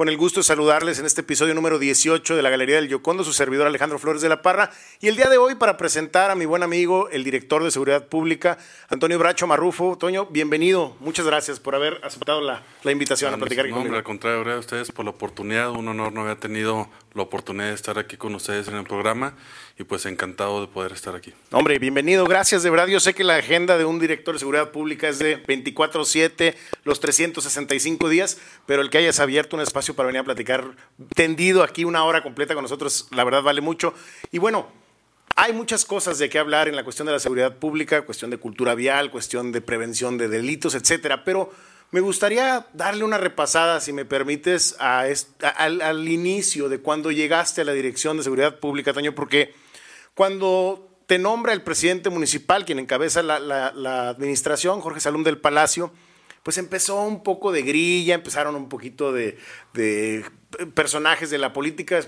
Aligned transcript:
Con 0.00 0.08
el 0.08 0.16
gusto 0.16 0.40
de 0.40 0.44
saludarles 0.44 0.98
en 0.98 1.04
este 1.04 1.20
episodio 1.20 1.52
número 1.54 1.78
18 1.78 2.34
de 2.34 2.40
la 2.40 2.48
Galería 2.48 2.76
del 2.76 2.88
Yocondo, 2.88 3.22
su 3.22 3.34
servidor 3.34 3.66
Alejandro 3.66 3.98
Flores 3.98 4.22
de 4.22 4.30
la 4.30 4.40
Parra. 4.40 4.70
Y 4.98 5.08
el 5.08 5.16
día 5.16 5.28
de 5.28 5.36
hoy 5.36 5.56
para 5.56 5.76
presentar 5.76 6.30
a 6.30 6.34
mi 6.34 6.46
buen 6.46 6.62
amigo, 6.62 7.10
el 7.10 7.22
director 7.22 7.62
de 7.62 7.70
Seguridad 7.70 8.06
Pública, 8.06 8.56
Antonio 8.88 9.18
Bracho 9.18 9.46
Marrufo. 9.46 9.98
Toño, 9.98 10.24
bienvenido. 10.24 10.96
Muchas 11.00 11.26
gracias 11.26 11.60
por 11.60 11.74
haber 11.74 12.00
aceptado 12.02 12.40
la, 12.40 12.62
invitación 12.90 13.34
a 13.34 13.36
platicar 13.36 13.68
no, 13.68 13.76
conmigo. 13.76 13.94
al 13.94 14.02
contrario, 14.02 14.40
gracias 14.40 14.56
a 14.56 14.60
ustedes 14.60 14.90
por 14.90 15.04
la 15.04 15.10
oportunidad. 15.10 15.70
Un 15.72 15.88
honor 15.88 16.14
no 16.14 16.22
había 16.22 16.36
tenido 16.36 16.88
la 17.14 17.22
oportunidad 17.22 17.68
de 17.68 17.74
estar 17.74 17.98
aquí 17.98 18.16
con 18.16 18.34
ustedes 18.34 18.68
en 18.68 18.76
el 18.76 18.84
programa 18.84 19.34
y 19.78 19.84
pues 19.84 20.06
encantado 20.06 20.60
de 20.60 20.68
poder 20.68 20.92
estar 20.92 21.14
aquí. 21.14 21.32
Hombre, 21.50 21.78
bienvenido, 21.78 22.24
gracias 22.24 22.62
de 22.62 22.70
verdad. 22.70 22.86
Yo 22.86 23.00
sé 23.00 23.14
que 23.14 23.24
la 23.24 23.36
agenda 23.36 23.78
de 23.78 23.84
un 23.84 23.98
director 23.98 24.34
de 24.34 24.38
seguridad 24.38 24.70
pública 24.70 25.08
es 25.08 25.18
de 25.18 25.42
24/7, 25.42 26.54
los 26.84 27.00
365 27.00 28.08
días, 28.08 28.38
pero 28.66 28.82
el 28.82 28.90
que 28.90 28.98
hayas 28.98 29.18
abierto 29.18 29.56
un 29.56 29.62
espacio 29.62 29.94
para 29.94 30.06
venir 30.06 30.20
a 30.20 30.24
platicar 30.24 30.76
tendido 31.14 31.62
aquí 31.62 31.84
una 31.84 32.04
hora 32.04 32.22
completa 32.22 32.54
con 32.54 32.62
nosotros, 32.62 33.08
la 33.10 33.24
verdad 33.24 33.42
vale 33.42 33.60
mucho. 33.60 33.92
Y 34.30 34.38
bueno, 34.38 34.68
hay 35.34 35.52
muchas 35.52 35.84
cosas 35.84 36.18
de 36.18 36.28
qué 36.28 36.38
hablar 36.38 36.68
en 36.68 36.76
la 36.76 36.84
cuestión 36.84 37.06
de 37.06 37.12
la 37.12 37.18
seguridad 37.18 37.56
pública, 37.56 38.02
cuestión 38.02 38.30
de 38.30 38.36
cultura 38.36 38.74
vial, 38.74 39.10
cuestión 39.10 39.52
de 39.52 39.60
prevención 39.60 40.18
de 40.18 40.28
delitos, 40.28 40.74
etcétera, 40.74 41.24
pero 41.24 41.52
me 41.90 42.00
gustaría 42.00 42.66
darle 42.72 43.04
una 43.04 43.18
repasada, 43.18 43.80
si 43.80 43.92
me 43.92 44.04
permites, 44.04 44.76
al, 44.78 46.08
inicio 46.08 46.68
de 46.68 46.80
cuando 46.80 47.10
llegaste 47.10 47.62
a 47.62 47.64
la 47.64 47.72
Dirección 47.72 48.16
de 48.16 48.22
Seguridad 48.22 48.60
Pública, 48.60 48.92
Toño, 48.92 49.14
porque 49.14 49.54
cuando 50.14 50.88
te 51.06 51.18
nombra 51.18 51.52
el 51.52 51.62
presidente 51.62 52.08
municipal, 52.10 52.64
quien 52.64 52.78
encabeza 52.78 53.22
la, 53.22 54.08
administración, 54.08 54.80
Jorge 54.80 55.00
Salum 55.00 55.24
del 55.24 55.38
Palacio, 55.38 55.92
pues 56.44 56.58
empezó 56.58 57.02
un 57.02 57.22
poco 57.22 57.52
de 57.52 57.62
grilla, 57.62 58.14
empezaron 58.14 58.54
un 58.54 58.68
poquito 58.68 59.12
de 59.12 59.36
personajes 60.74 61.30
de 61.30 61.38
la 61.38 61.52
política, 61.52 62.00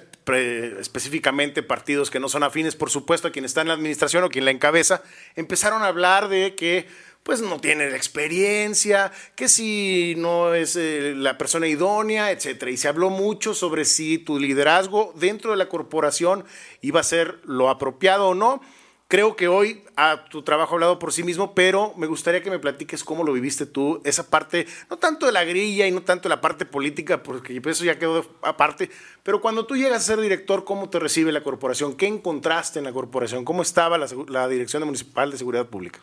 específicamente 0.79 1.63
partidos 1.63 2.11
que 2.11 2.21
no 2.21 2.29
son 2.29 2.43
afines, 2.43 2.77
por 2.77 2.91
supuesto, 2.91 3.29
a 3.29 3.33
quien 3.33 3.45
está 3.45 3.61
en 3.61 3.69
la 3.69 3.75
administración 3.75 4.25
o 4.25 4.29
quien 4.29 4.45
la 4.45 4.51
encabeza, 4.51 5.03
empezaron 5.37 5.83
a 5.83 5.87
hablar 5.87 6.29
de 6.29 6.55
que 6.57 6.87
pues 7.23 7.41
no 7.41 7.61
tiene 7.61 7.91
la 7.91 7.97
experiencia, 7.97 9.13
que 9.37 9.49
si 9.49 10.15
no 10.17 10.55
es 10.55 10.77
eh, 10.77 11.15
la 11.17 11.39
persona 11.39 11.69
idónea, 11.69 12.31
etcétera. 12.31 12.71
Y 12.71 12.77
se 12.77 12.89
habló 12.89 13.11
mucho 13.11 13.55
sobre 13.55 13.85
si 13.85 14.19
tu 14.19 14.39
liderazgo 14.39 15.13
dentro 15.17 15.53
de 15.53 15.57
la 15.57 15.69
corporación 15.69 16.45
iba 16.81 17.01
a 17.01 17.05
ser 17.05 17.41
lo 17.45 17.71
apropiado 17.71 18.29
o 18.29 18.35
no. 18.35 18.61
Creo 19.07 19.37
que 19.37 19.47
hoy 19.47 19.85
a 19.95 20.25
tu 20.25 20.43
trabajo 20.43 20.73
ha 20.73 20.77
hablado 20.77 20.99
por 20.99 21.13
sí 21.13 21.23
mismo, 21.23 21.55
pero 21.55 21.93
me 21.99 22.07
gustaría 22.07 22.43
que 22.43 22.51
me 22.51 22.59
platiques 22.59 23.05
cómo 23.05 23.25
lo 23.25 23.35
viviste 23.35 23.67
tú, 23.67 24.01
esa 24.05 24.31
parte, 24.31 24.67
no 24.89 24.97
tanto 24.97 25.27
de 25.27 25.33
la 25.33 25.45
grilla 25.45 25.87
y 25.87 25.91
no 25.91 26.01
tanto 26.01 26.31
de 26.31 26.35
la 26.35 26.41
parte 26.41 26.65
política, 26.65 27.23
porque 27.23 27.61
eso 27.63 27.85
ya 27.85 27.99
quedó 27.99 28.25
aparte, 28.41 28.89
pero 29.23 29.43
cuando 29.43 29.67
tú 29.67 29.77
llegas 29.77 30.03
a 30.03 30.07
ser 30.07 30.19
director, 30.19 30.65
¿cómo 30.65 30.89
te 30.89 30.99
recibe 30.99 31.31
la 31.31 31.43
corporación? 31.43 31.95
¿Qué 31.95 32.07
encontraste 32.07 32.79
en 32.79 32.87
la 32.87 32.93
corporación? 32.93 33.45
¿Cómo 33.45 33.61
estaba 33.61 33.99
la 33.99 34.49
Dirección 34.49 34.83
Municipal 34.85 35.31
de 35.31 35.37
Seguridad 35.37 35.67
Pública? 35.67 36.01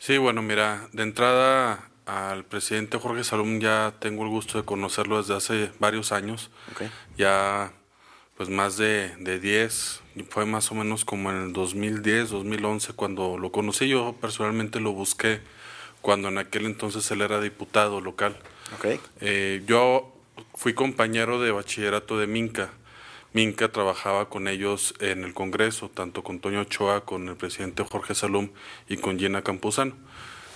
Sí, 0.00 0.16
bueno, 0.16 0.40
mira, 0.40 0.88
de 0.92 1.02
entrada 1.02 1.90
al 2.06 2.46
presidente 2.46 2.96
Jorge 2.96 3.22
Salum 3.22 3.60
ya 3.60 3.92
tengo 3.98 4.24
el 4.24 4.30
gusto 4.30 4.56
de 4.56 4.64
conocerlo 4.64 5.18
desde 5.18 5.36
hace 5.36 5.70
varios 5.78 6.10
años. 6.10 6.50
Ya 7.18 7.74
pues 8.34 8.48
más 8.48 8.78
de, 8.78 9.14
de 9.18 9.38
10, 9.38 10.00
fue 10.30 10.46
más 10.46 10.72
o 10.72 10.74
menos 10.74 11.04
como 11.04 11.30
en 11.30 11.36
el 11.42 11.52
2010, 11.52 12.30
2011 12.30 12.94
cuando 12.94 13.36
lo 13.36 13.52
conocí. 13.52 13.88
Yo 13.88 14.16
personalmente 14.18 14.80
lo 14.80 14.92
busqué 14.92 15.42
cuando 16.00 16.28
en 16.28 16.38
aquel 16.38 16.64
entonces 16.64 17.10
él 17.10 17.20
era 17.20 17.38
diputado 17.38 18.00
local. 18.00 18.38
Eh, 19.20 19.62
yo 19.66 20.16
fui 20.54 20.72
compañero 20.72 21.42
de 21.42 21.50
bachillerato 21.50 22.18
de 22.18 22.26
Minca. 22.26 22.70
Minca 23.32 23.70
trabajaba 23.70 24.28
con 24.28 24.48
ellos 24.48 24.94
en 25.00 25.24
el 25.24 25.34
Congreso, 25.34 25.88
tanto 25.88 26.22
con 26.22 26.40
Toño 26.40 26.62
Ochoa, 26.62 27.04
con 27.04 27.28
el 27.28 27.36
presidente 27.36 27.84
Jorge 27.84 28.14
Salum 28.14 28.50
y 28.88 28.96
con 28.96 29.18
Gina 29.18 29.42
Campuzano. 29.42 29.96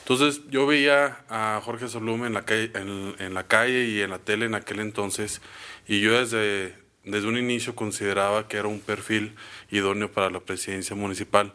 Entonces 0.00 0.42
yo 0.50 0.66
veía 0.66 1.24
a 1.28 1.60
Jorge 1.64 1.88
Salum 1.88 2.24
en 2.24 2.34
la, 2.34 2.44
calle, 2.44 2.70
en 2.74 3.34
la 3.34 3.46
calle 3.46 3.84
y 3.86 4.00
en 4.00 4.10
la 4.10 4.18
tele 4.18 4.46
en 4.46 4.54
aquel 4.54 4.80
entonces 4.80 5.40
y 5.86 6.00
yo 6.00 6.18
desde 6.18 6.84
desde 7.04 7.28
un 7.28 7.36
inicio 7.36 7.74
consideraba 7.74 8.48
que 8.48 8.56
era 8.56 8.68
un 8.68 8.80
perfil 8.80 9.34
idóneo 9.70 10.10
para 10.10 10.30
la 10.30 10.40
presidencia 10.40 10.96
municipal. 10.96 11.52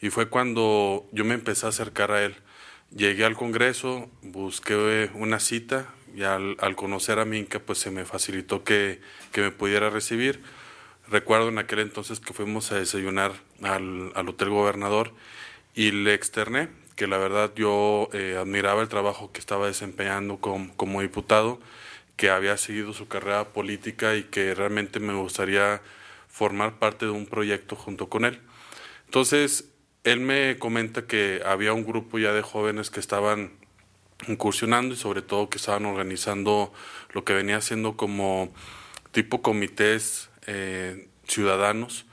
Y 0.00 0.10
fue 0.10 0.28
cuando 0.28 1.06
yo 1.12 1.24
me 1.24 1.34
empecé 1.34 1.66
a 1.66 1.70
acercar 1.70 2.10
a 2.10 2.24
él. 2.24 2.36
Llegué 2.90 3.24
al 3.24 3.36
Congreso, 3.36 4.08
busqué 4.22 5.10
una 5.14 5.40
cita 5.40 5.92
y 6.18 6.24
al, 6.24 6.56
conocer 6.74 7.20
a 7.20 7.24
Minca 7.24 7.60
pues 7.60 7.78
se 7.78 7.92
me 7.92 8.04
facilitó 8.04 8.64
que, 8.64 9.00
me 9.36 9.52
pudiera 9.52 9.88
recibir. 9.88 10.42
Recuerdo 11.08 11.48
en 11.48 11.58
aquel 11.58 11.78
entonces 11.78 12.18
que 12.18 12.32
fuimos 12.32 12.72
a 12.72 12.78
desayunar 12.78 13.32
al, 13.62 14.12
Hotel 14.28 14.50
Gobernador 14.50 15.12
y 15.76 15.92
le 15.92 16.14
externé 16.14 16.70
que 16.96 17.06
la 17.06 17.18
verdad 17.18 17.52
yo 17.54 18.08
eh, 18.12 18.36
admiraba 18.36 18.82
el 18.82 18.88
trabajo 18.88 19.30
que 19.30 19.38
estaba 19.38 19.68
desempeñando 19.68 20.38
como 20.38 21.00
diputado 21.00 21.60
que 22.16 22.30
había 22.30 22.56
seguido 22.56 22.92
su 22.92 23.06
carrera 23.06 23.52
política 23.52 24.16
y 24.16 24.24
que 24.24 24.52
realmente 24.52 24.98
me 24.98 25.14
gustaría 25.14 25.80
formar 26.26 26.80
parte 26.80 27.06
de 27.06 27.12
un 27.12 27.26
proyecto 27.26 27.76
junto 27.76 28.08
con 28.08 28.24
él. 28.24 28.40
Entonces, 29.04 29.70
él 30.02 30.18
me 30.18 30.58
comenta 30.58 31.06
que 31.06 31.42
había 31.46 31.72
un 31.72 31.86
grupo 31.86 32.18
ya 32.18 32.32
de 32.32 32.42
jóvenes 32.42 32.90
que 32.90 32.98
estaban 32.98 33.52
incursionando 34.26 34.94
y 34.94 34.96
sobre 34.96 35.22
todo 35.22 35.48
que 35.48 35.58
estaban 35.58 35.86
organizando 35.86 36.72
lo 37.12 37.24
que 37.24 37.34
venía 37.34 37.60
siendo 37.60 37.96
como 37.96 38.52
tipo 39.12 39.42
comités 39.42 40.28
eh, 40.46 41.08
ciudadanos 41.26 42.04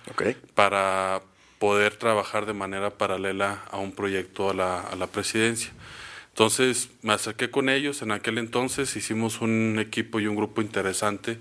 para 0.53 1.21
poder 1.57 1.95
trabajar 1.95 2.45
de 2.45 2.53
manera 2.53 2.91
paralela 2.91 3.63
a 3.71 3.77
un 3.77 3.93
proyecto 3.93 4.49
a 4.49 4.53
la, 4.53 4.81
a 4.81 4.95
la 4.95 5.07
presidencia. 5.07 5.71
Entonces 6.29 6.89
me 7.01 7.13
acerqué 7.13 7.49
con 7.49 7.69
ellos, 7.69 8.01
en 8.01 8.11
aquel 8.11 8.37
entonces 8.37 8.95
hicimos 8.95 9.41
un 9.41 9.77
equipo 9.79 10.19
y 10.19 10.27
un 10.27 10.35
grupo 10.35 10.61
interesante 10.61 11.39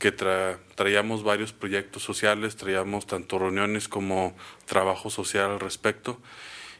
que 0.00 0.10
traíamos 0.10 1.22
varios 1.22 1.52
proyectos 1.52 2.02
sociales, 2.02 2.56
traíamos 2.56 3.06
tanto 3.06 3.38
reuniones 3.38 3.86
como 3.86 4.34
trabajo 4.66 5.10
social 5.10 5.52
al 5.52 5.60
respecto 5.60 6.20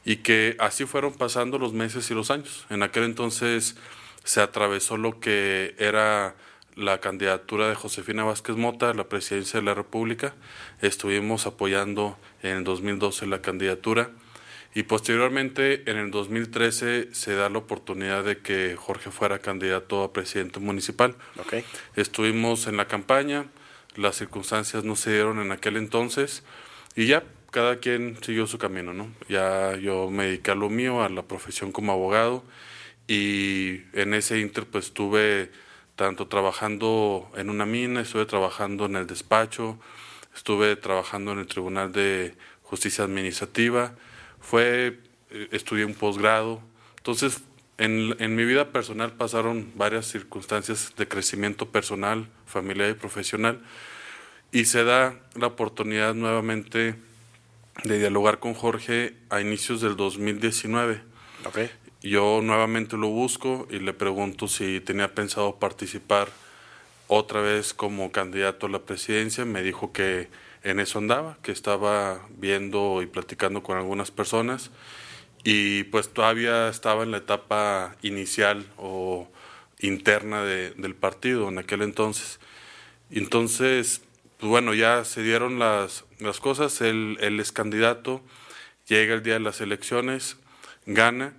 y 0.04 0.16
que 0.16 0.56
así 0.58 0.84
fueron 0.84 1.14
pasando 1.14 1.58
los 1.58 1.72
meses 1.72 2.10
y 2.10 2.14
los 2.14 2.30
años. 2.30 2.66
En 2.70 2.82
aquel 2.82 3.04
entonces 3.04 3.76
se 4.24 4.40
atravesó 4.40 4.96
lo 4.96 5.20
que 5.20 5.74
era 5.78 6.34
la 6.74 7.00
candidatura 7.00 7.68
de 7.68 7.74
Josefina 7.74 8.24
Vázquez 8.24 8.56
Mota 8.56 8.90
a 8.90 8.94
la 8.94 9.08
presidencia 9.08 9.60
de 9.60 9.66
la 9.66 9.74
República. 9.74 10.34
Estuvimos 10.80 11.46
apoyando 11.46 12.18
en 12.42 12.64
2012 12.64 13.26
la 13.26 13.42
candidatura 13.42 14.10
y 14.74 14.84
posteriormente, 14.84 15.90
en 15.90 15.98
el 15.98 16.10
2013, 16.10 17.14
se 17.14 17.34
da 17.34 17.50
la 17.50 17.58
oportunidad 17.58 18.24
de 18.24 18.38
que 18.38 18.74
Jorge 18.76 19.10
fuera 19.10 19.38
candidato 19.38 20.02
a 20.02 20.14
presidente 20.14 20.60
municipal. 20.60 21.14
Okay. 21.38 21.62
Estuvimos 21.94 22.66
en 22.66 22.78
la 22.78 22.88
campaña, 22.88 23.46
las 23.96 24.16
circunstancias 24.16 24.84
no 24.84 24.96
se 24.96 25.12
dieron 25.12 25.40
en 25.40 25.52
aquel 25.52 25.76
entonces 25.76 26.42
y 26.96 27.06
ya 27.06 27.22
cada 27.52 27.76
quien 27.76 28.16
siguió 28.22 28.46
su 28.46 28.56
camino, 28.56 28.94
¿no? 28.94 29.12
Ya 29.28 29.76
yo 29.76 30.10
me 30.10 30.24
dediqué 30.24 30.52
a 30.52 30.54
lo 30.54 30.70
mío, 30.70 31.02
a 31.02 31.10
la 31.10 31.22
profesión 31.22 31.70
como 31.70 31.92
abogado 31.92 32.42
y 33.06 33.82
en 33.92 34.14
ese 34.14 34.40
inter 34.40 34.64
pues 34.66 34.86
estuve 34.86 35.50
tanto 35.94 36.28
trabajando 36.28 37.30
en 37.36 37.50
una 37.50 37.66
mina, 37.66 38.00
estuve 38.00 38.24
trabajando 38.24 38.86
en 38.86 38.96
el 38.96 39.06
despacho, 39.06 39.78
estuve 40.34 40.76
trabajando 40.76 41.32
en 41.32 41.40
el 41.40 41.46
Tribunal 41.46 41.92
de 41.92 42.34
Justicia 42.62 43.04
Administrativa, 43.04 43.92
fue, 44.40 44.98
eh, 45.30 45.48
estudié 45.52 45.84
un 45.84 45.94
posgrado. 45.94 46.62
Entonces, 46.96 47.42
en, 47.76 48.16
en, 48.18 48.34
mi 48.34 48.46
vida 48.46 48.70
personal 48.70 49.12
pasaron 49.12 49.72
varias 49.74 50.06
circunstancias 50.06 50.94
de 50.96 51.06
crecimiento 51.06 51.68
personal, 51.68 52.28
familiar 52.46 52.88
y 52.88 52.94
profesional, 52.94 53.60
y 54.52 54.64
se 54.64 54.84
da 54.84 55.20
la 55.34 55.48
oportunidad 55.48 56.14
nuevamente 56.14 56.96
de 57.84 57.98
dialogar 57.98 58.38
con 58.38 58.54
Jorge 58.54 59.14
a 59.30 59.40
inicios 59.40 59.80
del 59.80 59.96
2019. 59.96 61.02
Okay. 61.46 61.70
Yo 62.00 62.40
nuevamente 62.42 62.96
lo 62.96 63.08
busco 63.08 63.66
y 63.70 63.78
le 63.78 63.92
pregunto 63.92 64.48
si 64.48 64.80
tenía 64.80 65.14
pensado 65.14 65.58
participar 65.58 66.28
otra 67.08 67.40
vez 67.40 67.74
como 67.74 68.12
candidato 68.12 68.66
a 68.66 68.70
la 68.70 68.80
presidencia. 68.80 69.44
Me 69.44 69.62
dijo 69.62 69.92
que 69.92 70.28
en 70.62 70.80
eso 70.80 70.98
andaba, 70.98 71.38
que 71.42 71.52
estaba 71.52 72.26
viendo 72.38 73.02
y 73.02 73.06
platicando 73.06 73.62
con 73.62 73.76
algunas 73.76 74.10
personas 74.10 74.70
y 75.44 75.84
pues 75.84 76.08
todavía 76.08 76.68
estaba 76.68 77.02
en 77.02 77.10
la 77.10 77.18
etapa 77.18 77.96
inicial 78.02 78.64
o 78.76 79.28
interna 79.80 80.44
del 80.44 80.94
partido 80.94 81.48
en 81.48 81.58
aquel 81.58 81.82
entonces. 81.82 82.38
Entonces, 83.10 84.02
pues 84.42 84.50
bueno, 84.50 84.74
ya 84.74 85.04
se 85.04 85.22
dieron 85.22 85.60
las, 85.60 86.04
las 86.18 86.40
cosas, 86.40 86.80
él, 86.80 87.16
él 87.20 87.38
es 87.38 87.52
candidato, 87.52 88.20
llega 88.88 89.14
el 89.14 89.22
día 89.22 89.34
de 89.34 89.38
las 89.38 89.60
elecciones, 89.60 90.36
gana 90.84 91.32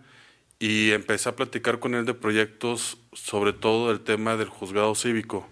y 0.58 0.92
empecé 0.92 1.28
a 1.28 1.36
platicar 1.36 1.80
con 1.80 1.96
él 1.96 2.06
de 2.06 2.14
proyectos, 2.14 2.98
sobre 3.12 3.52
todo 3.52 3.92
el 3.92 4.00
tema 4.00 4.38
del 4.38 4.48
juzgado 4.48 4.96
cívico 4.96 5.50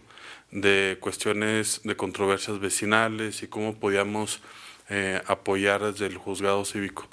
de 0.51 0.97
cuestiones 1.01 1.81
de 1.83 1.97
controversias 1.97 2.57
vecinales 2.61 3.43
y 3.43 3.49
cómo 3.49 3.77
podíamos 3.77 4.39
eh, 4.87 5.21
apoyar 5.27 5.83
desde 5.83 6.05
el 6.05 6.15
juzgado 6.15 6.63
cívico. 6.63 7.09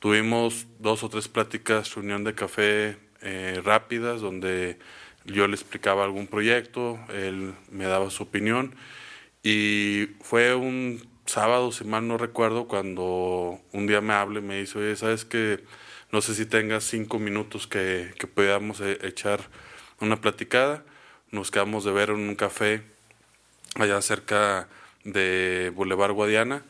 Tuvimos 0.00 0.66
dos 0.80 1.02
o 1.02 1.08
tres 1.08 1.28
pláticas, 1.28 1.94
reunión 1.94 2.24
de 2.24 2.34
café 2.34 2.98
eh, 3.22 3.62
rápidas, 3.64 4.20
donde 4.20 4.78
yo 5.24 5.48
le 5.48 5.54
explicaba 5.54 6.04
algún 6.04 6.26
proyecto, 6.26 6.98
él 7.08 7.54
me 7.70 7.86
daba 7.86 8.10
su 8.10 8.24
opinión 8.24 8.74
y 9.50 10.10
fue 10.20 10.54
un 10.54 11.08
sábado, 11.24 11.72
si 11.72 11.84
mal 11.84 12.06
no 12.06 12.18
recuerdo, 12.18 12.68
cuando 12.68 13.58
un 13.72 13.86
día 13.86 14.02
me 14.02 14.12
hable 14.12 14.40
y 14.40 14.42
me 14.42 14.58
dice, 14.58 14.78
oye, 14.78 14.94
¿sabes 14.94 15.24
que 15.24 15.64
No 16.12 16.20
sé 16.20 16.34
si 16.34 16.44
tengas 16.44 16.84
cinco 16.84 17.18
minutos 17.18 17.66
que, 17.66 18.12
que 18.18 18.26
podamos 18.26 18.82
eh, 18.82 18.98
echar 19.02 19.40
una 20.00 20.20
platicada. 20.20 20.84
Nos 21.30 21.50
quedamos 21.50 21.84
de 21.84 21.92
ver 21.92 22.10
en 22.10 22.16
un 22.16 22.34
café 22.34 22.82
allá 23.76 24.02
cerca 24.02 24.68
de 25.04 25.72
Boulevard 25.74 26.12
Guadiana. 26.12 26.62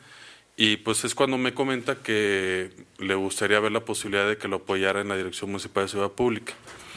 Y 0.56 0.76
pues 0.76 1.04
es 1.04 1.16
cuando 1.16 1.36
me 1.36 1.54
comenta 1.54 1.96
que 1.96 2.70
le 2.98 3.14
gustaría 3.16 3.58
ver 3.58 3.72
la 3.72 3.84
posibilidad 3.84 4.28
de 4.28 4.38
que 4.38 4.46
lo 4.46 4.56
apoyara 4.56 5.00
en 5.00 5.08
la 5.08 5.16
Dirección 5.16 5.50
Municipal 5.50 5.84
de 5.84 5.88
Ciudad 5.88 6.10
Pública. 6.10 6.54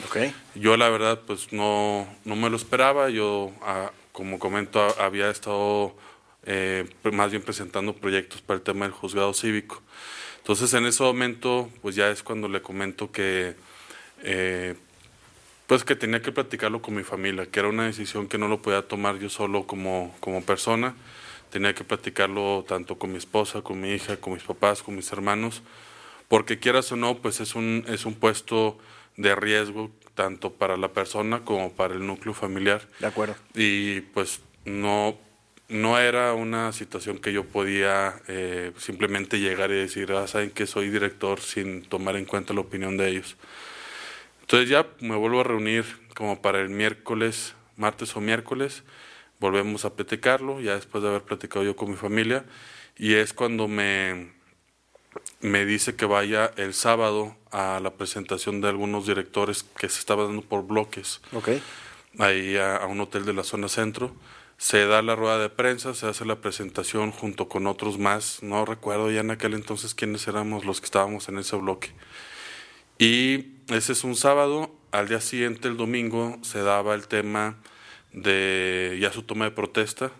Okay. 0.10 0.34
Yo 0.54 0.77
la 0.77 0.89
verdad 0.89 1.22
pues 1.25 1.51
no, 1.54 2.07
no 2.24 2.36
me 2.36 2.51
lo 2.51 2.56
esperaba. 2.56 3.10
Yo, 3.10 3.51
ah, 3.62 3.92
como 4.12 4.40
comento, 4.40 4.81
había 5.00 5.30
estado 5.30 5.96
eh, 6.46 6.90
más 7.12 7.31
bien 7.31 7.44
presentando 7.44 7.94
proyectos 7.96 8.42
para 8.42 8.58
el 8.58 8.63
tema 8.63 8.86
del 8.86 8.94
juzgado 8.94 9.34
cívico. 9.34 9.81
Entonces 10.40 10.74
en 10.74 10.86
ese 10.86 11.04
momento 11.04 11.69
pues 11.81 11.96
ya 11.96 12.10
es 12.10 12.24
cuando 12.24 12.48
le 12.48 12.62
comento 12.62 13.12
que 13.12 13.56
eh, 14.24 14.75
pues 15.68 15.86
que 15.86 15.96
tenía 15.96 16.22
que 16.22 16.34
platicarlo 16.34 16.81
con 16.81 16.96
mi 16.96 17.04
familia, 17.04 17.46
que 17.46 17.60
era 17.60 17.69
una 17.69 17.86
decisión 17.86 18.28
que 18.28 18.38
no 18.38 18.50
lo 18.50 18.62
podía 18.62 18.81
tomar 18.81 19.19
yo 19.19 19.30
solo 19.30 19.66
como, 19.66 20.13
como 20.19 20.44
persona, 20.44 20.96
tenía 21.50 21.74
que 21.74 21.86
platicarlo 21.86 22.66
tanto 22.68 22.98
con 22.98 23.12
mi 23.12 23.18
esposa, 23.18 23.62
con 23.62 23.80
mi 23.80 23.94
hija, 23.94 24.18
con 24.18 24.34
mis 24.34 24.44
papás, 24.44 24.84
con 24.84 24.96
mis 24.96 25.10
hermanos, 25.13 25.62
porque 26.28 26.60
quieras 26.60 26.92
o 26.92 26.98
no, 26.98 27.19
pues 27.19 27.40
es 27.40 27.56
un, 27.56 27.86
es 27.88 28.06
un 28.06 28.16
puesto 28.16 28.78
de 29.18 29.36
riesgo 29.36 29.92
tanto 30.16 30.54
para 30.54 30.78
la 30.78 30.90
persona 30.90 31.44
como 31.46 31.72
para 31.74 31.94
el 31.94 32.06
núcleo 32.06 32.34
familiar. 32.34 32.88
De 33.00 33.08
acuerdo. 33.08 33.36
Y 33.56 34.02
pues 34.02 34.42
no, 34.66 35.18
no 35.69 35.98
era 35.98 36.34
una 36.34 36.74
situación 36.74 37.18
que 37.18 37.34
yo 37.34 37.46
podía 37.46 38.22
eh, 38.28 38.72
simplemente 38.78 39.40
llegar 39.40 39.72
y 39.72 39.75
decir, 39.75 40.12
ah, 40.12 40.28
saben 40.28 40.52
que 40.52 40.68
soy 40.68 40.90
director 40.90 41.40
sin 41.40 41.84
tomar 41.84 42.16
en 42.16 42.25
cuenta 42.25 42.54
la 42.54 42.62
opinión 42.62 42.98
de 42.98 43.10
ellos. 43.10 43.38
Entonces 44.42 44.69
ya 44.69 44.86
me 45.00 45.16
vuelvo 45.16 45.40
a 45.40 45.44
reunir 45.44 45.86
como 46.13 46.42
para 46.42 46.60
el 46.60 46.69
miércoles, 46.69 47.56
martes 47.78 48.16
o 48.16 48.22
miércoles, 48.22 48.84
volvemos 49.40 49.86
a 49.86 49.96
platicarlo, 49.96 50.60
ya 50.60 50.75
después 50.75 51.02
de 51.02 51.10
haber 51.10 51.24
platicado 51.24 51.63
yo 51.63 51.75
con 51.75 51.90
mi 51.90 51.96
familia, 51.96 52.46
y 52.98 53.13
es 53.13 53.34
cuando 53.34 53.68
me, 53.68 54.34
me 55.41 55.65
dice 55.65 55.95
que 55.95 56.05
vaya 56.05 56.51
el 56.57 56.73
sábado 56.73 57.35
a 57.51 57.79
la 57.81 57.91
presentación 57.91 58.61
de 58.61 58.69
algunos 58.69 59.07
directores 59.07 59.63
que 59.63 59.89
se 59.89 59.99
estaban 59.99 60.27
dando 60.27 60.41
por 60.41 60.65
bloques, 60.65 61.21
okay. 61.33 61.61
ahí 62.19 62.57
a, 62.57 62.77
a 62.77 62.85
un 62.85 63.01
hotel 63.01 63.25
de 63.25 63.33
la 63.33 63.43
zona 63.43 63.67
centro. 63.67 64.13
Se 64.57 64.85
da 64.85 65.01
la 65.01 65.15
rueda 65.15 65.39
de 65.39 65.49
prensa, 65.49 65.95
se 65.95 66.05
hace 66.05 66.23
la 66.23 66.35
presentación 66.35 67.11
junto 67.11 67.49
con 67.49 67.65
otros 67.65 67.97
más, 67.97 68.43
no 68.43 68.63
recuerdo 68.63 69.09
ya 69.09 69.21
en 69.21 69.31
aquel 69.31 69.55
entonces 69.55 69.95
quiénes 69.95 70.27
éramos 70.27 70.65
los 70.65 70.79
que 70.79 70.85
estábamos 70.85 71.27
en 71.29 71.39
ese 71.39 71.55
bloque. 71.55 71.89
Y 72.99 73.55
ese 73.69 73.93
es 73.93 74.03
un 74.03 74.15
sábado, 74.15 74.71
al 74.91 75.07
día 75.07 75.19
siguiente, 75.19 75.67
el 75.67 75.77
domingo, 75.77 76.38
se 76.43 76.61
daba 76.61 76.93
el 76.93 77.07
tema 77.07 77.55
de 78.13 78.99
ya 79.01 79.11
su 79.11 79.23
toma 79.23 79.45
de 79.45 79.51
protesta 79.51 80.11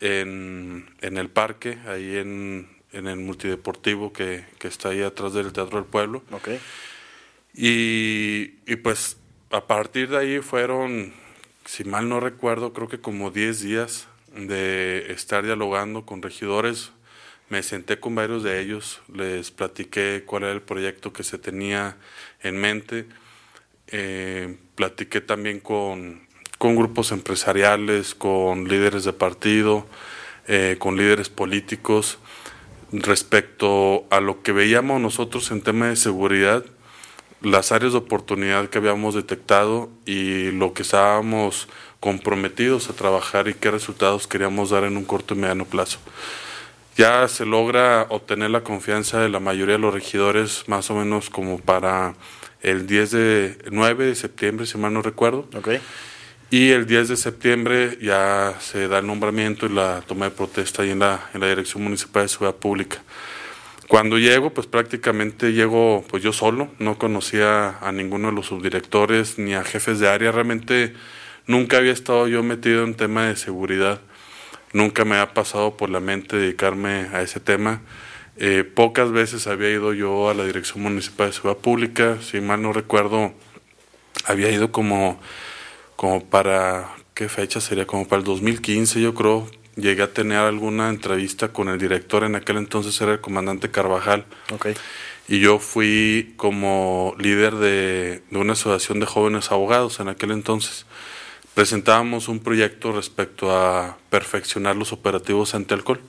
en, 0.00 0.90
en 1.00 1.16
el 1.16 1.30
parque, 1.30 1.78
ahí 1.86 2.16
en, 2.16 2.75
en 2.96 3.06
el 3.06 3.18
multideportivo 3.18 4.12
que, 4.12 4.44
que, 4.58 4.68
está 4.68 4.88
ahí 4.88 5.02
atrás 5.02 5.34
del 5.34 5.52
Teatro 5.52 5.78
del 5.78 5.86
Pueblo. 5.86 6.22
Okay. 6.32 6.60
Y, 7.54 8.54
y 8.70 8.76
pues 8.76 9.18
a 9.50 9.66
partir 9.66 10.08
de 10.10 10.18
ahí 10.18 10.40
fueron, 10.40 11.12
si 11.64 11.84
mal 11.84 12.08
no 12.08 12.20
recuerdo, 12.20 12.72
creo 12.72 12.88
que 12.88 13.00
como 13.00 13.30
10 13.30 13.60
días 13.60 14.08
de 14.34 15.12
estar 15.12 15.44
dialogando 15.44 16.04
con 16.04 16.22
regidores 16.22 16.92
me 17.48 17.62
senté 17.62 18.00
con 18.00 18.14
varios 18.14 18.42
de 18.42 18.60
ellos, 18.60 19.00
les 19.12 19.50
platiqué 19.50 20.24
cuál 20.26 20.44
era 20.44 20.52
el 20.52 20.62
proyecto 20.62 21.12
que 21.12 21.22
se 21.22 21.38
tenía 21.38 21.96
en 22.42 22.56
mente, 22.56 23.06
eh, 23.86 24.56
platiqué 24.74 25.20
también 25.20 25.60
con, 25.60 26.26
con, 26.58 26.74
grupos 26.74 27.12
empresariales, 27.12 28.16
con 28.16 28.66
líderes 28.66 29.04
de 29.04 29.12
partido, 29.12 29.86
eh, 30.48 30.76
con 30.80 30.96
líderes 30.96 31.28
políticos, 31.28 32.18
respecto 32.92 34.06
a 34.10 34.20
lo 34.20 34.42
que 34.42 34.52
veíamos 34.52 35.00
nosotros 35.00 35.50
en 35.50 35.62
tema 35.62 35.88
de 35.88 35.96
seguridad, 35.96 36.64
las 37.42 37.72
áreas 37.72 37.92
de 37.92 37.98
oportunidad 37.98 38.68
que 38.68 38.78
habíamos 38.78 39.14
detectado 39.14 39.90
y 40.04 40.50
lo 40.52 40.72
que 40.72 40.82
estábamos 40.82 41.68
comprometidos 42.00 42.88
a 42.88 42.94
trabajar 42.94 43.48
y 43.48 43.54
qué 43.54 43.70
resultados 43.70 44.26
queríamos 44.26 44.70
dar 44.70 44.84
en 44.84 44.96
un 44.96 45.04
corto 45.04 45.34
y 45.34 45.38
mediano 45.38 45.64
plazo 45.64 45.98
ya 46.96 47.28
se 47.28 47.44
logra 47.44 48.06
obtener 48.08 48.50
la 48.50 48.62
confianza 48.62 49.20
de 49.20 49.28
la 49.28 49.38
mayoría 49.38 49.74
de 49.74 49.80
los 49.80 49.92
regidores 49.92 50.64
más 50.66 50.90
o 50.90 50.94
menos 50.94 51.28
como 51.28 51.58
para 51.58 52.14
el 52.62 52.86
10 52.86 53.10
de 53.10 53.58
9 53.70 54.06
de 54.06 54.14
septiembre, 54.14 54.66
si 54.66 54.78
mal 54.78 54.92
no 54.94 55.02
recuerdo. 55.02 55.46
Okay. 55.54 55.80
Y 56.48 56.70
el 56.70 56.86
10 56.86 57.08
de 57.08 57.16
septiembre 57.16 57.98
ya 58.00 58.54
se 58.60 58.86
da 58.86 59.00
el 59.00 59.06
nombramiento 59.06 59.66
y 59.66 59.70
la 59.70 60.02
toma 60.06 60.26
de 60.26 60.30
protesta 60.30 60.82
ahí 60.82 60.90
en 60.90 61.00
la, 61.00 61.28
en 61.34 61.40
la 61.40 61.48
Dirección 61.48 61.82
Municipal 61.82 62.22
de 62.22 62.28
Seguridad 62.28 62.56
Pública. 62.56 63.02
Cuando 63.88 64.16
llego, 64.18 64.54
pues 64.54 64.68
prácticamente 64.68 65.52
llego 65.52 66.04
pues 66.08 66.22
yo 66.22 66.32
solo, 66.32 66.68
no 66.78 66.98
conocía 66.98 67.78
a 67.80 67.90
ninguno 67.90 68.28
de 68.28 68.34
los 68.34 68.46
subdirectores 68.46 69.38
ni 69.38 69.54
a 69.54 69.64
jefes 69.64 69.98
de 69.98 70.08
área, 70.08 70.30
realmente 70.30 70.94
nunca 71.46 71.78
había 71.78 71.92
estado 71.92 72.28
yo 72.28 72.42
metido 72.44 72.84
en 72.84 72.94
tema 72.94 73.26
de 73.26 73.36
seguridad. 73.36 74.00
Nunca 74.72 75.04
me 75.04 75.16
ha 75.16 75.34
pasado 75.34 75.76
por 75.76 75.90
la 75.90 76.00
mente 76.00 76.36
dedicarme 76.36 77.08
a 77.12 77.22
ese 77.22 77.40
tema. 77.40 77.80
Eh, 78.36 78.62
pocas 78.62 79.10
veces 79.10 79.46
había 79.46 79.70
ido 79.70 79.94
yo 79.94 80.30
a 80.30 80.34
la 80.34 80.44
Dirección 80.44 80.82
Municipal 80.82 81.28
de 81.28 81.32
Seguridad 81.32 81.60
Pública, 81.60 82.18
si 82.20 82.40
mal 82.40 82.62
no 82.62 82.72
recuerdo, 82.72 83.32
había 84.26 84.50
ido 84.50 84.72
como, 84.72 85.20
como 85.96 86.24
para, 86.24 86.94
¿qué 87.14 87.28
fecha 87.28 87.60
sería? 87.60 87.86
Como 87.86 88.06
para 88.06 88.20
el 88.20 88.24
2015 88.24 89.00
yo 89.00 89.14
creo. 89.14 89.48
Llegué 89.76 90.02
a 90.02 90.12
tener 90.12 90.38
alguna 90.38 90.88
entrevista 90.88 91.48
con 91.48 91.68
el 91.68 91.78
director, 91.78 92.24
en 92.24 92.34
aquel 92.34 92.56
entonces 92.56 92.98
era 93.00 93.12
el 93.12 93.20
comandante 93.20 93.70
Carvajal. 93.70 94.24
Okay. 94.54 94.74
Y 95.28 95.40
yo 95.40 95.58
fui 95.58 96.32
como 96.36 97.14
líder 97.18 97.56
de, 97.56 98.22
de 98.30 98.38
una 98.38 98.54
asociación 98.54 99.00
de 99.00 99.06
jóvenes 99.06 99.50
abogados 99.50 100.00
en 100.00 100.08
aquel 100.08 100.30
entonces 100.30 100.86
presentábamos 101.56 102.28
un 102.28 102.40
proyecto 102.40 102.92
respecto 102.92 103.50
a 103.50 103.96
perfeccionar 104.10 104.76
los 104.76 104.92
operativos 104.92 105.54
anti-alcohol. 105.54 106.02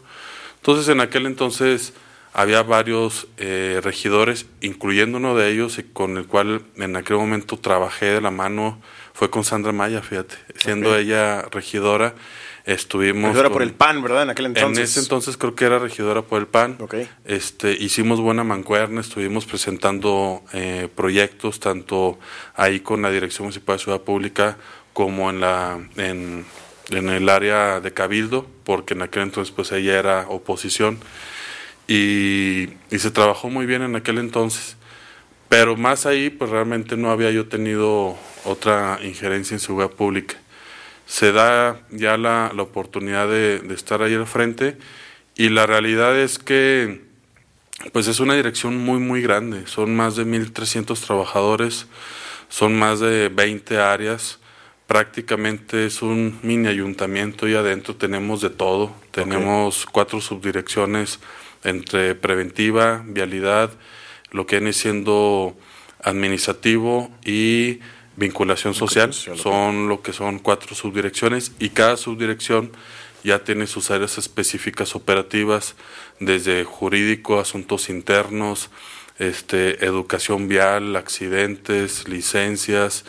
Entonces, 0.57 0.89
en 0.89 0.99
aquel 0.99 1.25
entonces 1.25 1.93
había 2.33 2.63
varios 2.63 3.27
eh, 3.37 3.79
regidores, 3.81 4.45
incluyendo 4.59 5.19
uno 5.19 5.37
de 5.37 5.49
ellos, 5.49 5.79
y 5.79 5.83
con 5.83 6.17
el 6.17 6.27
cual 6.27 6.63
en 6.75 6.97
aquel 6.97 7.15
momento 7.15 7.57
trabajé 7.57 8.07
de 8.07 8.19
la 8.19 8.29
mano, 8.29 8.81
fue 9.17 9.31
con 9.31 9.43
Sandra 9.43 9.71
Maya, 9.71 10.03
fíjate, 10.03 10.35
siendo 10.57 10.91
okay. 10.91 11.05
ella 11.05 11.41
regidora. 11.49 12.13
Estuvimos. 12.65 13.29
Regidora 13.29 13.49
con, 13.49 13.53
por 13.53 13.63
el 13.63 13.73
PAN, 13.73 14.03
¿verdad? 14.03 14.23
En 14.23 14.29
aquel 14.29 14.45
entonces. 14.45 14.77
En 14.77 14.83
ese 14.83 14.99
entonces 14.99 15.37
creo 15.37 15.55
que 15.55 15.65
era 15.65 15.79
regidora 15.79 16.21
por 16.21 16.39
el 16.39 16.45
PAN. 16.45 16.77
Okay. 16.79 17.09
Este, 17.25 17.71
hicimos 17.71 18.21
buena 18.21 18.43
mancuerna, 18.43 19.01
estuvimos 19.01 19.47
presentando 19.47 20.43
eh, 20.53 20.87
proyectos, 20.93 21.59
tanto 21.59 22.19
ahí 22.55 22.81
con 22.81 23.01
la 23.01 23.09
Dirección 23.09 23.45
Municipal 23.45 23.77
de 23.77 23.83
Ciudad 23.85 24.01
Pública 24.01 24.57
como 24.93 25.31
en, 25.31 25.39
la, 25.39 25.79
en, 25.95 26.45
en, 26.91 27.09
el 27.09 27.27
área 27.29 27.79
de 27.79 27.93
Cabildo, 27.93 28.45
porque 28.65 28.93
en 28.93 29.01
aquel 29.01 29.23
entonces 29.23 29.51
pues 29.51 29.71
ella 29.71 29.97
era 29.97 30.25
oposición 30.29 30.99
y, 31.87 32.69
y, 32.91 32.99
se 32.99 33.09
trabajó 33.09 33.49
muy 33.49 33.65
bien 33.65 33.81
en 33.81 33.95
aquel 33.95 34.19
entonces. 34.19 34.77
Pero 35.49 35.75
más 35.75 36.05
ahí 36.05 36.29
pues 36.29 36.51
realmente 36.51 36.97
no 36.97 37.09
había 37.09 37.31
yo 37.31 37.47
tenido 37.47 38.15
otra 38.47 38.99
injerencia 39.03 39.55
en 39.55 39.59
seguridad 39.59 39.91
pública. 39.91 40.35
Se 41.05 41.31
da 41.31 41.81
ya 41.91 42.17
la, 42.17 42.51
la 42.55 42.63
oportunidad 42.63 43.27
de, 43.27 43.59
de 43.59 43.73
estar 43.75 44.01
ahí 44.01 44.13
al 44.13 44.27
frente 44.27 44.77
y 45.35 45.49
la 45.49 45.65
realidad 45.65 46.17
es 46.17 46.39
que 46.39 47.05
pues 47.93 48.07
es 48.07 48.19
una 48.19 48.33
dirección 48.33 48.77
muy 48.77 48.99
muy 48.99 49.21
grande, 49.21 49.67
son 49.67 49.95
más 49.95 50.15
de 50.15 50.25
1.300 50.25 50.99
trabajadores, 50.99 51.85
son 52.49 52.77
más 52.77 52.99
de 52.99 53.29
20 53.29 53.77
áreas, 53.77 54.39
prácticamente 54.87 55.85
es 55.85 56.01
un 56.01 56.39
mini 56.41 56.69
ayuntamiento 56.69 57.47
y 57.47 57.53
adentro 57.53 57.95
tenemos 57.95 58.41
de 58.41 58.49
todo. 58.49 58.95
Tenemos 59.11 59.83
okay. 59.83 59.91
cuatro 59.91 60.21
subdirecciones 60.21 61.19
entre 61.63 62.15
preventiva, 62.15 63.03
vialidad, 63.05 63.71
lo 64.31 64.47
que 64.47 64.57
viene 64.57 64.73
siendo 64.73 65.55
administrativo 66.01 67.11
y 67.25 67.79
vinculación 68.17 68.73
social, 68.73 69.13
son 69.13 69.87
lo 69.87 70.01
que 70.01 70.11
son 70.11 70.39
cuatro 70.39 70.75
subdirecciones 70.75 71.53
y 71.59 71.69
cada 71.69 71.95
subdirección 71.95 72.71
ya 73.23 73.43
tiene 73.43 73.67
sus 73.67 73.91
áreas 73.91 74.17
específicas 74.17 74.95
operativas, 74.95 75.75
desde 76.19 76.63
jurídico, 76.63 77.39
asuntos 77.39 77.89
internos, 77.89 78.69
este, 79.19 79.85
educación 79.85 80.47
vial, 80.47 80.95
accidentes, 80.95 82.07
licencias, 82.07 83.05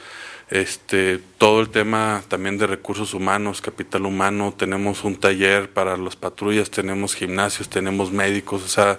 este, 0.51 1.19
todo 1.39 1.61
el 1.61 1.71
tema 1.71 2.23
también 2.29 2.59
de 2.59 2.67
recursos 2.67 3.15
humanos, 3.15 3.61
capital 3.61 4.07
humano, 4.07 4.55
tenemos 4.57 5.05
un 5.05 5.17
taller 5.17 5.71
para 5.71 5.97
las 5.97 6.17
patrullas, 6.17 6.71
tenemos 6.71 7.15
gimnasios, 7.15 7.69
tenemos 7.69 8.13
médicos, 8.13 8.63
o 8.63 8.69
sea, 8.69 8.99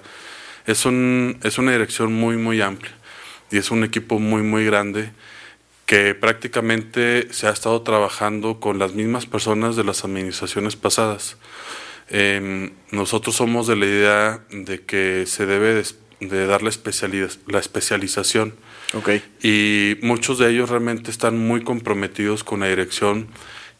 es, 0.66 0.86
un, 0.86 1.40
es 1.44 1.58
una 1.58 1.72
dirección 1.72 2.14
muy, 2.14 2.38
muy 2.38 2.62
amplia 2.62 2.94
y 3.52 3.58
es 3.58 3.72
un 3.72 3.84
equipo 3.84 4.20
muy, 4.20 4.42
muy 4.42 4.66
grande 4.66 5.12
que 5.90 6.14
prácticamente 6.14 7.34
se 7.34 7.48
ha 7.48 7.50
estado 7.50 7.82
trabajando 7.82 8.60
con 8.60 8.78
las 8.78 8.94
mismas 8.94 9.26
personas 9.26 9.76
de 9.76 9.84
las 9.84 10.04
administraciones 10.04 10.76
pasadas. 10.76 11.38
Em, 12.10 12.74
nosotros 12.92 13.36
somos 13.36 13.66
de 13.66 13.76
la 13.76 13.86
idea 13.88 14.44
de 14.52 14.82
que 14.82 15.26
se 15.26 15.48
debe 15.48 15.84
de, 16.20 16.46
dar 16.46 16.62
la, 16.62 16.70
la 17.48 17.60
especialización. 17.60 18.54
Okay. 18.94 19.24
Y 19.42 19.98
muchos 20.06 20.38
de 20.38 20.52
ellos 20.52 20.70
realmente 20.70 21.10
están 21.10 21.40
muy 21.40 21.64
comprometidos 21.64 22.44
con 22.44 22.60
la 22.60 22.68
dirección 22.68 23.28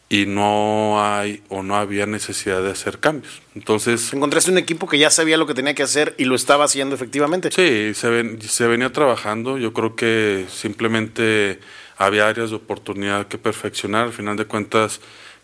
y 0.08 0.26
no 0.26 1.00
hay 1.04 1.44
o 1.48 1.62
no 1.62 1.76
había 1.76 2.06
necesidad 2.06 2.60
de 2.60 2.72
hacer 2.72 2.98
cambios. 2.98 3.40
Entonces... 3.54 4.12
¿Encontraste 4.12 4.50
un 4.50 4.58
equipo 4.58 4.88
que 4.88 4.98
ya 4.98 5.10
sabía 5.10 5.36
lo 5.36 5.46
que 5.46 5.54
tenía 5.54 5.76
que 5.76 5.84
hacer 5.84 6.16
y 6.18 6.24
lo 6.24 6.34
estaba 6.34 6.64
haciendo 6.64 6.96
efectivamente? 6.96 7.50
Sí, 7.52 7.94
se, 7.94 8.40
se 8.40 8.66
venía 8.66 8.92
trabajando. 8.92 9.58
Yo 9.58 9.72
creo 9.72 9.94
que 9.94 10.46
simplemente 10.50 11.60
había 12.00 12.28
áreas 12.28 12.48
de 12.48 12.56
oportunidad 12.56 13.28
que 13.28 13.36
perfeccionar. 13.36 14.06
Al 14.06 14.12
final 14.14 14.34
de 14.38 14.46
cuentas, 14.46 15.02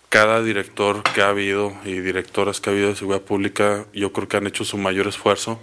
cada 0.09 0.43
director 0.43 1.03
que 1.03 1.21
ha 1.21 1.29
habido 1.29 1.77
y 1.85 2.01
directoras 2.01 2.63
que 2.63 2.71
ha 2.71 2.73
habido 2.73 2.89
de 2.89 2.97
seguridad 2.97 3.21
pública, 3.21 3.85
yo 3.93 4.11
creo 4.15 4.27
que 4.27 4.39
han 4.39 4.47
hecho 4.47 4.65
su 4.65 4.79
mayor 4.79 5.07
esfuerzo 5.07 5.61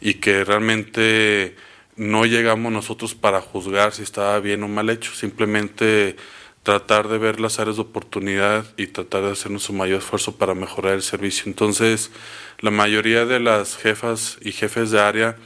y 0.00 0.14
que 0.14 0.42
realmente 0.42 1.54
no 1.94 2.26
llegamos 2.26 2.72
nosotros 2.72 3.14
para 3.14 3.40
juzgar 3.40 3.92
si 3.92 4.02
estaba 4.02 4.40
bien 4.40 4.64
o 4.64 4.68
mal 4.68 4.90
hecho, 4.90 5.14
simplemente 5.14 6.16
tratar 6.64 7.06
de 7.06 7.18
ver 7.18 7.38
las 7.38 7.60
áreas 7.60 7.76
de 7.76 7.82
oportunidad 7.82 8.66
y 8.76 8.88
tratar 8.88 9.22
de 9.22 9.30
hacer 9.30 9.52
nuestro 9.52 9.74
mayor 9.74 9.98
esfuerzo 9.98 10.36
para 10.36 10.54
mejorar 10.54 10.94
el 10.94 11.02
servicio. 11.02 11.44
Entonces, 11.46 12.10
la 12.58 12.72
mayoría 12.72 13.24
de 13.24 13.38
las 13.38 13.76
jefas 13.76 14.38
y 14.40 14.50
jefes 14.50 14.90
de 14.90 15.00
área 15.00 15.36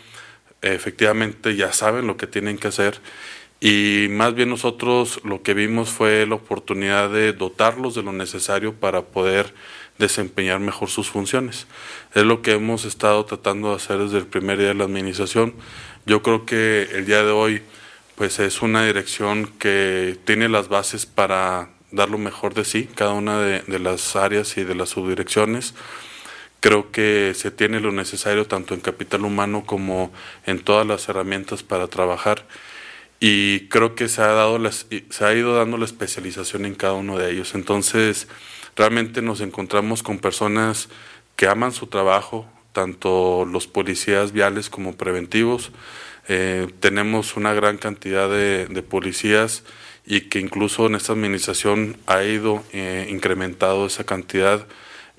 efectivamente 0.63 1.57
ya 1.57 1.75
saben 1.75 2.07
lo 2.07 2.17
que 2.17 2.27
tienen 2.27 2.57
que 2.57 2.69
hacer 2.69 3.01
y 3.61 4.07
más 4.11 4.35
bien 4.35 4.51
nosotros 4.51 5.21
lo 5.25 5.43
que 5.43 5.55
vimos 5.55 5.91
fue 5.91 6.27
la 6.27 6.37
oportunidad 6.37 7.11
de 7.11 7.33
dotarlos 7.33 7.95
de 7.95 8.03
lo 8.03 8.13
necesario 8.13 8.75
para 8.75 9.03
poder 9.03 9.53
desempeñar 9.99 10.61
mejor 10.61 10.91
sus 10.91 11.11
funciones. 11.11 11.67
Es 12.15 12.25
lo 12.25 12.41
que 12.41 12.53
hemos 12.53 12.85
estado 12.85 13.25
tratando 13.25 13.71
de 13.71 13.77
hacer 13.77 13.99
desde 13.99 14.19
el 14.19 14.27
primer 14.27 14.59
día 14.59 14.69
de 14.69 14.75
la 14.75 14.85
administración. 14.85 15.55
Yo 16.07 16.23
creo 16.23 16.47
que 16.47 16.89
el 16.93 17.05
día 17.05 17.25
de 17.25 17.33
hoy 17.33 17.63
pues 18.15 18.39
es 18.41 18.63
una 18.63 18.85
dirección 18.85 19.47
que 19.47 20.19
tiene 20.25 20.49
las 20.49 20.69
bases 20.69 21.07
para 21.07 21.71
dar 21.91 22.11
lo 22.11 22.19
mejor 22.19 22.55
de 22.55 22.65
sí, 22.65 22.89
cada 22.95 23.13
una 23.13 23.41
de, 23.41 23.79
las 23.79 24.17
áreas 24.17 24.57
y 24.57 24.65
de 24.65 24.75
las 24.75 24.91
subdirecciones. 24.91 25.75
Creo 26.61 26.91
que 26.91 27.33
se 27.37 27.53
tiene 27.53 27.79
lo 27.79 27.93
necesario 27.93 28.47
tanto 28.47 28.75
en 28.75 28.81
capital 28.81 29.25
humano 29.25 29.65
como 29.65 30.13
en 30.47 30.59
todas 30.59 30.87
las 30.87 31.09
herramientas 31.09 31.63
para 31.63 31.87
trabajar 31.87 32.45
y 33.21 33.69
creo 33.69 33.95
que 33.95 34.09
se 34.09 34.23
ha, 34.23 34.29
dado 34.29 34.59
se 34.71 35.25
ha 35.25 35.35
ido 35.35 35.57
dando 35.57 35.77
la 35.77 35.85
especialización 35.85 36.65
en 36.65 36.75
cada 36.75 36.95
uno 36.95 37.19
de 37.19 37.31
ellos. 37.33 37.55
Entonces, 37.55 38.29
realmente 38.77 39.23
nos 39.23 39.41
encontramos 39.41 40.03
con 40.03 40.19
personas 40.19 40.89
que 41.37 41.49
aman 41.49 41.73
su 41.73 41.89
trabajo, 41.89 42.47
tanto 42.73 43.45
los 43.45 43.67
policías 43.67 44.33
viales 44.33 44.71
como 44.71 44.97
preventivos. 44.97 45.73
Eh, 46.29 46.69
tenemos 46.81 47.37
una 47.37 47.55
gran 47.55 47.79
cantidad 47.79 48.29
de, 48.29 48.83
policías 48.89 49.65
y 50.07 50.23
que 50.23 50.39
incluso 50.39 50.87
en 50.87 50.95
esta 50.95 51.13
administración 51.13 51.97
ha 52.07 52.23
ido 52.23 52.63
eh, 52.73 53.09
incrementado 53.11 53.87
esa 53.87 54.05
cantidad. 54.05 54.67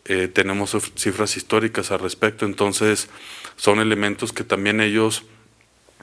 Eh, 0.05 0.27
tenemos 0.27 0.75
cifras 0.95 1.35
históricas 1.35 1.91
al 1.91 1.99
respecto, 1.99 2.45
entonces 2.45 3.09
son 3.57 3.79
elementos 3.79 4.31
que 4.31 4.43
también 4.43 4.81
ellos 4.81 5.23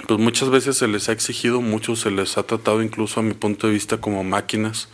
pues 0.06 0.20
muchas 0.20 0.50
veces 0.50 0.76
se 0.76 0.88
les 0.88 1.08
ha 1.08 1.12
exigido 1.12 1.60
mucho, 1.60 1.96
se 1.96 2.10
les 2.10 2.36
ha 2.36 2.42
tratado 2.42 2.82
incluso 2.82 3.20
a 3.20 3.22
mi 3.22 3.34
punto 3.34 3.66
de 3.66 3.72
vista 3.72 3.98
como 3.98 4.24
máquinas. 4.24 4.88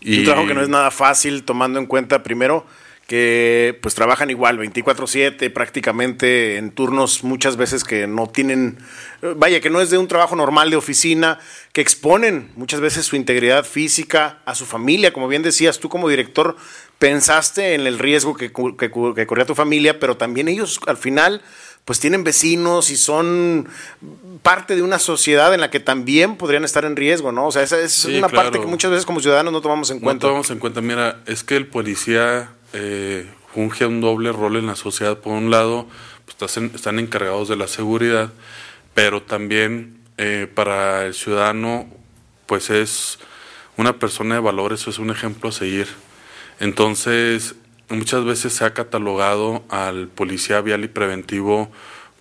Y... 0.00 0.18
Un 0.18 0.24
trabajo 0.24 0.46
que 0.46 0.54
no 0.54 0.62
es 0.62 0.68
nada 0.68 0.90
fácil 0.90 1.44
tomando 1.44 1.78
en 1.78 1.86
cuenta 1.86 2.22
primero 2.22 2.64
que 3.10 3.76
pues 3.82 3.96
trabajan 3.96 4.30
igual 4.30 4.56
24/7 4.56 5.52
prácticamente 5.52 6.58
en 6.58 6.70
turnos 6.70 7.24
muchas 7.24 7.56
veces 7.56 7.82
que 7.82 8.06
no 8.06 8.28
tienen 8.28 8.78
vaya 9.34 9.60
que 9.60 9.68
no 9.68 9.80
es 9.80 9.90
de 9.90 9.98
un 9.98 10.06
trabajo 10.06 10.36
normal 10.36 10.70
de 10.70 10.76
oficina 10.76 11.40
que 11.72 11.80
exponen 11.80 12.52
muchas 12.54 12.78
veces 12.78 13.06
su 13.06 13.16
integridad 13.16 13.64
física 13.64 14.38
a 14.44 14.54
su 14.54 14.64
familia 14.64 15.12
como 15.12 15.26
bien 15.26 15.42
decías 15.42 15.80
tú 15.80 15.88
como 15.88 16.08
director 16.08 16.54
pensaste 17.00 17.74
en 17.74 17.88
el 17.88 17.98
riesgo 17.98 18.36
que, 18.36 18.52
que, 18.52 18.92
que 19.16 19.26
corría 19.26 19.44
tu 19.44 19.56
familia 19.56 19.98
pero 19.98 20.16
también 20.16 20.46
ellos 20.46 20.78
al 20.86 20.96
final 20.96 21.42
pues 21.90 21.98
tienen 21.98 22.22
vecinos 22.22 22.88
y 22.90 22.96
son 22.96 23.66
parte 24.42 24.76
de 24.76 24.82
una 24.82 25.00
sociedad 25.00 25.52
en 25.52 25.60
la 25.60 25.70
que 25.70 25.80
también 25.80 26.36
podrían 26.36 26.62
estar 26.62 26.84
en 26.84 26.94
riesgo, 26.94 27.32
¿no? 27.32 27.48
O 27.48 27.50
sea, 27.50 27.64
esa, 27.64 27.80
es 27.80 28.04
una 28.04 28.28
parte 28.28 28.60
que 28.60 28.66
muchas 28.66 28.92
veces 28.92 29.04
como 29.04 29.18
ciudadanos 29.18 29.52
no 29.52 29.60
tomamos 29.60 29.90
en 29.90 29.98
cuenta. 29.98 30.24
No 30.24 30.28
tomamos 30.28 30.50
en 30.52 30.60
cuenta, 30.60 30.80
mira, 30.82 31.20
es 31.26 31.42
que 31.42 31.56
el 31.56 31.66
policía 31.66 32.52
eh, 32.74 33.28
funge 33.52 33.86
un 33.86 34.00
doble 34.00 34.30
rol 34.30 34.54
en 34.54 34.68
la 34.68 34.76
sociedad. 34.76 35.18
Por 35.18 35.32
un 35.32 35.50
lado, 35.50 35.88
pues, 36.26 36.56
están 36.56 37.00
encargados 37.00 37.48
de 37.48 37.56
la 37.56 37.66
seguridad, 37.66 38.30
pero 38.94 39.20
también 39.22 39.98
eh, 40.16 40.46
para 40.54 41.06
el 41.06 41.14
ciudadano, 41.14 41.88
pues 42.46 42.70
es 42.70 43.18
una 43.76 43.98
persona 43.98 44.36
de 44.36 44.40
valores, 44.40 44.86
es 44.86 45.00
un 45.00 45.10
ejemplo 45.10 45.48
a 45.48 45.52
seguir. 45.52 45.88
Entonces, 46.60 47.56
muchas 47.90 48.24
veces 48.24 48.52
se 48.52 48.64
ha 48.64 48.72
catalogado 48.72 49.64
al 49.68 50.08
policía 50.08 50.60
vial 50.60 50.84
y 50.84 50.88
preventivo 50.88 51.70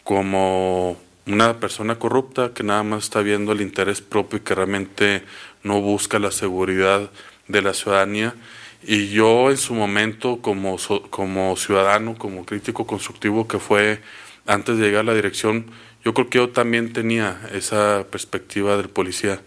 como 0.03 0.97
una 1.27 1.59
persona 1.59 1.99
corrupta 1.99 2.51
que 2.53 2.63
nada 2.63 2.83
más 2.83 3.03
está 3.03 3.21
viendo 3.21 3.51
el 3.51 3.61
interés 3.61 4.01
propio 4.01 4.37
y 4.37 4.41
que 4.41 4.55
realmente 4.55 5.23
no 5.63 5.79
busca 5.81 6.17
la 6.19 6.31
seguridad 6.31 7.11
de 7.47 7.61
la 7.61 7.73
ciudadanía. 7.73 8.33
Y 8.81 9.09
yo 9.09 9.51
en 9.51 9.57
su 9.57 9.73
momento 9.73 10.41
como, 10.41 10.77
como 11.09 11.55
ciudadano, 11.55 12.17
como 12.17 12.45
crítico 12.45 12.87
constructivo 12.87 13.47
que 13.47 13.59
fue 13.59 14.01
antes 14.47 14.77
de 14.77 14.85
llegar 14.85 15.01
a 15.01 15.11
la 15.11 15.13
dirección, 15.13 15.65
yo 16.03 16.13
creo 16.13 16.29
que 16.29 16.37
yo 16.39 16.49
también 16.49 16.93
tenía 16.93 17.39
esa 17.53 18.05
perspectiva 18.09 18.77
del 18.77 18.89
policía. 18.89 19.41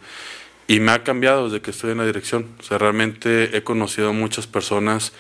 Y 0.69 0.81
me 0.81 0.93
ha 0.93 1.03
cambiado 1.03 1.47
desde 1.47 1.61
que 1.61 1.73
estoy 1.73 1.91
en 1.91 1.99
la 1.99 2.07
dirección. 2.07 2.47
O 2.61 2.63
sea, 2.63 2.79
realmente 2.79 3.57
he 3.57 3.65
conocido 3.65 4.11
a 4.11 4.13
muchas 4.13 4.47
personas 4.47 5.13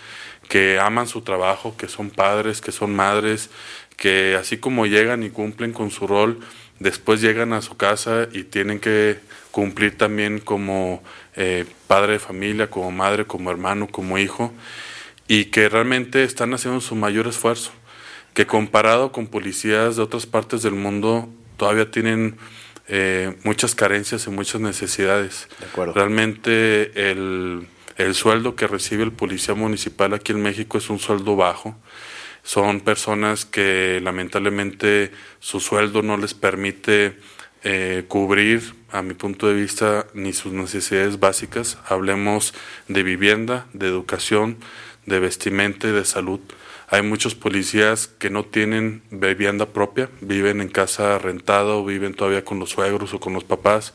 que 0.48 0.78
aman 0.78 1.06
su 1.06 1.22
trabajo, 1.22 1.76
que 1.76 1.88
son 1.88 2.10
padres, 2.10 2.60
que 2.60 2.72
son 2.72 2.94
madres, 2.94 3.50
que 3.96 4.36
así 4.38 4.58
como 4.58 4.86
llegan 4.86 5.22
y 5.22 5.30
cumplen 5.30 5.72
con 5.72 5.90
su 5.90 6.06
rol, 6.06 6.40
después 6.78 7.20
llegan 7.20 7.52
a 7.52 7.62
su 7.62 7.76
casa 7.76 8.28
y 8.32 8.44
tienen 8.44 8.80
que 8.80 9.18
cumplir 9.50 9.96
también 9.96 10.40
como 10.40 11.02
eh, 11.36 11.64
padre 11.86 12.14
de 12.14 12.18
familia, 12.18 12.70
como 12.70 12.90
madre, 12.90 13.26
como 13.26 13.50
hermano, 13.50 13.86
como 13.86 14.18
hijo, 14.18 14.52
y 15.28 15.46
que 15.46 15.68
realmente 15.68 16.24
están 16.24 16.52
haciendo 16.54 16.80
su 16.80 16.96
mayor 16.96 17.26
esfuerzo, 17.26 17.70
que 18.34 18.46
comparado 18.46 19.12
con 19.12 19.26
policías 19.26 19.96
de 19.96 20.02
otras 20.02 20.26
partes 20.26 20.62
del 20.62 20.74
mundo, 20.74 21.28
todavía 21.56 21.90
tienen 21.90 22.36
eh, 22.88 23.36
muchas 23.44 23.74
carencias 23.74 24.26
y 24.26 24.30
muchas 24.30 24.60
necesidades. 24.60 25.48
Realmente 25.94 27.10
el 27.10 27.68
el 27.96 28.14
sueldo 28.14 28.56
que 28.56 28.66
recibe 28.66 29.04
el 29.04 29.12
policía 29.12 29.54
municipal 29.54 30.14
aquí 30.14 30.32
en 30.32 30.42
México 30.42 30.78
es 30.78 30.90
un 30.90 30.98
sueldo 30.98 31.36
bajo. 31.36 31.76
Son 32.42 32.80
personas 32.80 33.44
que 33.44 34.00
lamentablemente 34.02 35.12
su 35.38 35.60
sueldo 35.60 36.02
no 36.02 36.16
les 36.16 36.34
permite 36.34 37.16
eh, 37.64 38.04
cubrir, 38.08 38.74
a 38.90 39.02
mi 39.02 39.14
punto 39.14 39.46
de 39.46 39.54
vista, 39.54 40.06
ni 40.12 40.32
sus 40.32 40.52
necesidades 40.52 41.20
básicas. 41.20 41.78
Hablemos 41.86 42.52
de 42.88 43.02
vivienda, 43.02 43.66
de 43.72 43.86
educación, 43.86 44.58
de 45.06 45.20
vestimenta 45.20 45.88
y 45.88 45.92
de 45.92 46.04
salud. 46.04 46.40
Hay 46.88 47.02
muchos 47.02 47.34
policías 47.34 48.06
que 48.06 48.28
no 48.28 48.44
tienen 48.44 49.02
vivienda 49.10 49.66
propia, 49.66 50.10
viven 50.20 50.60
en 50.60 50.68
casa 50.68 51.18
rentada 51.18 51.74
o 51.74 51.84
viven 51.84 52.12
todavía 52.12 52.44
con 52.44 52.58
los 52.58 52.70
suegros 52.70 53.14
o 53.14 53.20
con 53.20 53.32
los 53.32 53.44
papás. 53.44 53.94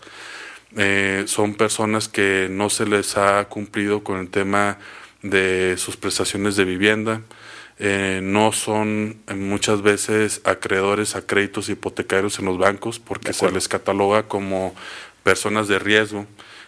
Eh, 0.77 1.23
son 1.25 1.55
personas 1.55 2.07
que 2.07 2.47
no 2.51 2.69
se 2.69 2.85
les 2.85 3.17
ha 3.17 3.45
cumplido 3.45 4.03
con 4.03 4.19
el 4.19 4.29
tema 4.29 4.77
de 5.23 5.75
sus 5.77 5.97
prestaciones 5.97 6.55
de 6.55 6.65
vivienda, 6.65 7.21
eh, 7.79 8.21
no 8.23 8.51
son 8.51 9.17
eh, 9.27 9.33
muchas 9.35 9.81
veces 9.81 10.41
acreedores 10.43 11.15
a 11.15 11.25
créditos 11.25 11.69
hipotecarios 11.69 12.39
en 12.39 12.45
los 12.45 12.57
bancos 12.57 12.99
porque 12.99 13.33
se 13.33 13.51
les 13.51 13.67
cataloga 13.67 14.23
como 14.23 14.75
personas 15.23 15.67
de 15.67 15.79
riesgo. 15.79 16.25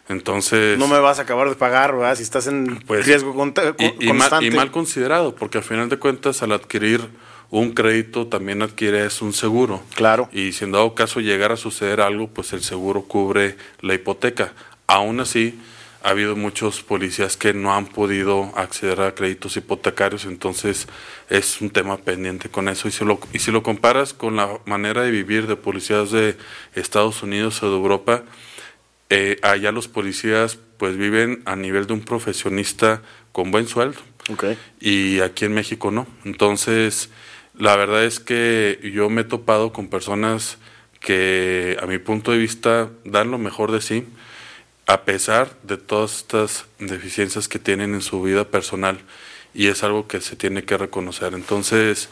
Entonces... 0.07 0.77
No 0.77 0.87
me 0.87 0.99
vas 0.99 1.19
a 1.19 1.23
acabar 1.23 1.49
de 1.49 1.55
pagar, 1.55 1.95
¿verdad? 1.95 2.15
Si 2.15 2.23
estás 2.23 2.47
en 2.47 2.79
pues, 2.87 3.05
riesgo 3.05 3.31
y, 3.31 4.07
constante. 4.07 4.45
y 4.45 4.51
mal 4.51 4.71
considerado, 4.71 5.35
porque 5.35 5.59
al 5.59 5.63
final 5.63 5.87
de 5.87 5.97
cuentas 5.97 6.41
al 6.41 6.51
adquirir 6.51 7.07
un 7.51 7.71
crédito 7.71 8.27
también 8.27 8.61
adquieres 8.61 9.21
un 9.21 9.33
seguro. 9.33 9.81
Claro. 9.95 10.29
Y 10.31 10.51
si 10.51 10.65
en 10.65 10.71
dado 10.71 10.93
caso 10.93 11.19
llegara 11.19 11.55
a 11.55 11.57
suceder 11.57 12.01
algo, 12.01 12.27
pues 12.27 12.53
el 12.53 12.61
seguro 12.63 13.03
cubre 13.03 13.57
la 13.81 13.93
hipoteca. 13.95 14.53
Aún 14.87 15.19
así, 15.19 15.59
ha 16.01 16.09
habido 16.09 16.35
muchos 16.35 16.81
policías 16.81 17.35
que 17.35 17.53
no 17.53 17.73
han 17.75 17.85
podido 17.85 18.51
acceder 18.55 19.01
a 19.01 19.13
créditos 19.13 19.57
hipotecarios, 19.57 20.25
entonces 20.25 20.87
es 21.29 21.59
un 21.59 21.71
tema 21.71 21.97
pendiente 21.97 22.49
con 22.49 22.69
eso. 22.69 22.87
Y 22.87 22.91
si 22.91 23.03
lo, 23.03 23.19
y 23.33 23.39
si 23.39 23.51
lo 23.51 23.63
comparas 23.63 24.13
con 24.13 24.37
la 24.37 24.59
manera 24.65 25.01
de 25.01 25.11
vivir 25.11 25.47
de 25.47 25.55
policías 25.55 26.11
de 26.11 26.37
Estados 26.75 27.21
Unidos 27.21 27.61
o 27.63 27.69
de 27.69 27.75
Europa, 27.75 28.23
eh, 29.09 29.39
allá 29.41 29.71
los 29.71 29.87
policías 29.87 30.57
pues 30.77 30.95
viven 30.95 31.41
a 31.45 31.55
nivel 31.55 31.87
de 31.87 31.93
un 31.93 32.01
profesionista 32.01 33.01
con 33.31 33.51
buen 33.51 33.67
sueldo. 33.67 33.99
Okay. 34.31 34.57
Y 34.79 35.19
aquí 35.19 35.45
en 35.45 35.53
México 35.53 35.91
no. 35.91 36.07
Entonces, 36.23 37.09
la 37.59 37.75
verdad 37.75 38.05
es 38.05 38.21
que 38.21 38.79
yo 38.93 39.09
me 39.09 39.21
he 39.21 39.25
topado 39.25 39.73
con 39.73 39.89
personas 39.89 40.57
que 41.01 41.77
a 41.81 41.85
mi 41.85 41.97
punto 41.99 42.31
de 42.31 42.37
vista 42.37 42.89
dan 43.03 43.31
lo 43.31 43.37
mejor 43.37 43.73
de 43.73 43.81
sí, 43.81 44.05
a 44.87 45.03
pesar 45.03 45.51
de 45.63 45.75
todas 45.75 46.15
estas 46.17 46.65
deficiencias 46.79 47.49
que 47.49 47.59
tienen 47.59 47.93
en 47.93 48.01
su 48.01 48.21
vida 48.21 48.45
personal 48.45 48.99
y 49.53 49.67
es 49.67 49.83
algo 49.83 50.07
que 50.07 50.21
se 50.21 50.37
tiene 50.37 50.63
que 50.63 50.77
reconocer. 50.77 51.33
Entonces, 51.33 52.07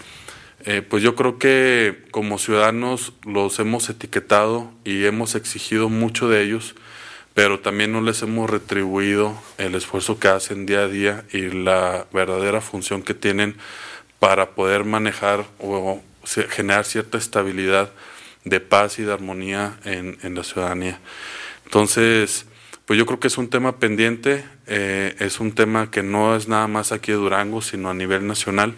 eh, 0.66 0.82
pues 0.82 1.02
yo 1.02 1.16
creo 1.16 1.40
que 1.40 2.04
como 2.12 2.40
ciudadanos 2.40 3.14
los 3.24 3.58
hemos 3.60 3.90
etiquetado 3.90 4.70
y 4.84 5.06
hemos 5.06 5.36
exigido 5.36 5.88
mucho 5.88 6.28
de 6.28 6.44
ellos, 6.44 6.76
pero 7.34 7.62
también 7.62 7.94
no 7.94 8.02
les 8.02 8.22
hemos 8.22 8.50
retribuido 8.50 9.34
el 9.58 9.76
esfuerzo 9.76 10.20
que 10.20 10.28
hacen 10.28 10.66
día 10.66 10.82
a 10.82 10.88
día 10.90 11.24
y 11.32 11.44
la 11.50 12.06
verdadera 12.12 12.60
función 12.60 13.02
que 13.02 13.14
tienen 13.14 13.56
para 14.20 14.52
poder 14.52 14.84
manejar 14.84 15.46
o 15.60 16.02
generar 16.50 16.86
cierta 16.86 17.18
estabilidad 17.18 17.92
de 18.50 18.60
paz 18.60 19.00
y 19.00 19.04
de 19.04 19.14
armonía 19.14 19.78
en, 19.84 20.36
la 20.36 20.44
ciudadanía. 20.44 21.00
Entonces, 21.66 22.46
pues 22.86 22.98
yo 22.98 23.06
creo 23.06 23.20
que 23.20 23.28
es 23.28 23.38
un 23.38 23.50
tema 23.50 23.78
pendiente, 23.78 24.46
eh, 24.68 25.16
es 25.20 25.40
un 25.40 25.54
tema 25.54 25.92
que 25.92 26.04
no 26.04 26.36
es 26.36 26.48
nada 26.48 26.68
más 26.68 26.92
aquí 26.92 27.12
de 27.12 27.18
Durango, 27.18 27.62
sino 27.62 27.90
a 27.90 27.94
nivel 27.94 28.26
nacional. 28.26 28.76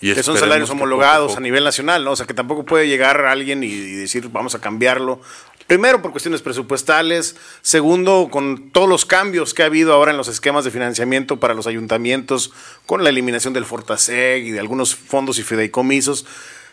Y 0.00 0.14
que 0.14 0.22
son 0.22 0.36
salarios 0.36 0.70
homologados 0.70 1.36
a, 1.36 1.40
nivel 1.40 1.64
nacional, 1.64 2.04
¿no? 2.04 2.12
O 2.12 2.16
sea, 2.16 2.26
que 2.26 2.34
tampoco 2.34 2.64
puede 2.64 2.86
llegar 2.86 3.24
alguien 3.24 3.64
y, 3.64 3.70
decir, 3.70 4.28
vamos 4.30 4.54
a 4.54 4.60
cambiarlo. 4.60 5.20
Primero, 5.68 6.00
por 6.00 6.12
cuestiones 6.12 6.40
presupuestales. 6.40 7.36
Segundo, 7.60 8.28
con 8.30 8.70
todos 8.70 8.88
los 8.88 9.04
cambios 9.04 9.52
que 9.52 9.62
ha 9.62 9.66
habido 9.66 9.92
ahora 9.92 10.12
en 10.12 10.16
los 10.16 10.26
esquemas 10.26 10.64
de 10.64 10.70
financiamiento 10.70 11.40
para 11.40 11.52
los 11.52 11.66
ayuntamientos, 11.66 12.54
con 12.86 13.04
la 13.04 13.10
eliminación 13.10 13.52
del 13.52 13.66
Fortaseg 13.66 14.46
y 14.46 14.50
de 14.50 14.60
algunos 14.60 14.96
fondos 14.96 15.38
y 15.38 15.42
fideicomisos. 15.42 16.24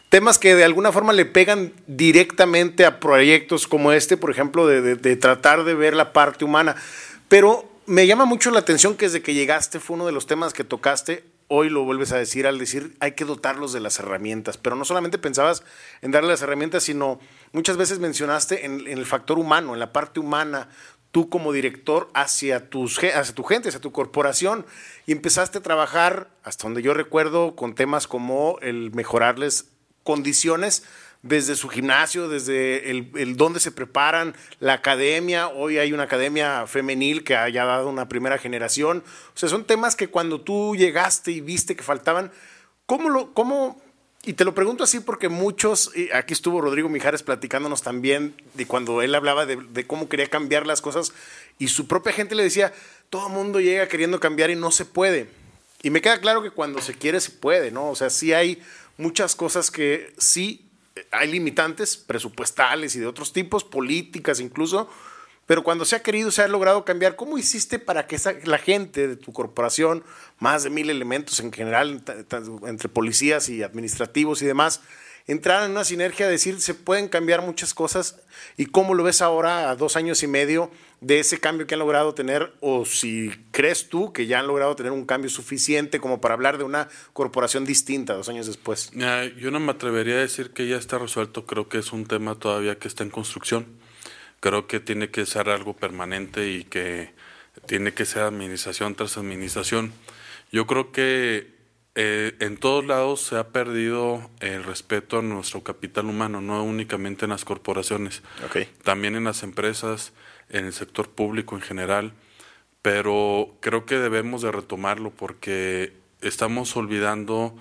Temas 0.07 0.39
que 0.39 0.55
de 0.55 0.63
alguna 0.63 0.93
forma 0.93 1.11
le 1.11 1.25
pegan 1.25 1.73
directamente 1.87 2.85
a 2.85 3.01
proyectos 3.01 3.67
como 3.67 3.91
este, 3.91 4.15
por 4.15 4.31
ejemplo, 4.31 4.65
de, 4.65 4.95
de 4.95 5.15
tratar 5.17 5.65
de 5.65 5.73
ver 5.73 5.93
la 5.93 6.13
parte 6.13 6.45
humana. 6.45 6.77
Pero 7.27 7.69
me 7.87 8.07
llama 8.07 8.23
mucho 8.23 8.49
la 8.49 8.59
atención 8.59 8.95
que 8.95 9.07
desde 9.07 9.21
que 9.21 9.33
llegaste 9.33 9.81
fue 9.81 9.95
uno 9.95 10.05
de 10.05 10.13
los 10.13 10.25
temas 10.25 10.53
que 10.53 10.63
tocaste 10.63 11.25
hoy 11.47 11.69
lo 11.69 11.83
vuelves 11.83 12.11
a 12.11 12.17
decir 12.17 12.47
al 12.47 12.57
decir 12.57 12.95
hay 12.99 13.11
que 13.11 13.25
dotarlos 13.25 13.71
de 13.73 13.79
las 13.79 13.99
herramientas, 13.99 14.57
pero 14.57 14.75
no 14.75 14.85
solamente 14.85 15.17
pensabas 15.17 15.63
en 16.01 16.11
darle 16.11 16.29
las 16.29 16.41
herramientas, 16.41 16.83
sino 16.83 17.19
muchas 17.55 17.77
veces 17.77 17.99
mencionaste 17.99 18.65
en, 18.65 18.85
el 18.85 19.05
factor 19.05 19.39
humano, 19.39 19.73
en 19.73 19.79
la 19.79 19.93
parte 19.93 20.19
humana, 20.19 20.67
tú 21.11 21.29
como 21.29 21.53
director 21.53 22.09
hacia, 22.13 22.69
tus, 22.69 22.97
hacia 22.97 23.33
tu 23.33 23.43
gente, 23.43 23.69
hacia 23.69 23.79
tu 23.79 23.93
corporación, 23.93 24.65
y 25.05 25.13
empezaste 25.13 25.59
a 25.59 25.63
trabajar, 25.63 26.29
hasta 26.43 26.63
donde 26.63 26.81
yo 26.81 26.93
recuerdo, 26.93 27.55
con 27.55 27.73
temas 27.73 28.07
como 28.07 28.59
el 28.61 28.91
mejorarles 28.91 29.69
condiciones 30.03 30.83
desde 31.21 31.55
su 31.55 31.69
gimnasio, 31.69 32.27
desde 32.27 32.91
el, 32.91 33.09
el 33.15 33.37
dónde 33.37 33.61
se 33.61 33.71
preparan, 33.71 34.35
la 34.59 34.73
academia, 34.73 35.47
hoy 35.47 35.77
hay 35.77 35.93
una 35.93 36.03
academia 36.03 36.67
femenil 36.67 37.23
que 37.23 37.37
haya 37.37 37.63
dado 37.63 37.87
una 37.87 38.09
primera 38.09 38.37
generación. 38.37 39.01
O 39.33 39.37
sea, 39.37 39.47
son 39.47 39.63
temas 39.63 39.95
que 39.95 40.09
cuando 40.09 40.41
tú 40.41 40.75
llegaste 40.75 41.31
y 41.31 41.39
viste 41.39 41.77
que 41.77 41.83
faltaban, 41.83 42.31
¿cómo 42.85 43.09
lo, 43.09 43.33
cómo, 43.33 43.81
y 44.25 44.33
te 44.33 44.45
lo 44.45 44.53
pregunto 44.53 44.83
así 44.83 44.99
porque 44.99 45.29
muchos, 45.29 45.91
aquí 46.13 46.33
estuvo 46.33 46.61
Rodrigo 46.61 46.89
Mijares 46.89 47.23
platicándonos 47.23 47.81
también 47.81 48.35
de 48.53 48.65
cuando 48.65 49.01
él 49.01 49.13
hablaba 49.15 49.45
de, 49.45 49.57
de 49.57 49.87
cómo 49.87 50.09
quería 50.09 50.27
cambiar 50.27 50.65
las 50.65 50.81
cosas 50.81 51.13
y 51.59 51.67
su 51.67 51.87
propia 51.87 52.13
gente 52.13 52.35
le 52.35 52.43
decía, 52.43 52.73
todo 53.09 53.29
mundo 53.29 53.59
llega 53.59 53.87
queriendo 53.87 54.19
cambiar 54.19 54.49
y 54.49 54.55
no 54.55 54.71
se 54.71 54.85
puede. 54.85 55.29
Y 55.83 55.89
me 55.89 56.01
queda 56.01 56.19
claro 56.19 56.41
que 56.41 56.49
cuando 56.49 56.81
se 56.81 56.95
quiere 56.95 57.19
se 57.21 57.31
puede, 57.31 57.71
¿no? 57.71 57.89
O 57.89 57.95
sea, 57.95 58.09
sí 58.09 58.33
hay 58.33 58.61
muchas 58.97 59.35
cosas 59.35 59.69
que 59.69 60.13
sí 60.17 60.65
hay 61.11 61.31
limitantes 61.31 61.97
presupuestales 61.97 62.95
y 62.95 62.99
de 62.99 63.07
otros 63.07 63.33
tipos, 63.33 63.63
políticas 63.63 64.39
incluso, 64.39 64.89
pero 65.45 65.63
cuando 65.63 65.85
se 65.85 65.95
ha 65.95 66.01
querido, 66.01 66.31
se 66.31 66.41
ha 66.41 66.47
logrado 66.47 66.85
cambiar. 66.85 67.15
¿Cómo 67.15 67.37
hiciste 67.37 67.79
para 67.79 68.07
que 68.07 68.17
la 68.45 68.57
gente 68.57 69.07
de 69.07 69.15
tu 69.15 69.31
corporación, 69.33 70.03
más 70.39 70.63
de 70.63 70.69
mil 70.69 70.89
elementos 70.89 71.39
en 71.39 71.51
general, 71.51 72.01
entre 72.67 72.89
policías 72.89 73.49
y 73.49 73.63
administrativos 73.63 74.41
y 74.41 74.45
demás, 74.45 74.81
entraran 75.27 75.65
en 75.65 75.71
una 75.71 75.83
sinergia 75.83 76.27
de 76.27 76.33
decir 76.33 76.61
se 76.61 76.73
pueden 76.73 77.07
cambiar 77.07 77.41
muchas 77.41 77.73
cosas 77.73 78.21
y 78.57 78.67
cómo 78.67 78.93
lo 78.93 79.03
ves 79.03 79.21
ahora 79.21 79.69
a 79.69 79.75
dos 79.75 79.95
años 79.95 80.21
y 80.23 80.27
medio 80.27 80.69
de 81.01 81.19
ese 81.19 81.39
cambio 81.39 81.67
que 81.67 81.73
han 81.73 81.79
logrado 81.79 82.13
tener 82.13 82.53
o 82.61 82.85
si 82.85 83.31
crees 83.51 83.89
tú 83.89 84.13
que 84.13 84.27
ya 84.27 84.39
han 84.39 84.47
logrado 84.47 84.75
tener 84.75 84.91
un 84.91 85.05
cambio 85.05 85.29
suficiente 85.29 85.99
como 85.99 86.21
para 86.21 86.35
hablar 86.35 86.57
de 86.57 86.63
una 86.63 86.89
corporación 87.13 87.65
distinta 87.65 88.13
dos 88.13 88.29
años 88.29 88.45
después? 88.45 88.91
Yo 88.93 89.51
no 89.51 89.59
me 89.59 89.71
atrevería 89.71 90.15
a 90.15 90.19
decir 90.19 90.51
que 90.51 90.67
ya 90.67 90.77
está 90.77 90.99
resuelto, 90.99 91.45
creo 91.45 91.69
que 91.69 91.79
es 91.79 91.91
un 91.91 92.05
tema 92.05 92.35
todavía 92.35 92.77
que 92.77 92.87
está 92.87 93.03
en 93.03 93.09
construcción, 93.09 93.65
creo 94.45 94.67
que 94.67 94.79
tiene 94.79 95.09
que 95.09 95.25
ser 95.25 95.49
algo 95.49 95.75
permanente 95.75 96.51
y 96.51 96.65
que 96.65 97.09
tiene 97.65 97.95
que 97.95 98.05
ser 98.05 98.21
administración 98.21 98.93
tras 98.93 99.17
administración. 99.17 99.91
Yo 100.51 100.67
creo 100.67 100.91
que 100.91 101.47
eh, 101.95 102.35
en 102.39 102.57
todos 102.57 102.85
lados 102.85 103.21
se 103.21 103.37
ha 103.37 103.47
perdido 103.47 104.29
el 104.41 104.63
respeto 104.63 105.17
a 105.17 105.23
nuestro 105.23 105.63
capital 105.63 106.05
humano, 106.05 106.41
no 106.41 106.63
únicamente 106.63 107.25
en 107.25 107.31
las 107.31 107.43
corporaciones, 107.43 108.21
también 108.83 109.15
en 109.15 109.23
las 109.23 109.41
empresas, 109.41 110.13
en 110.49 110.65
el 110.65 110.73
sector 110.73 111.09
público 111.09 111.55
en 111.55 111.63
general, 111.63 112.13
pero 112.83 113.57
creo 113.61 113.87
que 113.87 113.97
debemos 113.97 114.43
de 114.43 114.51
retomarlo 114.51 115.09
porque 115.09 115.93
estamos 116.21 116.77
olvidando 116.77 117.55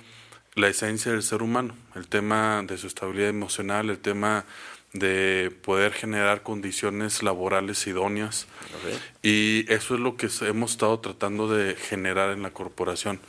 la 0.55 0.69
esencia 0.69 1.13
del 1.13 1.23
ser 1.23 1.43
humano, 1.43 1.75
el 1.97 2.09
tema 2.09 2.63
de 2.63 2.77
su 2.77 2.89
estabilidad 2.89 3.31
emocional, 3.31 3.89
el 3.89 4.01
tema 4.01 4.45
de 4.95 5.53
poder 5.63 5.93
generar 5.93 6.43
condiciones 6.43 7.23
laborales 7.23 7.87
idóneas. 7.87 8.47
Y 9.23 9.71
eso 9.71 9.95
es 9.95 10.01
lo 10.01 10.17
que 10.17 10.29
hemos 10.43 10.71
estado 10.71 11.01
tratando 11.01 11.49
de 11.49 11.75
generar 11.75 12.31
en 12.31 12.43
la 12.43 12.53
corporación. 12.53 13.21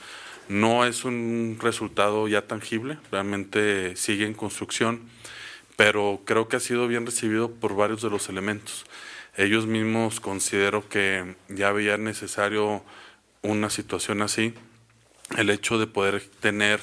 No 0.48 0.86
es 0.86 1.04
un 1.06 1.58
resultado 1.60 2.28
ya 2.28 2.44
tangible, 2.44 3.00
realmente 3.12 3.96
sigue 3.96 4.28
en 4.28 4.36
construcción, 4.36 5.02
pero 5.76 6.22
creo 6.24 6.48
que 6.48 6.58
ha 6.58 6.60
sido 6.60 6.88
bien 6.88 7.06
recibido 7.06 7.52
por 7.52 7.76
varios 7.76 8.04
de 8.04 8.12
los 8.12 8.30
elementos. 8.30 8.86
Ellos 9.36 9.66
mismos 9.66 10.20
considero 10.20 10.88
que 10.88 11.36
ya 11.50 11.70
había 11.70 11.98
necesario 11.98 12.84
una 13.42 13.72
situación 13.72 14.22
así, 14.22 14.54
el 15.36 15.50
hecho 15.50 15.80
de 15.80 15.88
poder 15.88 16.22
tener 16.40 16.82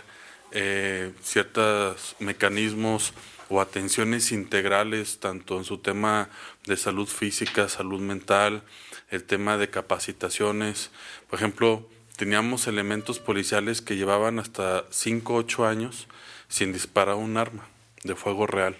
eh, 0.52 1.12
ciertos 1.22 2.16
mecanismos 2.18 3.12
o 3.48 3.60
atenciones 3.60 4.32
integrales, 4.32 5.18
tanto 5.20 5.58
en 5.58 5.64
su 5.64 5.78
tema 5.78 6.30
de 6.66 6.76
salud 6.76 7.06
física, 7.06 7.68
salud 7.68 8.00
mental, 8.00 8.62
el 9.10 9.24
tema 9.24 9.58
de 9.58 9.68
capacitaciones. 9.68 10.90
Por 11.28 11.38
ejemplo, 11.38 11.88
teníamos 12.16 12.66
elementos 12.66 13.18
policiales 13.18 13.82
que 13.82 13.96
llevaban 13.96 14.38
hasta 14.38 14.84
5 14.90 15.34
8 15.34 15.66
años 15.66 16.06
sin 16.48 16.72
disparar 16.72 17.16
un 17.16 17.36
arma 17.36 17.68
de 18.04 18.14
fuego 18.14 18.46
real. 18.46 18.76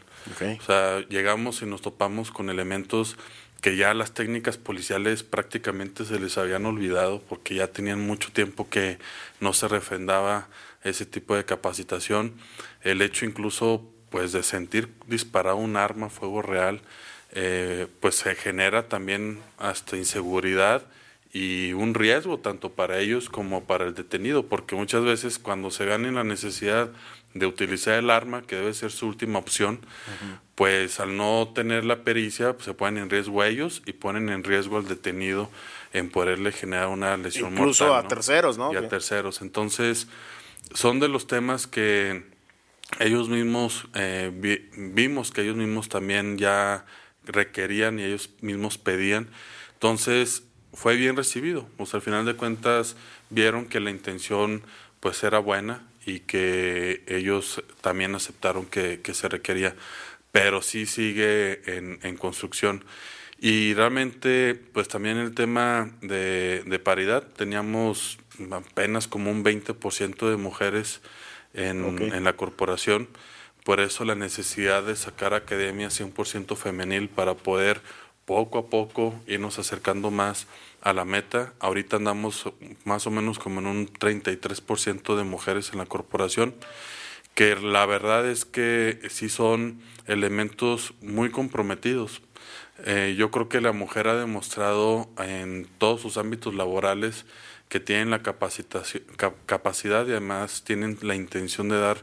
O 0.61 0.65
sea, 0.65 1.01
llegamos 1.09 1.63
y 1.63 1.67
nos 1.67 1.83
topamos 1.83 2.31
con 2.31 2.49
elementos 2.49 3.17
que 3.61 3.77
ya 3.77 3.95
las 3.95 4.13
técnicas 4.13 4.57
policiales 4.57 5.23
prácticamente 5.23 6.05
se 6.05 6.19
les 6.19 6.37
habían 6.39 6.67
olvidado 6.67 7.23
porque 7.29 7.55
ya 7.55 7.69
tenían 7.69 8.01
mucho 8.01 8.33
tiempo 8.33 8.69
que 8.69 8.99
no 9.41 9.53
se 9.53 9.69
refrendaba 9.69 10.49
ese 10.85 11.07
tipo 11.07 11.37
de 11.37 11.45
capacitación. 11.45 12.35
El 12.83 13.03
hecho 13.03 13.25
incluso 13.25 13.89
pues 14.11 14.33
de 14.33 14.43
sentir 14.43 14.93
disparar 15.07 15.55
un 15.55 15.77
arma 15.77 16.07
a 16.07 16.11
fuego 16.11 16.43
real, 16.43 16.83
eh, 17.33 17.87
pues 18.01 18.17
se 18.17 18.35
genera 18.35 18.89
también 18.89 19.41
hasta 19.59 19.97
inseguridad 19.97 20.85
y 21.33 21.73
un 21.73 21.95
riesgo 21.95 22.39
tanto 22.39 22.73
para 22.73 22.99
ellos 22.99 23.31
como 23.31 23.65
para 23.65 23.87
el 23.87 23.95
detenido, 23.95 24.47
porque 24.47 24.77
muchas 24.77 25.03
veces 25.03 25.39
cuando 25.39 25.71
se 25.71 25.87
gane 25.87 26.13
la 26.13 26.25
necesidad 26.25 26.91
de 27.33 27.47
utilizar 27.47 27.95
el 27.95 28.11
arma, 28.11 28.43
que 28.43 28.57
debe 28.57 28.75
ser 28.75 28.91
su 28.91 29.07
última 29.07 29.39
opción, 29.39 29.81
pues 30.55 31.01
al 31.01 31.17
no 31.17 31.51
tener 31.55 31.87
la 31.87 32.05
pericia 32.05 32.53
pues, 32.53 32.67
se 32.67 32.75
ponen 32.75 33.05
en 33.05 33.11
riesgo 33.11 33.43
ellos 33.43 33.83
y 33.87 33.95
ponen 33.95 34.29
en 34.29 34.45
riesgo 34.45 34.77
al 34.77 34.87
detenido 34.87 35.49
en 35.95 36.11
poderle 36.11 36.53
generar 36.53 36.89
una 36.89 37.17
lesión 37.17 37.53
Incluso 37.53 37.95
a 37.95 38.07
terceros, 38.07 38.59
¿no? 38.59 38.73
Y 38.73 38.77
a 38.77 38.89
terceros. 38.89 39.41
Entonces, 39.41 40.09
son 40.75 41.01
de 41.01 41.09
los 41.09 41.27
temas 41.27 41.67
que 41.67 42.25
ellos 42.99 43.29
mismos, 43.29 43.89
eh, 43.95 44.31
vimos 44.77 45.31
que 45.31 45.43
ellos 45.43 45.57
mismos 45.57 45.89
también 45.89 46.39
ya 46.39 46.85
requerían 47.25 47.99
y 47.99 48.05
ellos 48.05 48.31
mismos 48.41 48.79
pedían. 48.79 49.29
Entonces, 49.75 50.45
fue 50.73 50.97
bien 50.97 51.17
recibido. 51.17 51.69
Pues 51.77 51.95
al 51.95 52.03
final 52.03 52.25
de 52.25 52.35
cuentas 52.35 52.97
vieron 53.31 53.67
que 53.67 53.81
la 53.81 53.91
intención 53.91 54.63
pues 55.01 55.23
era 55.25 55.39
buena 55.39 55.87
y 56.07 56.21
que 56.21 57.03
ellos 57.07 57.63
también 57.81 58.15
aceptaron 58.15 58.67
que, 58.67 59.01
se 59.13 59.29
requería, 59.29 59.75
pero 60.33 60.63
sí 60.63 60.87
sigue 60.87 61.63
en, 61.77 61.99
en, 62.03 62.17
construcción. 62.17 62.85
Y 63.39 63.75
realmente, 63.75 64.55
pues 64.55 64.89
también 64.89 65.19
el 65.19 65.35
tema 65.35 65.91
de, 66.01 66.63
de 66.65 66.79
paridad, 66.79 67.27
teníamos 67.37 68.19
apenas 68.51 69.09
como 69.09 69.31
un 69.31 69.45
20% 69.45 70.31
de 70.31 70.37
mujeres 70.37 71.01
en, 71.55 71.85
en, 72.01 72.25
la 72.25 72.35
corporación, 72.35 73.09
por 73.65 73.81
eso 73.81 74.05
la 74.05 74.15
necesidad 74.15 74.83
de 74.83 74.97
sacar 74.97 75.35
academia 75.35 75.89
100% 75.89 76.57
femenil 76.57 77.09
para 77.09 77.35
poder 77.35 77.81
poco 78.25 78.59
a 78.59 78.67
poco 78.67 79.15
irnos 79.27 79.59
acercando 79.59 80.11
más 80.11 80.47
a 80.81 80.93
la 80.93 81.05
meta. 81.05 81.53
Ahorita 81.61 81.97
andamos 81.97 82.51
más 82.85 83.07
o 83.07 83.11
menos 83.11 83.39
como 83.39 83.61
en 83.61 83.67
un 83.67 83.89
33% 83.89 85.17
de 85.17 85.25
mujeres 85.25 85.71
en 85.73 85.79
la 85.79 85.87
corporación, 85.87 86.55
que 87.35 87.57
la 87.57 87.87
verdad 87.87 88.29
es 88.29 88.45
que 88.45 89.01
sí 89.09 89.29
son 89.29 89.81
elementos 90.07 90.95
muy 91.01 91.31
comprometidos. 91.31 92.23
Eh, 92.85 93.15
yo 93.17 93.31
creo 93.31 93.49
que 93.49 93.61
la 93.61 93.73
mujer 93.73 94.09
ha 94.09 94.17
demostrado 94.17 95.09
en 95.19 95.69
todos 95.79 96.01
sus 96.01 96.17
ámbitos 96.17 96.55
laborales 96.55 97.27
que 97.69 97.81
tienen 97.81 98.11
la 98.11 98.23
capacitación, 98.23 99.05
capacidad 99.47 100.07
y 100.07 100.11
además 100.11 100.63
tienen 100.65 100.99
la 101.01 101.15
intención 101.15 101.69
de 101.69 101.79
dar 101.79 101.99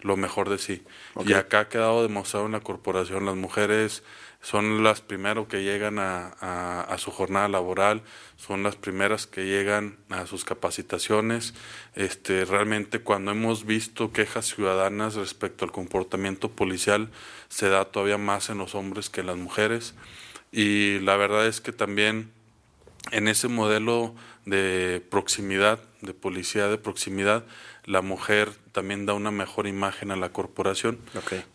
lo 0.00 0.16
mejor 0.16 0.48
de 0.48 0.58
sí. 0.58 0.82
Y 1.26 1.32
acá 1.32 1.60
ha 1.60 1.68
quedado 1.68 2.02
demostrado 2.02 2.46
en 2.46 2.52
la 2.52 2.60
corporación, 2.60 3.26
las 3.26 3.36
mujeres 3.36 4.02
son 4.40 4.84
las 4.84 5.00
primeras 5.00 5.48
que 5.48 5.64
llegan 5.64 5.98
a, 5.98 6.28
a, 6.82 6.98
su 6.98 7.10
jornada 7.10 7.48
laboral, 7.48 8.02
son 8.36 8.62
las 8.62 8.76
primeras 8.76 9.26
que 9.26 9.44
llegan 9.46 9.98
a 10.10 10.26
sus 10.26 10.44
capacitaciones. 10.44 11.54
Este, 11.96 12.44
realmente 12.44 13.00
cuando 13.00 13.32
hemos 13.32 13.66
visto 13.66 14.12
quejas 14.12 14.46
ciudadanas 14.46 15.16
respecto 15.16 15.64
al 15.64 15.72
comportamiento 15.72 16.50
policial, 16.50 17.10
se 17.48 17.68
da 17.68 17.86
todavía 17.86 18.18
más 18.18 18.48
en 18.48 18.58
los 18.58 18.76
hombres 18.76 19.10
que 19.10 19.22
en 19.22 19.26
las 19.26 19.36
mujeres. 19.36 19.94
Y 20.52 21.00
la 21.00 21.16
verdad 21.16 21.46
es 21.46 21.60
que 21.60 21.72
también 21.72 22.30
en 23.10 23.26
ese 23.26 23.48
modelo 23.48 24.14
de 24.46 25.04
proximidad, 25.10 25.80
de 26.00 26.14
policía 26.14 26.68
de 26.68 26.78
proximidad, 26.78 27.44
la 27.84 28.02
mujer 28.02 28.50
también 28.72 29.06
da 29.06 29.14
una 29.14 29.30
mejor 29.30 29.66
imagen 29.66 30.10
a 30.10 30.16
la 30.16 30.30
corporación. 30.30 30.98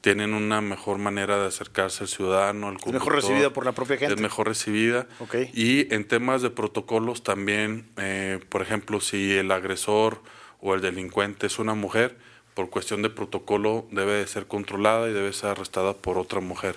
Tienen 0.02 0.34
una 0.34 0.62
mejor 0.62 0.98
manera 0.98 1.38
de 1.40 1.48
acercarse 1.48 2.04
al 2.04 2.08
ciudadano, 2.08 2.68
al 2.68 2.78
Es 2.78 2.92
mejor 2.92 3.16
recibida 3.16 3.52
por 3.52 3.66
la 3.66 3.72
propia 3.72 3.98
gente. 3.98 4.16
Es 4.16 4.22
mejor 4.22 4.48
recibida. 4.48 5.08
Y 5.54 5.94
en 5.94 6.08
temas 6.08 6.42
de 6.42 6.50
protocolos 6.50 7.24
también, 7.24 7.88
eh, 7.98 8.40
por 8.50 8.62
ejemplo, 8.62 9.00
si 9.00 9.34
el 9.34 9.52
agresor 9.52 10.22
o 10.60 10.74
el 10.74 10.82
delincuente 10.82 11.48
es 11.48 11.60
una 11.60 11.76
mujer, 11.76 12.18
por 12.54 12.70
cuestión 12.70 13.02
de 13.02 13.10
protocolo 13.10 13.88
debe 13.92 14.14
de 14.14 14.28
ser 14.28 14.46
controlada 14.48 15.10
y 15.10 15.14
debe 15.14 15.34
ser 15.34 15.52
arrestada 15.52 15.94
por 15.94 16.18
otra 16.18 16.40
mujer. 16.40 16.76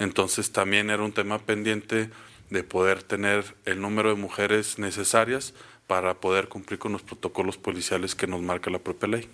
Entonces 0.00 0.52
también 0.52 0.90
era 0.90 1.02
un 1.02 1.12
tema 1.12 1.38
pendiente 1.38 2.10
de 2.50 2.64
poder 2.64 3.02
tener 3.02 3.54
el 3.64 3.80
número 3.80 4.10
de 4.10 4.16
mujeres 4.16 4.78
necesarias 4.78 5.54
para 5.92 6.14
poder 6.14 6.48
cumplir 6.48 6.78
con 6.78 6.92
los 6.92 7.02
protocolos 7.02 7.58
policiales 7.58 8.14
que 8.14 8.26
nos 8.26 8.40
marca 8.40 8.70
la 8.70 8.78
propia 8.78 9.10
ley. 9.10 9.28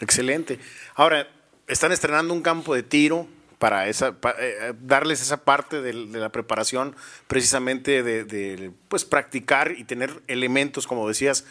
Excelente. 0.00 0.58
Ahora, 0.96 1.28
están 1.68 1.92
estrenando 1.92 2.34
un 2.34 2.42
campo 2.42 2.74
de 2.74 2.82
tiro 2.82 3.28
para 3.60 3.86
esa 3.86 4.16
eh, 4.40 4.72
darles 4.80 5.22
esa 5.22 5.44
parte 5.44 5.80
de, 5.80 5.92
la 5.92 6.30
preparación 6.30 6.96
precisamente 7.28 8.02
de, 8.02 8.72
pues 8.88 9.04
practicar 9.04 9.70
y 9.78 9.84
tener 9.84 10.20
elementos 10.26 10.88
como 10.88 11.06
decías 11.06 11.44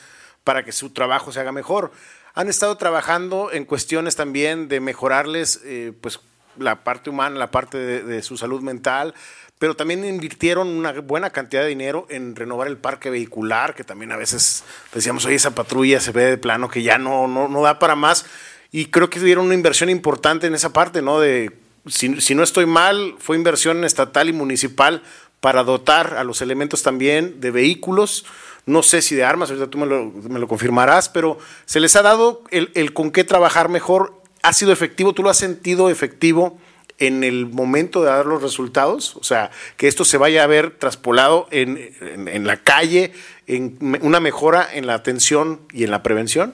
para 0.44 0.66
que 0.66 0.74
su 0.74 0.90
trabajo 0.90 1.32
se 1.32 1.40
haga 1.40 1.54
mejor 1.54 1.94
han 2.34 2.50
estado 2.50 2.76
trabajando 2.76 3.54
en 3.54 3.64
cuestiones 3.64 4.18
también 4.18 4.68
de 4.68 4.82
mejorarles 4.82 5.62
eh, 5.64 5.94
pues 6.02 6.20
la 6.58 6.84
parte 6.84 7.10
humana 7.10 7.40
la 7.40 7.50
parte 7.50 7.78
de, 7.78 8.22
su 8.24 8.36
salud 8.36 8.62
mental 8.62 9.14
pero 9.60 9.76
también 9.76 10.06
invirtieron 10.06 10.70
una 10.70 10.94
buena 10.94 11.30
cantidad 11.30 11.62
de 11.62 11.68
dinero 11.68 12.08
en 12.10 12.36
renovar 12.38 12.70
el 12.70 12.78
parque 12.78 13.10
vehicular, 13.10 13.76
que 13.76 13.84
también 13.84 14.14
a 14.14 14.18
veces 14.18 14.64
decíamos, 14.94 15.26
oye, 15.26 15.36
esa 15.36 15.54
patrulla 15.54 16.00
se 16.00 16.14
ve 16.14 16.24
de 16.24 16.38
plano 16.38 16.70
que 16.70 16.82
ya 16.82 16.98
no, 16.98 17.28
no, 17.28 17.50
no 17.50 17.62
da 17.62 17.78
para 17.78 17.96
más. 17.96 18.26
Y 18.72 18.86
creo 18.86 19.10
que 19.10 19.20
tuvieron 19.20 19.46
una 19.46 19.56
inversión 19.56 19.90
importante 19.90 20.48
en 20.48 20.56
esa 20.56 20.72
parte, 20.72 21.02
¿no? 21.02 21.20
De, 21.20 21.52
si, 21.88 22.22
si 22.22 22.36
no 22.36 22.44
estoy 22.44 22.68
mal, 22.68 23.16
fue 23.20 23.36
inversión 23.36 23.84
estatal 23.84 24.30
y 24.30 24.34
municipal 24.34 25.04
para 25.42 25.64
dotar 25.66 26.16
a 26.16 26.24
los 26.24 26.42
elementos 26.42 26.82
también 26.82 27.42
de 27.42 27.52
vehículos, 27.52 28.26
no 28.66 28.82
sé 28.82 29.02
si 29.02 29.16
de 29.16 29.26
armas, 29.26 29.50
ahorita 29.50 29.70
tú 29.70 29.78
me 29.78 29.86
lo, 29.86 30.06
me 30.06 30.40
lo 30.40 30.48
confirmarás, 30.48 31.10
pero 31.10 31.38
se 31.66 31.82
les 31.82 31.96
ha 31.98 32.02
dado 32.02 32.44
el, 32.52 32.72
el 32.76 32.94
con 32.94 33.12
qué 33.12 33.26
trabajar 33.26 33.68
mejor, 33.68 34.22
ha 34.42 34.54
sido 34.54 34.72
efectivo, 34.72 35.14
tú 35.14 35.24
lo 35.24 35.30
has 35.30 35.38
sentido 35.38 35.90
efectivo 35.90 36.60
en 37.00 37.24
el 37.24 37.48
momento 37.48 38.02
de 38.02 38.08
dar 38.08 38.26
los 38.26 38.42
resultados? 38.42 39.16
O 39.16 39.24
sea, 39.24 39.52
que 39.78 39.88
esto 39.88 40.06
se 40.06 40.18
vaya 40.18 40.44
a 40.44 40.48
ver 40.48 40.72
traspolado 40.72 41.48
en, 41.52 41.94
en, 42.28 42.46
la 42.46 42.58
calle, 42.58 43.14
en 43.48 43.78
una 44.02 44.20
mejora 44.20 44.68
en 44.72 44.88
la 44.88 44.94
atención 44.94 45.62
y 45.72 45.84
en 45.84 45.92
la 45.92 46.04
prevención? 46.04 46.54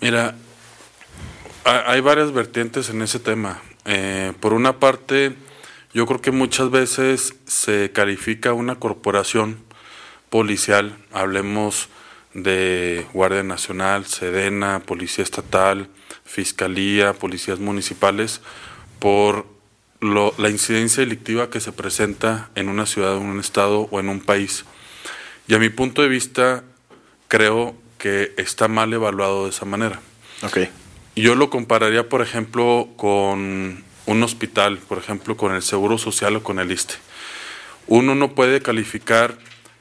Mira, 0.00 0.34
hay 1.64 2.00
varias 2.00 2.32
vertientes 2.32 2.90
en 2.90 3.02
ese 3.02 3.18
tema. 3.18 3.62
Eh, 3.84 4.32
por 4.40 4.52
una 4.52 4.78
parte, 4.78 5.34
yo 5.92 6.06
creo 6.06 6.20
que 6.20 6.30
muchas 6.30 6.70
veces 6.70 7.34
se 7.46 7.90
califica 7.92 8.52
una 8.52 8.76
corporación 8.76 9.58
policial, 10.30 10.96
hablemos 11.12 11.88
de 12.34 13.06
Guardia 13.12 13.42
Nacional, 13.42 14.06
Sedena, 14.06 14.82
Policía 14.84 15.22
Estatal, 15.22 15.88
Fiscalía, 16.24 17.12
Policías 17.12 17.60
Municipales, 17.60 18.40
por 18.98 19.46
la 20.04 20.50
incidencia 20.50 21.02
delictiva 21.02 21.50
que 21.50 21.60
se 21.60 21.72
presenta 21.72 22.50
en 22.54 22.68
una 22.68 22.86
ciudad, 22.86 23.16
en 23.16 23.24
un 23.24 23.40
estado 23.40 23.88
o 23.90 24.00
en 24.00 24.08
un 24.08 24.20
país. 24.20 24.64
Y 25.48 25.54
a 25.54 25.58
mi 25.58 25.70
punto 25.70 26.02
de 26.02 26.08
vista, 26.08 26.64
creo 27.28 27.74
que 27.98 28.34
está 28.36 28.68
mal 28.68 28.92
evaluado 28.92 29.44
de 29.44 29.50
esa 29.50 29.64
manera. 29.64 30.00
Okay. 30.42 30.68
Yo 31.16 31.34
lo 31.34 31.48
compararía, 31.48 32.08
por 32.08 32.20
ejemplo, 32.20 32.88
con 32.96 33.82
un 34.06 34.22
hospital, 34.22 34.78
por 34.78 34.98
ejemplo, 34.98 35.36
con 35.36 35.54
el 35.54 35.62
Seguro 35.62 35.96
Social 35.96 36.36
o 36.36 36.42
con 36.42 36.58
el 36.58 36.70
ISTE. 36.70 36.94
Uno 37.86 38.14
no 38.14 38.34
puede 38.34 38.60
calificar 38.60 39.38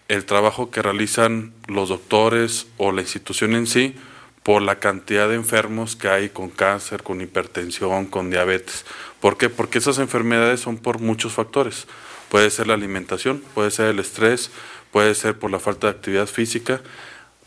el 0.08 0.26
trabajo 0.26 0.72
que 0.72 0.82
realizan 0.82 1.54
los 1.68 1.90
doctores 1.90 2.68
o 2.78 2.92
la 2.92 3.02
institución 3.02 3.56
en 3.56 3.68
sí 3.68 3.96
por 4.44 4.62
la 4.62 4.80
cantidad 4.80 5.30
de 5.30 5.36
enfermos 5.36 5.96
que 5.96 6.10
hay 6.10 6.30
con 6.30 6.50
cáncer, 6.50 7.02
con 7.02 7.22
hipertensión, 7.22 8.06
con 8.06 8.30
diabetes. 8.30 8.86
¿Por 9.20 9.38
qué? 9.38 9.50
Porque 9.50 9.78
esas 9.78 10.00
enfermedades 10.00 10.60
son 10.60 10.78
por 10.78 11.00
muchos 11.00 11.34
factores. 11.34 11.88
Puede 12.30 12.50
ser 12.50 12.68
la 12.68 12.74
alimentación, 12.74 13.42
puede 13.54 13.72
ser 13.72 13.88
el 13.88 14.00
estrés, 14.00 14.52
puede 14.92 15.16
ser 15.16 15.40
por 15.40 15.50
la 15.50 15.60
falta 15.60 15.88
de 15.88 15.92
actividad 15.92 16.28
física, 16.28 16.82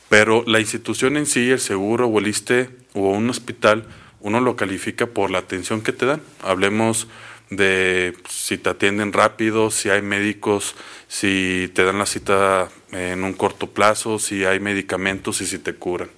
pero 0.09 0.43
la 0.47 0.61
institución 0.61 1.17
en 1.17 1.27
sí, 1.27 1.51
el 1.51 1.61
seguro 1.61 2.07
o 2.07 2.19
el 2.19 2.29
ISTE 2.29 2.71
o 2.95 3.11
un 3.11 3.29
hospital, 3.29 3.85
uno 4.21 4.41
lo 4.41 4.57
califica 4.57 5.07
por 5.07 5.31
la 5.31 5.39
atención 5.39 5.83
que 5.83 5.93
te 5.93 6.07
dan. 6.07 6.23
Hablemos 6.43 7.09
de 7.51 8.17
si 8.29 8.59
te 8.59 8.71
atienden 8.71 9.13
rápido, 9.13 9.71
si 9.71 9.91
hay 9.91 10.03
médicos, 10.03 10.75
si 11.09 11.71
te 11.75 11.85
dan 11.85 11.99
la 11.99 12.07
cita 12.07 12.69
en 12.93 13.23
un 13.25 13.35
corto 13.35 13.69
plazo, 13.69 14.19
si 14.19 14.45
hay 14.45 14.61
medicamentos 14.61 15.41
y 15.41 15.47
si 15.47 15.59
te 15.59 15.75
curan. 15.75 16.09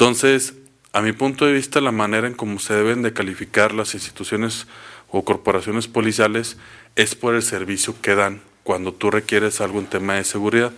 Entonces, 0.00 0.54
a 0.94 1.02
mi 1.02 1.12
punto 1.12 1.44
de 1.44 1.52
vista, 1.52 1.82
la 1.82 1.92
manera 1.92 2.26
en 2.26 2.32
cómo 2.32 2.58
se 2.58 2.72
deben 2.72 3.02
de 3.02 3.12
calificar 3.12 3.74
las 3.74 3.92
instituciones 3.92 4.66
o 5.10 5.26
corporaciones 5.26 5.88
policiales 5.88 6.56
es 6.96 7.14
por 7.14 7.34
el 7.34 7.42
servicio 7.42 7.94
que 8.00 8.14
dan 8.14 8.40
cuando 8.64 8.94
tú 8.94 9.10
requieres 9.10 9.60
algún 9.60 9.84
tema 9.84 10.14
de 10.14 10.24
seguridad. 10.24 10.72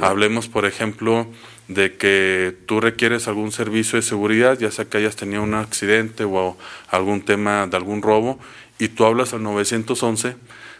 Hablemos, 0.00 0.48
por 0.48 0.64
ejemplo, 0.64 1.28
de 1.68 1.94
que 1.96 2.56
tú 2.66 2.80
requieres 2.80 3.28
algún 3.28 3.52
servicio 3.52 3.96
de 3.96 4.02
seguridad, 4.02 4.58
ya 4.58 4.72
sea 4.72 4.86
que 4.86 4.98
hayas 4.98 5.14
tenido 5.14 5.44
un 5.44 5.54
accidente 5.54 6.24
o 6.24 6.58
algún 6.88 7.24
tema 7.24 7.68
de 7.68 7.76
algún 7.76 8.02
robo, 8.02 8.40
y 8.80 8.88
tú 8.88 9.04
hablas 9.04 9.34
al 9.34 9.44
911. 9.44 10.34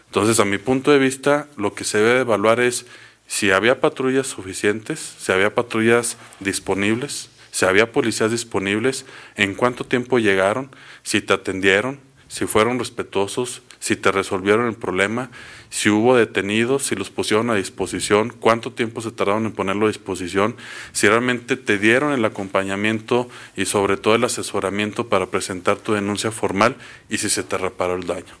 Entonces, 0.07 0.41
a 0.41 0.43
mi 0.43 0.57
punto 0.57 0.91
de 0.91 0.99
vista, 0.99 1.47
lo 1.55 1.73
que 1.73 1.85
se 1.85 1.99
debe 1.99 2.19
evaluar 2.19 2.59
es 2.59 2.87
si 3.25 3.51
había 3.51 3.79
patrullas 3.79 4.27
suficientes, 4.27 5.15
si 5.17 5.31
había 5.31 5.55
patrullas 5.55 6.17
disponibles, 6.41 7.29
si 7.55 7.63
había 7.63 7.93
policías 7.93 8.31
disponibles, 8.31 9.05
en 9.37 9.55
cuánto 9.55 9.85
tiempo 9.85 10.19
llegaron, 10.19 10.71
si 11.03 11.21
te 11.21 11.31
atendieron, 11.31 12.01
si 12.27 12.47
fueron 12.47 12.79
respetuosos, 12.79 13.61
si 13.79 13.95
te 13.95 14.11
resolvieron 14.11 14.67
el 14.67 14.75
problema, 14.75 15.29
si 15.69 15.89
hubo 15.89 16.17
detenidos, 16.17 16.83
si 16.83 16.95
los 16.95 17.11
pusieron 17.11 17.49
a 17.49 17.55
disposición, 17.55 18.33
cuánto 18.37 18.73
tiempo 18.73 18.99
se 18.99 19.11
tardaron 19.11 19.45
en 19.45 19.53
ponerlo 19.53 19.85
a 19.85 19.87
disposición, 19.87 20.57
si 20.91 21.07
realmente 21.07 21.55
te 21.55 21.77
dieron 21.77 22.11
el 22.11 22.25
acompañamiento 22.25 23.29
y 23.55 23.63
sobre 23.63 23.95
todo 23.95 24.15
el 24.15 24.25
asesoramiento 24.25 25.07
para 25.07 25.27
presentar 25.27 25.77
tu 25.77 25.93
denuncia 25.93 26.31
formal 26.31 26.75
y 27.09 27.19
si 27.19 27.29
se 27.29 27.43
te 27.43 27.57
reparó 27.57 27.95
el 27.95 28.05
daño. 28.05 28.35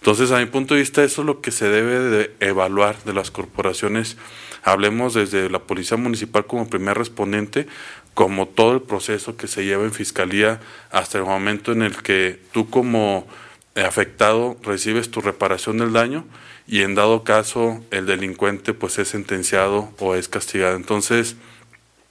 Entonces, 0.00 0.30
a 0.32 0.38
mi 0.38 0.46
punto 0.46 0.72
de 0.72 0.80
vista, 0.80 1.04
eso 1.04 1.20
es 1.20 1.26
lo 1.26 1.42
que 1.42 1.50
se 1.50 1.68
debe 1.68 1.98
de 1.98 2.34
evaluar 2.40 3.02
de 3.04 3.12
las 3.12 3.30
corporaciones. 3.30 4.16
Hablemos 4.62 5.12
desde 5.12 5.50
la 5.50 5.58
Policía 5.58 5.98
Municipal 5.98 6.46
como 6.46 6.70
primer 6.70 6.96
respondiente, 6.96 7.66
como 8.14 8.48
todo 8.48 8.72
el 8.72 8.82
proceso 8.82 9.36
que 9.36 9.46
se 9.46 9.64
lleva 9.64 9.84
en 9.84 9.92
Fiscalía 9.92 10.60
hasta 10.90 11.18
el 11.18 11.24
momento 11.24 11.72
en 11.72 11.82
el 11.82 12.02
que 12.02 12.40
tú 12.52 12.68
como 12.68 13.26
afectado 13.74 14.56
recibes 14.62 15.10
tu 15.10 15.20
reparación 15.20 15.78
del 15.78 15.92
daño 15.92 16.24
y 16.66 16.82
en 16.82 16.94
dado 16.94 17.24
caso 17.24 17.82
el 17.90 18.06
delincuente 18.06 18.74
pues 18.74 18.98
es 18.98 19.08
sentenciado 19.08 19.92
o 19.98 20.14
es 20.14 20.28
castigado. 20.28 20.76
Entonces, 20.76 21.36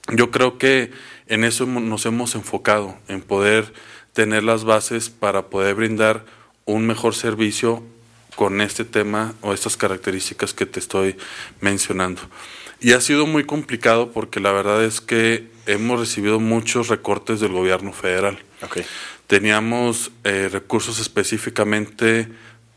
yo 0.08 0.30
creo 0.30 0.58
que 0.58 0.90
en 1.26 1.44
eso 1.44 1.66
nos 1.66 2.06
hemos 2.06 2.34
enfocado, 2.34 2.96
en 3.08 3.20
poder 3.20 3.72
tener 4.12 4.42
las 4.42 4.64
bases 4.64 5.08
para 5.10 5.46
poder 5.46 5.76
brindar 5.76 6.24
un 6.64 6.86
mejor 6.86 7.14
servicio 7.14 7.82
con 8.36 8.60
este 8.60 8.84
tema 8.84 9.34
o 9.40 9.52
estas 9.52 9.76
características 9.76 10.54
que 10.54 10.66
te 10.66 10.80
estoy 10.80 11.16
mencionando. 11.60 12.22
Y 12.80 12.92
ha 12.92 13.00
sido 13.00 13.26
muy 13.26 13.44
complicado 13.44 14.10
porque 14.10 14.40
la 14.40 14.52
verdad 14.52 14.82
es 14.82 15.02
que 15.02 15.50
hemos 15.66 16.00
recibido 16.00 16.40
muchos 16.40 16.88
recortes 16.88 17.38
del 17.40 17.52
gobierno 17.52 17.92
federal. 17.92 18.38
Teníamos 19.26 20.10
eh, 20.24 20.48
recursos 20.50 20.98
específicamente 20.98 22.28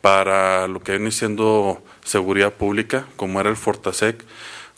para 0.02 0.68
lo 0.68 0.82
que 0.82 0.92
viene 0.92 1.12
siendo 1.12 1.82
seguridad 2.04 2.54
pública, 2.54 3.08
como 3.16 3.39
era 3.39 3.50
el 3.50 3.56
Fortasec. 3.56 4.26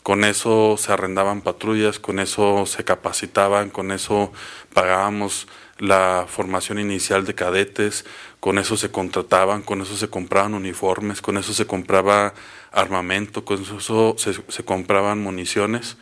Con 0.04 0.22
eso 0.22 0.76
se 0.78 0.92
arrendaban 0.92 1.40
patrullas, 1.40 1.98
con 1.98 2.20
eso 2.20 2.64
se 2.64 2.84
capacitaban, 2.84 3.70
con 3.70 3.90
eso 3.90 4.32
pagábamos 4.72 5.48
la 5.78 6.26
formación 6.28 6.78
inicial 6.78 7.26
de 7.26 7.34
cadetes, 7.34 8.04
con 8.38 8.58
eso 8.58 8.76
se 8.76 8.92
contrataban, 8.92 9.62
con 9.62 9.82
eso 9.82 9.96
se 9.96 10.08
compraban 10.08 10.54
uniformes, 10.54 11.20
con 11.20 11.36
eso 11.36 11.52
se 11.52 11.66
compraba 11.66 12.34
armamento, 12.72 13.44
con 13.44 13.62
eso 13.62 14.16
se, 14.18 14.34
se 14.48 14.64
compraban 14.64 15.22
municiones 15.22 15.96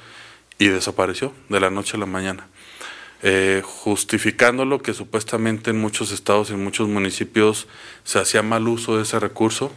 y 0.58 0.68
desapareció 0.68 1.32
de 1.48 1.60
la 1.60 1.70
noche 1.70 1.96
a 1.96 2.00
la 2.00 2.06
mañana. 2.06 2.46
Eh, 3.26 3.62
justificándolo 3.64 4.82
que 4.82 4.92
supuestamente 4.92 5.70
en 5.70 5.80
muchos 5.80 6.12
estados 6.12 6.50
y 6.50 6.52
en 6.52 6.62
muchos 6.62 6.88
municipios 6.88 7.66
se 8.04 8.18
hacía 8.18 8.42
mal 8.42 8.68
uso 8.68 8.98
de 8.98 9.04
ese 9.04 9.18
recurso, 9.18 9.72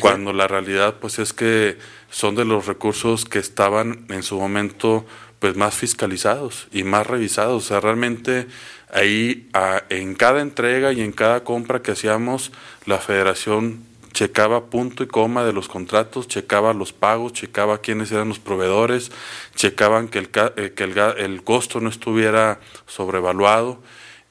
cuando 0.00 0.32
la 0.32 0.48
realidad 0.48 0.96
pues 1.00 1.20
es 1.20 1.32
que 1.32 1.78
son 2.10 2.34
de 2.34 2.44
los 2.44 2.66
recursos 2.66 3.24
que 3.24 3.38
estaban 3.38 4.04
en 4.08 4.24
su 4.24 4.36
momento 4.36 5.06
pues 5.38 5.54
más 5.54 5.76
fiscalizados 5.76 6.66
y 6.72 6.82
más 6.82 7.06
revisados. 7.06 7.64
O 7.64 7.68
sea, 7.68 7.78
realmente 7.78 8.48
ahí 8.92 9.48
en 9.90 10.16
cada 10.16 10.40
entrega 10.40 10.92
y 10.92 11.00
en 11.00 11.12
cada 11.12 11.44
compra 11.44 11.82
que 11.82 11.92
hacíamos, 11.92 12.50
la 12.84 12.98
federación 12.98 13.84
checaba 14.18 14.66
punto 14.66 15.04
y 15.04 15.06
coma 15.06 15.44
de 15.44 15.52
los 15.52 15.68
contratos, 15.68 16.26
checaba 16.26 16.72
los 16.72 16.92
pagos, 16.92 17.34
checaba 17.34 17.78
quiénes 17.78 18.10
eran 18.10 18.26
los 18.26 18.40
proveedores, 18.40 19.12
checaban 19.54 20.08
que 20.08 20.18
el, 20.18 20.28
eh, 20.56 20.72
que 20.74 20.82
el, 20.82 20.98
el 20.98 21.44
costo 21.44 21.78
no 21.78 21.88
estuviera 21.88 22.58
sobrevaluado 22.88 23.80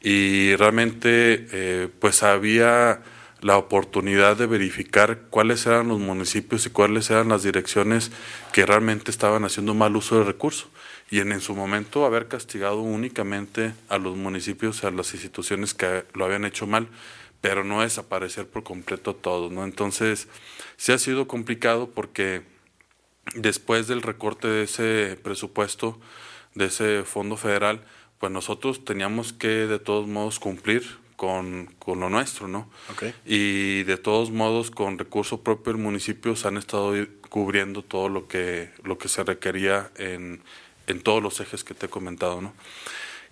y 0.02 0.58
realmente 0.58 1.48
eh, 1.54 1.88
pues 2.02 2.22
había 2.22 3.02
la 3.40 3.56
oportunidad 3.56 4.36
de 4.36 4.48
verificar 4.48 5.22
cuáles 5.30 5.66
eran 5.66 5.88
los 5.88 6.00
municipios 6.00 6.66
y 6.66 6.70
cuáles 6.70 7.10
eran 7.10 7.30
las 7.30 7.44
direcciones 7.44 8.12
que 8.52 8.66
realmente 8.66 9.10
estaban 9.10 9.46
haciendo 9.46 9.74
mal 9.74 9.96
uso 9.96 10.18
del 10.18 10.28
recurso. 10.28 10.70
Y 11.10 11.22
en, 11.22 11.32
en 11.32 11.40
su 11.40 11.56
momento 11.56 12.06
haber 12.06 12.28
castigado 12.28 12.82
únicamente 12.82 13.74
a 13.88 13.98
los 14.00 14.18
municipios, 14.18 14.84
a 14.84 14.92
las 14.92 15.14
instituciones 15.14 15.74
que 15.74 16.04
lo 16.14 16.26
habían 16.26 16.44
hecho 16.44 16.68
mal, 16.68 16.90
pero 17.42 17.64
no 17.64 17.82
desaparecer 17.82 18.48
por 18.48 18.64
completo 18.64 19.16
todo, 19.16 19.50
¿no? 19.50 19.64
Entonces, 19.64 20.28
sí 20.76 20.92
ha 20.92 20.98
sido 20.98 21.28
complicado 21.28 21.90
porque 21.90 22.44
después 23.36 23.88
del 23.88 24.02
recorte 24.02 24.48
de 24.48 24.64
ese 24.64 25.18
presupuesto, 25.22 26.00
de 26.56 26.66
ese 26.66 27.04
fondo 27.04 27.38
federal, 27.38 27.84
pues 28.20 28.32
nosotros 28.32 28.84
teníamos 28.84 29.34
que 29.34 29.48
de 29.48 29.80
todos 29.80 30.08
modos 30.08 30.40
cumplir 30.40 30.98
con, 31.16 31.74
con 31.80 32.00
lo 32.00 32.10
nuestro, 32.10 32.48
¿no? 32.48 32.70
Y 33.26 33.84
de 33.84 33.98
todos 33.98 34.32
modos, 34.32 34.72
con 34.72 34.98
recurso 34.98 35.42
propio, 35.42 35.72
el 35.72 35.78
municipio 35.78 36.36
se 36.36 36.48
han 36.48 36.58
estado 36.58 36.94
cubriendo 37.30 37.84
todo 37.84 38.08
lo 38.10 38.28
que, 38.28 38.72
lo 38.84 38.98
que 38.98 39.10
se 39.10 39.24
requería 39.24 39.92
en, 39.98 40.42
en 40.86 41.02
todos 41.02 41.22
los 41.22 41.40
ejes 41.40 41.64
que 41.64 41.74
te 41.74 41.88
he 41.88 41.90
comentado, 41.90 42.42
¿no? 42.42 42.54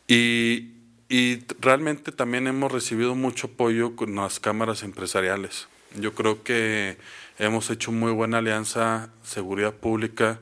Y, 0.07 0.74
y 1.09 1.43
realmente 1.59 2.11
también 2.11 2.47
hemos 2.47 2.71
recibido 2.71 3.15
mucho 3.15 3.47
apoyo 3.47 3.95
con 3.95 4.15
las 4.15 4.39
cámaras 4.39 4.83
empresariales. 4.83 5.67
Yo 5.99 6.13
creo 6.13 6.43
que 6.43 6.97
hemos 7.37 7.69
hecho 7.69 7.91
muy 7.91 8.11
buena 8.11 8.39
alianza 8.39 9.09
seguridad 9.23 9.73
pública 9.73 10.39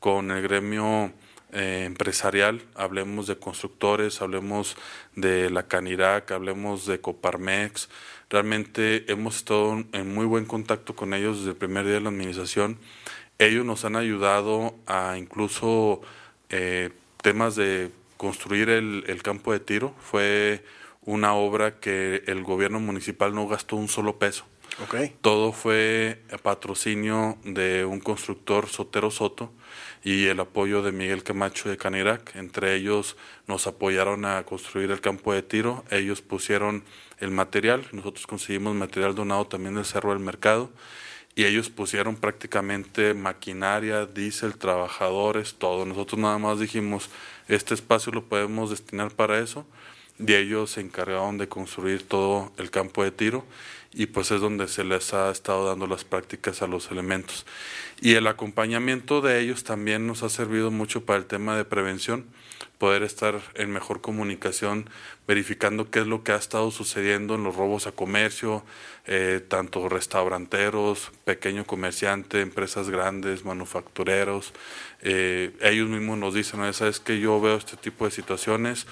con 0.00 0.30
el 0.30 0.42
gremio 0.42 1.12
eh, 1.52 1.84
empresarial, 1.86 2.62
hablemos 2.74 3.26
de 3.26 3.38
constructores, 3.38 4.20
hablemos 4.20 4.76
de 5.14 5.48
la 5.50 5.68
Canirac, 5.68 6.32
hablemos 6.32 6.86
de 6.86 7.00
Coparmex. 7.00 7.88
Realmente 8.28 9.10
hemos 9.10 9.36
estado 9.36 9.84
en 9.92 10.14
muy 10.14 10.26
buen 10.26 10.44
contacto 10.44 10.96
con 10.96 11.14
ellos 11.14 11.38
desde 11.38 11.50
el 11.50 11.56
primer 11.56 11.84
día 11.84 11.94
de 11.94 12.00
la 12.00 12.08
administración. 12.08 12.78
Ellos 13.38 13.64
nos 13.64 13.84
han 13.84 13.96
ayudado 13.96 14.74
a 14.86 15.16
incluso 15.18 16.00
eh, 16.48 16.90
temas 17.22 17.54
de 17.54 17.90
construir 18.16 18.68
el, 18.68 19.04
el, 19.06 19.22
campo 19.22 19.52
de 19.52 19.60
tiro. 19.60 19.94
Fue 20.00 20.64
una 21.02 21.34
obra 21.34 21.78
que 21.78 22.22
el 22.26 22.42
gobierno 22.42 22.80
municipal 22.80 23.34
no 23.34 23.46
gastó 23.46 23.76
un 23.76 23.88
solo 23.88 24.18
peso. 24.18 24.44
Okay. 24.84 25.14
Todo 25.22 25.52
fue 25.52 26.22
patrocinio 26.42 27.38
de 27.44 27.86
un 27.86 27.98
constructor 27.98 28.68
Sotero 28.68 29.10
Soto 29.10 29.50
y 30.04 30.26
el 30.26 30.38
apoyo 30.38 30.82
de 30.82 30.92
Miguel 30.92 31.22
Camacho 31.22 31.70
de 31.70 31.78
Canirac. 31.78 32.36
Entre 32.36 32.74
ellos 32.74 33.16
nos 33.46 33.66
apoyaron 33.66 34.26
a 34.26 34.42
construir 34.44 34.90
el 34.90 35.00
campo 35.00 35.32
de 35.32 35.42
tiro. 35.42 35.82
Ellos 35.90 36.20
pusieron 36.20 36.84
el 37.18 37.30
material. 37.30 37.86
Nosotros 37.92 38.26
conseguimos 38.26 38.74
material 38.74 39.14
donado 39.14 39.46
también 39.46 39.76
del 39.76 39.86
Cerro 39.86 40.10
del 40.10 40.20
Mercado 40.20 40.70
y 41.34 41.44
ellos 41.44 41.68
pusieron 41.68 42.16
prácticamente 42.16 43.12
maquinaria, 43.12 44.06
diésel, 44.06 44.56
trabajadores, 44.56 45.54
todo. 45.54 45.84
Nosotros 45.84 46.18
nada 46.18 46.38
más 46.38 46.58
dijimos, 46.58 47.10
este 47.48 47.74
espacio 47.74 48.12
lo 48.12 48.24
podemos 48.24 48.70
destinar 48.70 49.12
para 49.12 49.38
eso, 49.38 49.66
y 50.18 50.34
ellos 50.34 50.72
se 50.72 50.80
encargaron 50.80 51.38
de 51.38 51.48
construir 51.48 52.06
todo 52.06 52.52
el 52.56 52.70
campo 52.70 53.04
de 53.04 53.10
tiro 53.10 53.44
y 53.92 54.06
pues 54.06 54.30
es 54.30 54.40
donde 54.40 54.68
se 54.68 54.84
les 54.84 55.14
ha 55.14 55.30
estado 55.30 55.66
dando 55.66 55.86
las 55.86 56.04
prácticas 56.04 56.60
a 56.60 56.66
los 56.66 56.90
elementos. 56.90 57.46
Y 58.00 58.14
el 58.14 58.26
acompañamiento 58.26 59.22
de 59.22 59.40
ellos 59.40 59.64
también 59.64 60.06
nos 60.06 60.22
ha 60.22 60.28
servido 60.28 60.70
mucho 60.70 61.06
para 61.06 61.18
el 61.18 61.24
tema 61.24 61.56
de 61.56 61.64
prevención 61.64 62.26
poder 62.78 63.02
estar 63.02 63.40
en 63.54 63.70
mejor 63.70 64.00
comunicación, 64.02 64.90
verificando 65.26 65.90
qué 65.90 66.00
es 66.00 66.06
lo 66.06 66.22
que 66.22 66.32
ha 66.32 66.36
estado 66.36 66.70
sucediendo 66.70 67.34
en 67.34 67.44
los 67.44 67.56
robos 67.56 67.86
a 67.86 67.92
comercio, 67.92 68.64
eh, 69.06 69.40
tanto 69.46 69.88
restauranteros, 69.88 71.10
pequeño 71.24 71.64
comerciante, 71.64 72.42
empresas 72.42 72.90
grandes, 72.90 73.44
manufactureros. 73.44 74.52
Eh, 75.00 75.56
ellos 75.62 75.88
mismos 75.88 76.18
nos 76.18 76.34
dicen, 76.34 76.72
¿sabes 76.74 77.00
que 77.00 77.18
yo 77.18 77.40
veo 77.40 77.56
este 77.56 77.76
tipo 77.76 78.04
de 78.04 78.10
situaciones 78.10 78.86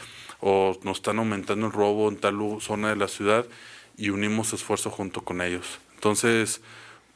o 0.47 0.79
nos 0.83 0.99
están 0.99 1.19
aumentando 1.19 1.67
el 1.67 1.73
robo 1.73 2.11
en 2.11 2.19
tal 2.19 2.37
zona 2.61 2.91
de 2.91 2.97
la 2.97 3.09
ciudad 3.09 3.47
y 3.97 4.11
unimos 4.11 4.53
esfuerzo 4.53 4.91
junto 4.91 5.23
con 5.23 5.41
ellos. 5.41 5.79
Entonces, 5.95 6.61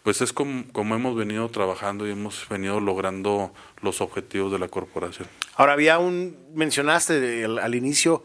pues 0.02 0.22
es 0.22 0.32
como, 0.32 0.64
hemos 0.74 1.14
venido 1.14 1.46
trabajando 1.50 2.08
y 2.08 2.12
hemos 2.12 2.48
venido 2.48 2.80
logrando 2.80 3.52
los 3.82 4.00
objetivos 4.00 4.50
de 4.50 4.58
la 4.58 4.68
corporación. 4.68 5.28
Ahora, 5.56 5.74
había 5.74 5.98
un, 5.98 6.38
mencionaste 6.54 7.44
al, 7.44 7.74
inicio, 7.74 8.24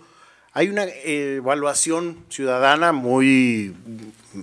hay 0.54 0.70
una 0.70 0.86
evaluación 0.86 2.24
ciudadana 2.30 2.94
muy, 2.94 3.76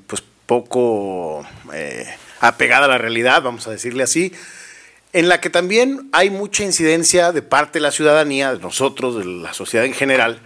pues 0.07 0.23
poco 0.45 1.43
eh, 1.73 2.07
apegada 2.41 2.85
a 2.85 2.89
la 2.89 2.99
realidad, 2.99 3.41
vamos 3.41 3.67
a 3.67 3.71
decirle 3.71 4.03
así, 4.03 4.35
en 5.13 5.29
la 5.29 5.41
que 5.41 5.51
también 5.51 6.09
hay 6.13 6.31
mucha 6.31 6.65
incidencia 6.65 7.33
de 7.33 7.43
parte 7.43 7.79
de 7.79 7.83
la 7.83 7.91
ciudadanía, 7.91 8.55
de 8.55 8.61
nosotros, 8.61 9.17
de 9.17 9.25
la 9.25 9.53
sociedad 9.55 9.87
en 9.87 9.95
general, 9.95 10.41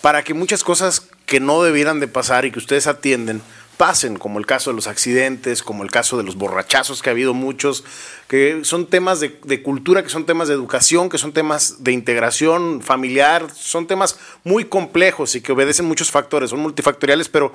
para 0.00 0.22
que 0.22 0.34
muchas 0.34 0.62
cosas 0.62 1.08
que 1.26 1.40
no 1.40 1.62
debieran 1.62 2.00
de 2.00 2.08
pasar 2.08 2.44
y 2.44 2.52
que 2.52 2.58
ustedes 2.58 2.86
atienden, 2.86 3.42
pasen, 3.76 4.16
como 4.16 4.38
el 4.38 4.46
caso 4.46 4.70
de 4.70 4.76
los 4.76 4.86
accidentes, 4.86 5.62
como 5.62 5.82
el 5.82 5.90
caso 5.90 6.16
de 6.16 6.22
los 6.22 6.36
borrachazos, 6.36 7.02
que 7.02 7.10
ha 7.10 7.12
habido 7.12 7.34
muchos, 7.34 7.84
que 8.28 8.60
son 8.62 8.86
temas 8.86 9.20
de, 9.20 9.62
cultura, 9.62 10.02
que 10.02 10.10
son 10.10 10.26
temas 10.26 10.48
de 10.48 10.54
educación, 10.54 11.08
que 11.08 11.18
son 11.18 11.32
temas 11.32 11.82
de 11.82 11.92
integración 11.92 12.82
familiar, 12.82 13.48
son 13.54 13.86
temas 13.86 14.18
muy 14.44 14.66
complejos 14.66 15.34
y 15.34 15.40
que 15.40 15.52
obedecen 15.52 15.86
muchos 15.86 16.10
factores, 16.10 16.50
son 16.50 16.60
multifactoriales, 16.60 17.28
pero 17.28 17.52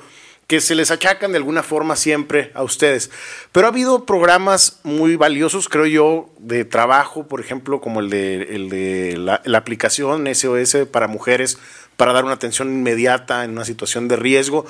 que 0.50 0.62
se 0.62 0.74
les 0.74 0.90
achacan 0.90 1.32
de 1.32 1.38
alguna 1.38 1.62
forma 1.62 1.96
siempre 1.96 2.50
a 2.56 2.64
ustedes. 2.64 3.12
Pero 3.52 3.68
ha 3.68 3.70
habido 3.70 4.08
programas 4.08 4.80
muy 4.82 5.16
valiosos, 5.16 5.70
creo 5.70 5.86
yo, 5.86 6.30
de 6.40 6.66
trabajo, 6.66 7.28
por 7.28 7.40
ejemplo, 7.40 7.80
como 7.80 8.00
el 8.00 8.10
de, 8.10 9.16
la, 9.16 9.44
la 9.46 9.58
aplicación 9.60 10.26
SOS 10.34 10.88
para 10.92 11.08
mujeres, 11.08 11.60
para 11.98 12.14
dar 12.14 12.26
una 12.26 12.34
atención 12.34 12.68
inmediata 12.70 13.46
en 13.46 13.52
una 13.52 13.64
situación 13.64 14.08
de 14.08 14.16
riesgo 14.16 14.66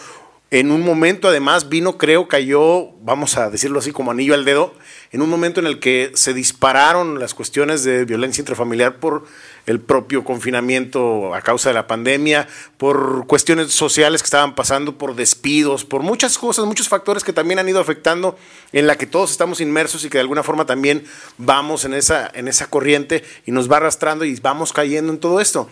en 0.52 0.72
un 0.72 0.82
momento 0.82 1.28
además 1.28 1.70
vino, 1.70 1.98
creo, 2.00 2.28
cayó, 2.28 2.92
vamos 3.02 3.38
a 3.38 3.52
decirlo 3.52 3.80
así 3.80 3.92
como 3.92 4.10
anillo 4.10 4.34
al 4.34 4.46
dedo, 4.46 4.74
en 5.12 5.22
un 5.22 5.30
momento 5.30 5.60
en 5.60 5.68
el 5.68 5.80
que 5.80 6.12
se 6.16 6.34
dispararon 6.34 7.20
las 7.20 7.36
cuestiones 7.36 7.84
de 7.84 8.04
violencia 8.06 8.42
intrafamiliar 8.42 8.96
por 8.98 9.26
el 9.70 9.80
propio 9.80 10.24
confinamiento 10.24 11.36
a 11.36 11.42
causa 11.42 11.70
de 11.70 11.76
la 11.76 11.86
pandemia, 11.86 12.48
por 12.78 13.28
cuestiones 13.28 13.72
sociales 13.72 14.24
que 14.24 14.26
estaban 14.26 14.56
pasando, 14.56 14.98
por 14.98 15.16
despidos, 15.16 15.86
por 15.86 16.02
muchas 16.02 16.40
cosas, 16.40 16.66
muchos 16.66 16.90
factores 16.90 17.24
que 17.24 17.34
también 17.34 17.60
han 17.60 17.70
ido 17.70 17.80
afectando 17.80 18.36
en 18.72 18.88
la 18.88 18.98
que 18.98 19.06
todos 19.06 19.30
estamos 19.30 19.62
inmersos 19.62 20.04
y 20.04 20.10
que 20.10 20.18
de 20.18 20.24
alguna 20.24 20.42
forma 20.42 20.66
también 20.66 21.06
vamos 21.38 21.86
en 21.86 21.94
esa, 21.94 22.32
en 22.34 22.48
esa 22.48 22.66
corriente 22.66 23.24
y 23.46 23.52
nos 23.52 23.72
va 23.72 23.78
arrastrando 23.78 24.26
y 24.26 24.34
vamos 24.40 24.74
cayendo 24.74 25.14
en 25.14 25.20
todo 25.20 25.40
esto. 25.40 25.70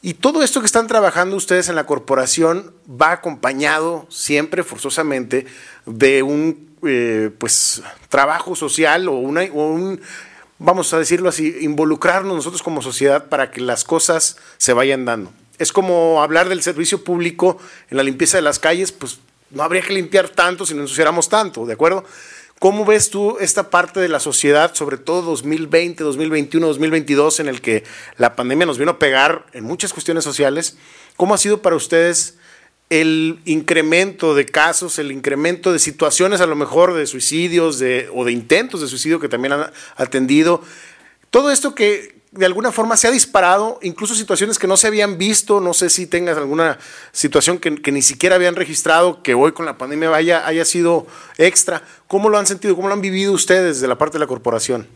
Y 0.00 0.14
todo 0.14 0.42
esto 0.42 0.60
que 0.60 0.66
están 0.66 0.86
trabajando 0.86 1.36
ustedes 1.36 1.68
en 1.68 1.74
la 1.74 1.84
corporación 1.84 2.72
va 2.88 3.12
acompañado 3.12 4.06
siempre 4.08 4.62
forzosamente 4.62 5.44
de 5.84 6.22
un 6.22 6.66
eh, 6.86 7.30
pues 7.36 7.82
trabajo 8.08 8.54
social 8.54 9.08
o, 9.08 9.12
una, 9.14 9.42
un, 9.52 10.00
vamos 10.58 10.92
a 10.92 10.98
decirlo 10.98 11.28
así, 11.28 11.56
involucrarnos 11.60 12.34
nosotros 12.34 12.62
como 12.62 12.82
sociedad 12.82 13.26
para 13.26 13.50
que 13.50 13.60
las 13.60 13.84
cosas 13.84 14.36
se 14.56 14.72
vayan 14.72 15.04
dando. 15.04 15.32
Es 15.58 15.72
como 15.72 16.22
hablar 16.22 16.48
del 16.48 16.62
servicio 16.62 17.02
público 17.02 17.58
en 17.90 17.96
la 17.96 18.02
limpieza 18.02 18.38
de 18.38 18.42
las 18.42 18.58
calles, 18.58 18.92
pues 18.92 19.18
no 19.50 19.62
habría 19.62 19.82
que 19.82 19.92
limpiar 19.92 20.28
tanto 20.28 20.66
si 20.66 20.74
no 20.74 20.82
ensuciáramos 20.82 21.28
tanto, 21.28 21.66
¿de 21.66 21.72
acuerdo? 21.72 22.04
¿Cómo 22.58 22.84
ves 22.84 23.10
tú 23.10 23.36
esta 23.38 23.70
parte 23.70 24.00
de 24.00 24.08
la 24.08 24.18
sociedad, 24.18 24.74
sobre 24.74 24.96
todo 24.96 25.22
2020, 25.22 26.02
2021, 26.02 26.66
2022, 26.66 27.40
en 27.40 27.48
el 27.48 27.60
que 27.60 27.84
la 28.16 28.34
pandemia 28.34 28.66
nos 28.66 28.78
vino 28.78 28.92
a 28.92 28.98
pegar 28.98 29.46
en 29.52 29.62
muchas 29.62 29.92
cuestiones 29.92 30.24
sociales? 30.24 30.76
¿Cómo 31.16 31.34
ha 31.34 31.38
sido 31.38 31.62
para 31.62 31.76
ustedes 31.76 32.37
el 32.90 33.40
incremento 33.44 34.34
de 34.34 34.46
casos, 34.46 34.98
el 34.98 35.12
incremento 35.12 35.72
de 35.72 35.78
situaciones 35.78 36.40
a 36.40 36.46
lo 36.46 36.56
mejor 36.56 36.94
de 36.94 37.06
suicidios 37.06 37.78
de, 37.78 38.08
o 38.14 38.24
de 38.24 38.32
intentos 38.32 38.80
de 38.80 38.88
suicidio 38.88 39.20
que 39.20 39.28
también 39.28 39.52
han 39.52 39.70
atendido? 39.96 40.62
Todo 41.30 41.50
esto 41.50 41.74
que, 41.74 42.16
de 42.30 42.46
alguna 42.46 42.72
forma 42.72 42.96
se 42.96 43.08
ha 43.08 43.10
disparado, 43.10 43.78
incluso 43.82 44.14
situaciones 44.14 44.58
que 44.58 44.66
no 44.66 44.76
se 44.76 44.86
habían 44.86 45.18
visto, 45.18 45.60
no 45.60 45.74
sé 45.74 45.90
si 45.90 46.06
tengas 46.06 46.38
alguna 46.38 46.78
situación 47.12 47.58
que, 47.58 47.92
ni 47.92 48.02
siquiera 48.02 48.36
habían 48.36 48.54
registrado, 48.54 49.22
que 49.22 49.34
hoy 49.34 49.52
con 49.52 49.66
la 49.66 49.76
pandemia 49.76 50.08
vaya, 50.08 50.46
haya 50.46 50.64
sido 50.64 51.06
extra. 51.36 51.82
¿Cómo 52.06 52.28
lo 52.28 52.38
han 52.38 52.46
sentido? 52.46 52.76
¿Cómo 52.76 52.88
lo 52.88 52.94
han 52.94 53.00
vivido 53.00 53.32
ustedes 53.32 53.80
de 53.80 53.88
la 53.88 53.98
parte 53.98 54.14
de 54.14 54.20
la 54.20 54.26
corporación? 54.26 54.86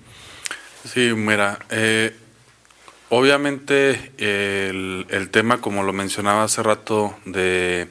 Sí, 0.93 1.13
mira, 1.15 1.59
eh, 1.71 2.17
obviamente 3.15 4.11
el, 4.17 5.07
el 5.11 5.29
tema, 5.29 5.61
como 5.61 5.83
lo 5.83 5.93
mencionaba 5.93 6.45
hace 6.45 6.63
rato, 6.63 7.15
de 7.27 7.89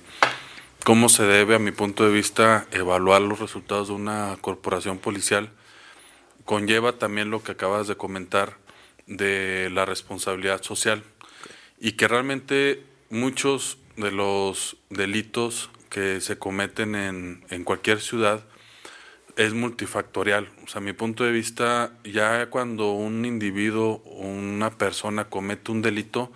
cómo 0.84 1.10
se 1.10 1.23
debe, 1.23 1.53
a 1.53 1.60
mi 1.60 1.69
punto 1.69 2.03
de 2.03 2.12
vista, 2.12 2.65
evaluar 2.71 3.21
los 3.21 3.38
resultados 3.38 3.89
de 3.89 3.93
una 3.93 4.36
corporación 4.41 4.97
policial, 4.97 5.51
conlleva 6.43 6.93
también 6.93 7.29
lo 7.29 7.43
que 7.43 7.51
acabas 7.51 7.88
de 7.88 7.95
comentar, 7.97 8.57
de 9.05 9.69
la 9.71 9.86
responsabilidad 9.86 10.63
social. 10.63 11.03
Y 11.79 11.91
que 11.91 12.07
realmente 12.07 12.84
muchos 13.12 13.77
de 13.97 14.10
los 14.10 14.77
delitos 14.89 15.69
que 15.91 16.19
se 16.19 16.39
cometen 16.39 16.95
en, 16.95 17.45
en 17.51 17.63
cualquier 17.63 18.01
ciudad 18.01 18.43
es 19.35 19.53
multifactorial. 19.53 20.49
O 20.63 20.67
sea, 20.67 20.81
mi 20.81 20.93
punto 20.93 21.23
de 21.23 21.31
vista, 21.31 21.93
ya 22.03 22.49
cuando 22.49 22.91
un 22.91 23.25
individuo 23.25 24.01
o 24.05 24.27
una 24.27 24.69
persona 24.71 25.25
comete 25.25 25.71
un 25.71 25.81
delito, 25.81 26.31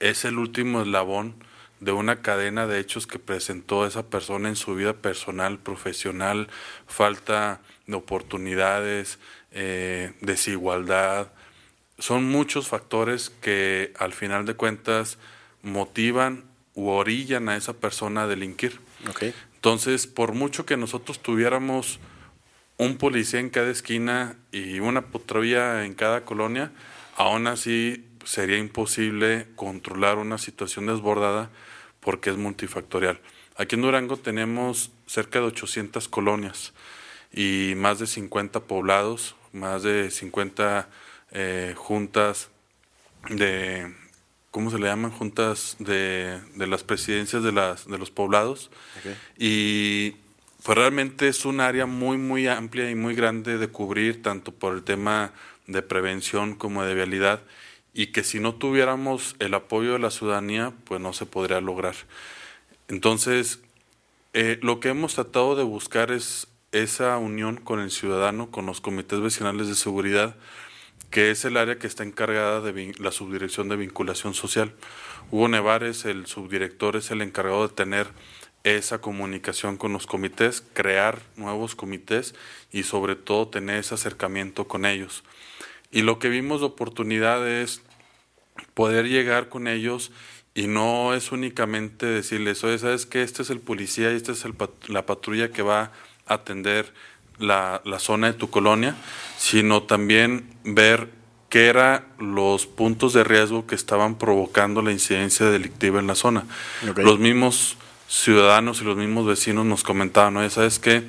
es 0.00 0.24
el 0.24 0.38
último 0.38 0.82
eslabón 0.82 1.34
de 1.80 1.92
una 1.92 2.22
cadena 2.22 2.66
de 2.66 2.78
hechos 2.78 3.06
que 3.06 3.18
presentó 3.18 3.86
esa 3.86 4.06
persona 4.06 4.48
en 4.48 4.56
su 4.56 4.74
vida 4.74 4.94
personal, 4.94 5.58
profesional, 5.58 6.48
falta 6.86 7.60
de 7.86 7.96
oportunidades, 7.96 9.18
eh, 9.52 10.12
desigualdad, 10.20 11.32
son 12.00 12.24
muchos 12.24 12.68
factores 12.68 13.30
que 13.30 13.92
al 13.98 14.12
final 14.12 14.46
de 14.46 14.54
cuentas 14.54 15.18
motivan 15.62 16.44
u 16.74 16.88
orillan 16.88 17.48
a 17.48 17.56
esa 17.56 17.74
persona 17.74 18.22
a 18.22 18.26
delinquir. 18.26 18.80
Entonces, 19.54 20.06
por 20.06 20.32
mucho 20.32 20.64
que 20.64 20.78
nosotros 20.78 21.20
tuviéramos 21.20 22.00
un 22.80 22.96
policía 22.96 23.40
en 23.40 23.50
cada 23.50 23.70
esquina 23.70 24.36
y 24.52 24.80
una 24.80 25.02
patrulla 25.02 25.84
en 25.84 25.92
cada 25.92 26.24
colonia, 26.24 26.72
aún 27.14 27.46
así 27.46 28.06
sería 28.24 28.56
imposible 28.56 29.48
controlar 29.54 30.16
una 30.16 30.38
situación 30.38 30.86
desbordada 30.86 31.50
porque 32.00 32.30
es 32.30 32.38
multifactorial. 32.38 33.20
Aquí 33.56 33.74
en 33.74 33.82
Durango 33.82 34.16
tenemos 34.16 34.92
cerca 35.06 35.40
de 35.40 35.44
800 35.48 36.08
colonias 36.08 36.72
y 37.34 37.74
más 37.76 37.98
de 37.98 38.06
50 38.06 38.60
poblados, 38.60 39.36
más 39.52 39.82
de 39.82 40.10
50 40.10 40.88
eh, 41.32 41.74
juntas 41.76 42.48
de, 43.28 43.94
¿cómo 44.50 44.70
se 44.70 44.78
le 44.78 44.86
llaman? 44.86 45.10
Juntas 45.10 45.76
de, 45.80 46.40
de 46.54 46.66
las 46.66 46.82
presidencias 46.82 47.42
de, 47.42 47.52
las, 47.52 47.86
de 47.86 47.98
los 47.98 48.10
poblados. 48.10 48.70
Y 49.38 50.16
pues 50.62 50.76
realmente 50.76 51.28
es 51.28 51.44
un 51.44 51.60
área 51.60 51.86
muy, 51.86 52.18
muy 52.18 52.46
amplia 52.46 52.90
y 52.90 52.94
muy 52.94 53.14
grande 53.14 53.58
de 53.58 53.68
cubrir, 53.68 54.22
tanto 54.22 54.52
por 54.52 54.74
el 54.74 54.82
tema 54.82 55.32
de 55.66 55.82
prevención 55.82 56.54
como 56.54 56.84
de 56.84 56.94
vialidad, 56.94 57.42
y 57.94 58.08
que 58.08 58.24
si 58.24 58.40
no 58.40 58.54
tuviéramos 58.54 59.36
el 59.38 59.54
apoyo 59.54 59.94
de 59.94 59.98
la 59.98 60.10
ciudadanía, 60.10 60.72
pues 60.84 61.00
no 61.00 61.12
se 61.12 61.26
podría 61.26 61.60
lograr. 61.60 61.94
Entonces, 62.88 63.60
eh, 64.32 64.58
lo 64.62 64.80
que 64.80 64.90
hemos 64.90 65.14
tratado 65.14 65.56
de 65.56 65.64
buscar 65.64 66.10
es 66.10 66.46
esa 66.72 67.18
unión 67.18 67.56
con 67.56 67.80
el 67.80 67.90
ciudadano, 67.90 68.50
con 68.50 68.66
los 68.66 68.80
comités 68.80 69.20
vecinales 69.20 69.68
de 69.68 69.74
seguridad, 69.74 70.36
que 71.10 71.30
es 71.30 71.44
el 71.44 71.56
área 71.56 71.78
que 71.78 71.86
está 71.86 72.04
encargada 72.04 72.60
de 72.60 72.94
la 72.98 73.10
subdirección 73.10 73.68
de 73.68 73.76
vinculación 73.76 74.34
social. 74.34 74.72
Hugo 75.30 75.48
Nevares, 75.48 76.04
el 76.04 76.26
subdirector, 76.26 76.96
es 76.96 77.10
el 77.10 77.22
encargado 77.22 77.66
de 77.66 77.74
tener 77.74 78.08
esa 78.64 79.00
comunicación 79.00 79.76
con 79.76 79.92
los 79.92 80.06
comités, 80.06 80.62
crear 80.74 81.20
nuevos 81.36 81.74
comités 81.74 82.34
y 82.70 82.82
sobre 82.82 83.16
todo 83.16 83.48
tener 83.48 83.76
ese 83.76 83.94
acercamiento 83.94 84.68
con 84.68 84.84
ellos. 84.84 85.24
Y 85.90 86.02
lo 86.02 86.18
que 86.18 86.28
vimos 86.28 86.60
de 86.60 86.66
oportunidad 86.66 87.48
es 87.48 87.82
poder 88.74 89.08
llegar 89.08 89.48
con 89.48 89.66
ellos 89.66 90.12
y 90.54 90.66
no 90.66 91.14
es 91.14 91.32
únicamente 91.32 92.06
decirles, 92.06 92.62
oye, 92.64 92.78
¿sabes 92.78 93.06
que 93.06 93.22
Este 93.22 93.42
es 93.42 93.50
el 93.50 93.60
policía 93.60 94.12
y 94.12 94.16
esta 94.16 94.32
es 94.32 94.44
la 94.88 95.06
patrulla 95.06 95.50
que 95.50 95.62
va 95.62 95.92
a 96.26 96.34
atender 96.34 96.92
la, 97.38 97.80
la 97.84 97.98
zona 97.98 98.28
de 98.28 98.34
tu 98.34 98.50
colonia, 98.50 98.96
sino 99.38 99.84
también 99.84 100.50
ver 100.64 101.08
qué 101.48 101.66
eran 101.66 102.04
los 102.18 102.66
puntos 102.66 103.12
de 103.12 103.24
riesgo 103.24 103.66
que 103.66 103.74
estaban 103.74 104.16
provocando 104.16 104.82
la 104.82 104.92
incidencia 104.92 105.46
delictiva 105.46 105.98
en 105.98 106.06
la 106.06 106.14
zona. 106.14 106.44
Los 106.96 107.18
mismos 107.18 107.76
ciudadanos 108.10 108.82
y 108.82 108.84
los 108.84 108.96
mismos 108.96 109.24
vecinos 109.24 109.64
nos 109.64 109.84
comentaban, 109.84 110.34
¿no? 110.34 110.50
¿sabes 110.50 110.80
qué? 110.80 111.04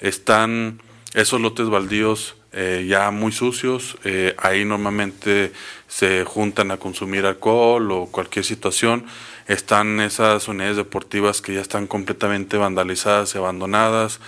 Están 0.00 0.80
esos 1.12 1.40
lotes 1.40 1.68
baldíos 1.68 2.36
eh, 2.52 2.86
ya 2.88 3.10
muy 3.10 3.32
sucios, 3.32 3.98
eh, 4.04 4.34
ahí 4.38 4.64
normalmente 4.64 5.52
se 5.86 6.24
juntan 6.24 6.70
a 6.70 6.78
consumir 6.78 7.26
alcohol 7.26 7.92
o 7.92 8.06
cualquier 8.06 8.46
situación, 8.46 9.04
están 9.46 10.00
esas 10.00 10.48
unidades 10.48 10.76
deportivas 10.76 11.42
que 11.42 11.52
ya 11.52 11.60
están 11.60 11.86
completamente 11.86 12.56
vandalizadas 12.56 13.34
y 13.34 13.38
abandonadas, 13.38 14.20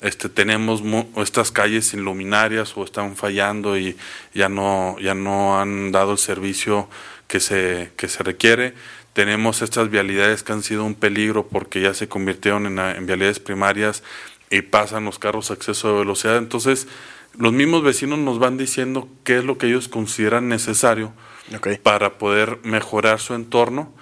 este, 0.00 0.28
tenemos 0.28 0.82
estas 1.16 1.52
calles 1.52 1.88
sin 1.88 2.04
luminarias 2.04 2.76
o 2.76 2.84
están 2.84 3.14
fallando 3.16 3.76
y 3.78 3.96
ya 4.34 4.48
no, 4.48 4.96
ya 5.00 5.14
no 5.14 5.60
han 5.60 5.92
dado 5.92 6.12
el 6.12 6.18
servicio 6.18 6.88
que 7.28 7.40
se, 7.40 7.92
que 7.96 8.08
se 8.08 8.22
requiere. 8.22 8.74
Tenemos 9.18 9.62
estas 9.62 9.90
vialidades 9.90 10.44
que 10.44 10.52
han 10.52 10.62
sido 10.62 10.84
un 10.84 10.94
peligro 10.94 11.48
porque 11.48 11.80
ya 11.80 11.92
se 11.92 12.06
convirtieron 12.06 12.66
en, 12.66 12.78
en 12.78 13.04
vialidades 13.04 13.40
primarias 13.40 14.04
y 14.48 14.62
pasan 14.62 15.06
los 15.06 15.18
carros 15.18 15.50
a 15.50 15.54
exceso 15.54 15.88
de 15.88 15.98
velocidad. 15.98 16.36
Entonces, 16.36 16.86
los 17.36 17.52
mismos 17.52 17.82
vecinos 17.82 18.20
nos 18.20 18.38
van 18.38 18.56
diciendo 18.56 19.08
qué 19.24 19.38
es 19.38 19.44
lo 19.44 19.58
que 19.58 19.66
ellos 19.66 19.88
consideran 19.88 20.48
necesario 20.48 21.12
para 21.82 22.16
poder 22.16 22.60
mejorar 22.62 23.18
su 23.18 23.34
entorno 23.34 23.92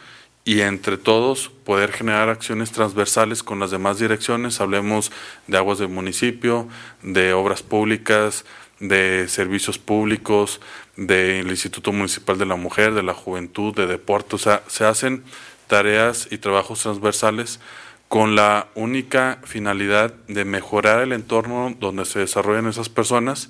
y 0.44 0.60
entre 0.60 0.98
todos 0.98 1.48
poder 1.64 1.92
generar 1.92 2.28
acciones 2.28 2.70
transversales 2.70 3.42
con 3.42 3.58
las 3.58 3.70
demás 3.70 3.98
direcciones, 3.98 4.60
hablemos 4.60 5.12
de 5.46 5.56
aguas 5.56 5.78
del 5.78 5.88
municipio, 5.88 6.68
de 7.02 7.32
obras 7.32 7.62
públicas, 7.62 8.44
de 8.80 9.26
servicios 9.28 9.78
públicos, 9.78 10.60
del 10.96 11.48
Instituto 11.50 11.92
Municipal 11.92 12.38
de 12.38 12.46
la 12.46 12.56
Mujer, 12.56 12.94
de 12.94 13.02
la 13.02 13.14
Juventud, 13.14 13.74
de 13.74 13.86
Deporte, 13.86 14.36
o 14.36 14.38
sea, 14.38 14.62
se 14.66 14.84
hacen 14.84 15.24
tareas 15.66 16.28
y 16.30 16.38
trabajos 16.38 16.82
transversales 16.82 17.60
con 18.08 18.36
la 18.36 18.68
única 18.74 19.40
finalidad 19.44 20.14
de 20.28 20.44
mejorar 20.44 21.02
el 21.02 21.12
entorno 21.12 21.74
donde 21.78 22.04
se 22.04 22.20
desarrollan 22.20 22.68
esas 22.68 22.88
personas 22.88 23.48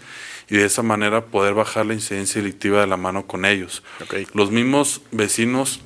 y 0.49 0.57
de 0.57 0.64
esa 0.64 0.83
manera 0.83 1.27
poder 1.27 1.55
bajar 1.55 1.87
la 1.87 1.95
incidencia 1.95 2.41
delictiva 2.41 2.81
de 2.81 2.87
la 2.87 2.97
mano 2.97 3.27
con 3.27 3.45
ellos. 3.45 3.83
Los 4.33 4.51
mismos 4.51 5.03
vecinos 5.11 5.81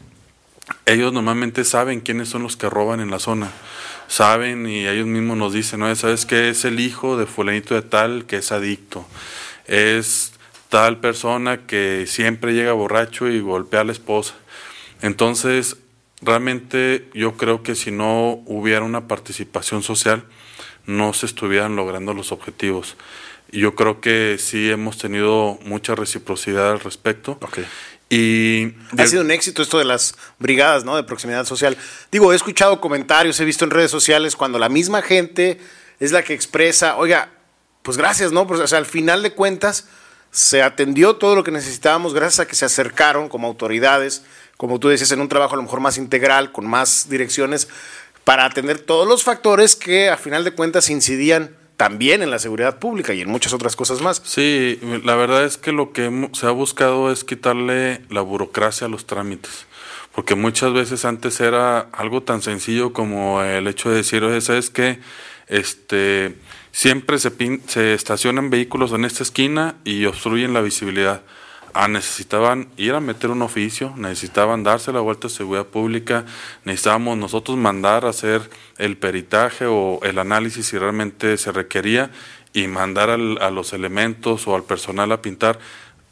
ellos 0.86 1.12
normalmente 1.12 1.64
saben 1.64 2.00
quiénes 2.00 2.28
son 2.28 2.42
los 2.42 2.56
que 2.56 2.70
roban 2.70 3.00
en 3.00 3.10
la 3.10 3.18
zona. 3.18 3.50
Saben 4.08 4.66
y 4.68 4.86
ellos 4.86 5.06
mismos 5.06 5.36
nos 5.36 5.52
dicen, 5.52 5.80
¿no? 5.80 5.94
¿Sabes 5.94 6.26
qué? 6.26 6.48
Es 6.48 6.64
el 6.64 6.80
hijo 6.80 7.16
de 7.16 7.26
fulanito 7.26 7.74
de 7.74 7.82
tal 7.82 8.26
que 8.26 8.38
es 8.38 8.50
adicto. 8.50 9.06
Es 9.66 10.32
tal 10.68 10.98
persona 10.98 11.66
que 11.66 12.06
siempre 12.06 12.54
llega 12.54 12.72
borracho 12.72 13.28
y 13.28 13.40
golpea 13.40 13.80
a 13.80 13.84
la 13.84 13.92
esposa. 13.92 14.34
Entonces, 15.02 15.76
realmente 16.22 17.08
yo 17.14 17.36
creo 17.36 17.62
que 17.62 17.74
si 17.74 17.90
no 17.90 18.42
hubiera 18.46 18.82
una 18.82 19.06
participación 19.06 19.82
social, 19.82 20.24
no 20.86 21.12
se 21.12 21.26
estuvieran 21.26 21.76
logrando 21.76 22.14
los 22.14 22.32
objetivos. 22.32 22.96
Yo 23.52 23.74
creo 23.74 24.00
que 24.00 24.36
sí 24.38 24.70
hemos 24.70 24.98
tenido 24.98 25.58
mucha 25.64 25.94
reciprocidad 25.94 26.70
al 26.70 26.80
respecto. 26.80 27.38
Y 28.12 28.74
ha 28.98 29.06
sido 29.06 29.22
un 29.22 29.30
éxito 29.30 29.62
esto 29.62 29.78
de 29.78 29.84
las 29.84 30.16
brigadas, 30.40 30.84
¿no? 30.84 30.96
De 30.96 31.04
proximidad 31.04 31.46
social. 31.46 31.76
Digo, 32.10 32.32
he 32.32 32.36
escuchado 32.36 32.80
comentarios, 32.80 33.38
he 33.38 33.44
visto 33.44 33.64
en 33.64 33.70
redes 33.70 33.92
sociales 33.92 34.34
cuando 34.34 34.58
la 34.58 34.68
misma 34.68 35.00
gente 35.00 35.60
es 36.00 36.10
la 36.10 36.24
que 36.24 36.34
expresa, 36.34 36.96
oiga, 36.96 37.30
pues 37.82 37.96
gracias, 37.96 38.32
¿no? 38.32 38.48
Pues, 38.48 38.58
o 38.58 38.66
sea, 38.66 38.78
al 38.78 38.86
final 38.86 39.22
de 39.22 39.32
cuentas 39.32 39.86
se 40.32 40.60
atendió 40.60 41.16
todo 41.16 41.36
lo 41.36 41.44
que 41.44 41.52
necesitábamos 41.52 42.12
gracias 42.12 42.40
a 42.40 42.48
que 42.48 42.56
se 42.56 42.64
acercaron 42.64 43.28
como 43.28 43.46
autoridades, 43.46 44.24
como 44.56 44.80
tú 44.80 44.88
decías, 44.88 45.12
en 45.12 45.20
un 45.20 45.28
trabajo 45.28 45.54
a 45.54 45.56
lo 45.56 45.62
mejor 45.62 45.78
más 45.78 45.96
integral, 45.96 46.50
con 46.50 46.66
más 46.66 47.08
direcciones, 47.08 47.68
para 48.24 48.44
atender 48.44 48.80
todos 48.80 49.06
los 49.06 49.22
factores 49.22 49.76
que 49.76 50.10
a 50.10 50.16
final 50.16 50.42
de 50.42 50.52
cuentas 50.52 50.90
incidían 50.90 51.56
también 51.80 52.22
en 52.22 52.30
la 52.30 52.38
seguridad 52.38 52.78
pública 52.78 53.14
y 53.14 53.22
en 53.22 53.30
muchas 53.30 53.54
otras 53.54 53.74
cosas 53.74 54.02
más. 54.02 54.20
Sí, 54.22 54.78
la 55.02 55.14
verdad 55.14 55.46
es 55.46 55.56
que 55.56 55.72
lo 55.72 55.92
que 55.94 56.28
se 56.34 56.44
ha 56.44 56.50
buscado 56.50 57.10
es 57.10 57.24
quitarle 57.24 58.02
la 58.10 58.20
burocracia 58.20 58.86
a 58.86 58.90
los 58.90 59.06
trámites, 59.06 59.64
porque 60.14 60.34
muchas 60.34 60.74
veces 60.74 61.06
antes 61.06 61.40
era 61.40 61.88
algo 61.92 62.22
tan 62.22 62.42
sencillo 62.42 62.92
como 62.92 63.42
el 63.42 63.66
hecho 63.66 63.88
de 63.88 63.96
decir, 63.96 64.22
oye, 64.24 64.42
¿sabes 64.42 64.68
qué? 64.68 64.98
Este, 65.46 66.36
siempre 66.70 67.18
se, 67.18 67.32
se 67.66 67.94
estacionan 67.94 68.50
vehículos 68.50 68.92
en 68.92 69.06
esta 69.06 69.22
esquina 69.22 69.76
y 69.82 70.04
obstruyen 70.04 70.52
la 70.52 70.60
visibilidad. 70.60 71.22
Ah, 71.72 71.86
necesitaban 71.86 72.68
ir 72.76 72.94
a 72.94 73.00
meter 73.00 73.30
un 73.30 73.42
oficio, 73.42 73.94
necesitaban 73.96 74.64
darse 74.64 74.92
la 74.92 75.00
vuelta 75.00 75.28
a 75.28 75.30
seguridad 75.30 75.66
pública, 75.66 76.24
necesitábamos 76.64 77.16
nosotros 77.16 77.56
mandar 77.56 78.04
a 78.04 78.10
hacer 78.10 78.50
el 78.78 78.96
peritaje 78.96 79.66
o 79.66 80.00
el 80.02 80.18
análisis 80.18 80.66
si 80.66 80.78
realmente 80.78 81.36
se 81.36 81.52
requería 81.52 82.10
y 82.52 82.66
mandar 82.66 83.10
a 83.10 83.50
los 83.50 83.72
elementos 83.72 84.48
o 84.48 84.56
al 84.56 84.64
personal 84.64 85.12
a 85.12 85.22
pintar. 85.22 85.60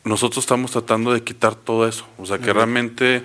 Nosotros 0.04 0.44
estamos 0.44 0.70
tratando 0.70 1.12
de 1.12 1.24
quitar 1.24 1.56
todo 1.56 1.88
eso, 1.88 2.06
o 2.18 2.26
sea, 2.26 2.38
que 2.38 2.52
realmente 2.52 3.24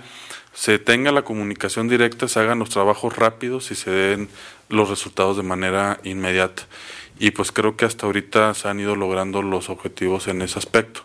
se 0.53 0.79
tenga 0.79 1.11
la 1.11 1.21
comunicación 1.21 1.87
directa, 1.87 2.27
se 2.27 2.39
hagan 2.39 2.59
los 2.59 2.69
trabajos 2.69 3.15
rápidos 3.15 3.69
y 3.69 3.75
se 3.75 3.91
den 3.91 4.29
los 4.69 4.89
resultados 4.89 5.37
de 5.37 5.43
manera 5.43 5.99
inmediata. 6.03 6.63
Y 7.19 7.31
pues 7.31 7.51
creo 7.51 7.77
que 7.77 7.85
hasta 7.85 8.07
ahorita 8.07 8.53
se 8.55 8.67
han 8.67 8.79
ido 8.79 8.95
logrando 8.95 9.43
los 9.43 9.69
objetivos 9.69 10.27
en 10.27 10.41
ese 10.41 10.57
aspecto. 10.57 11.03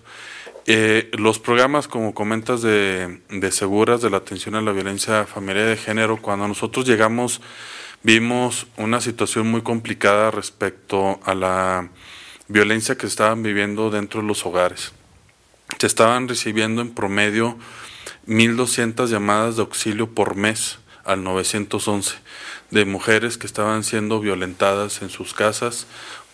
Eh, 0.71 1.09
los 1.17 1.39
programas, 1.39 1.89
como 1.89 2.13
comentas, 2.13 2.61
de, 2.61 3.23
de, 3.31 3.53
seguras 3.53 4.03
de 4.03 4.11
la 4.11 4.19
atención 4.19 4.55
a 4.55 4.61
la 4.61 4.73
violencia 4.73 5.25
familiar 5.25 5.65
de 5.65 5.79
género, 5.79 6.19
cuando 6.21 6.47
nosotros 6.47 6.87
llegamos 6.87 7.41
vimos 8.03 8.67
una 8.77 9.01
situación 9.01 9.51
muy 9.51 9.63
complicada 9.63 10.31
respecto 10.31 11.21
a 11.25 11.35
la 11.35 11.89
violencia 12.49 12.99
que 12.99 13.07
estaban 13.07 13.43
viviendo 13.43 13.89
dentro 13.89 14.21
de 14.21 14.27
los 14.27 14.45
hogares. 14.45 14.93
Se 15.79 15.87
estaban 15.87 16.29
recibiendo 16.29 16.83
en 16.83 16.91
promedio 16.91 17.57
1.200 18.27 19.07
llamadas 19.07 19.57
de 19.57 19.63
auxilio 19.63 20.11
por 20.11 20.37
mes 20.37 20.81
al 21.03 21.25
911 21.25 22.15
de 22.71 22.85
mujeres 22.85 23.39
que 23.39 23.47
estaban 23.47 23.85
siendo 23.85 24.21
violentadas 24.21 25.01
en 25.01 25.09
sus 25.09 25.33
casas 25.33 25.87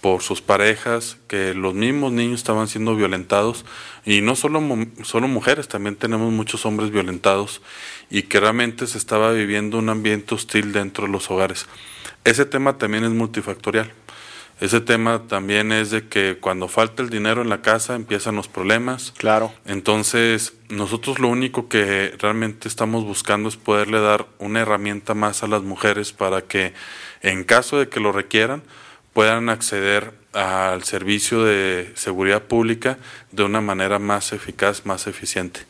por 0.05 0.21
sus 0.21 0.43
parejas, 0.43 1.17
que 1.29 1.55
los 1.55 1.73
mismos 1.73 2.13
niños 2.13 2.41
estaban 2.41 2.69
siendo 2.69 2.95
violentados 2.95 3.65
y 4.05 4.21
no 4.21 4.37
solo, 4.37 4.61
solo 5.03 5.29
mujeres, 5.29 5.67
también 5.67 5.97
tenemos 5.97 6.31
muchos 6.31 6.67
hombres 6.67 6.91
violentados 6.91 7.63
y 8.11 8.25
que 8.25 8.39
realmente 8.39 8.87
se 8.87 8.99
estaba 8.99 9.33
viviendo 9.33 9.79
un 9.79 9.89
ambiente 9.89 10.35
hostil 10.35 10.75
dentro 10.75 11.07
de 11.07 11.13
los 11.13 11.31
hogares. 11.31 11.65
Ese 12.23 12.45
tema 12.45 12.77
también 12.77 13.05
es 13.05 13.13
multifactorial. 13.13 13.95
Ese 14.61 14.83
tema 14.83 15.23
también 15.27 15.73
es 15.73 15.91
de 15.91 16.07
que 16.07 16.37
cuando 16.39 16.69
falta 16.69 17.03
el 17.03 17.09
dinero 17.09 17.41
en 17.41 17.49
la 17.49 17.63
casa 17.63 17.95
empiezan 17.95 18.37
los 18.37 18.47
problemas. 18.47 19.15
Claro. 19.17 19.55
Entonces, 19.65 20.53
nosotros 20.69 21.19
lo 21.19 21.29
único 21.29 21.71
que 21.71 22.15
realmente 22.19 22.69
estamos 22.69 23.05
buscando 23.05 23.49
es 23.49 23.57
poderle 23.57 24.01
dar 24.01 24.27
una 24.39 24.61
herramienta 24.61 25.15
más 25.15 25.43
a 25.43 25.47
las 25.47 25.63
mujeres 25.63 26.13
para 26.13 26.43
que 26.43 26.75
en 27.23 27.45
caso 27.45 27.79
de 27.79 27.89
que 27.89 28.01
lo 28.01 28.13
requieran, 28.13 28.63
puedan 29.15 29.49
acceder 29.49 30.13
al 30.35 30.83
servicio 30.85 31.45
de 31.45 31.93
seguridad 31.95 32.43
pública 32.43 32.99
de 33.33 33.45
una 33.45 33.61
manera 33.63 33.99
más 33.99 34.33
eficaz, 34.33 34.85
más 34.85 35.07
eficiente. 35.07 35.61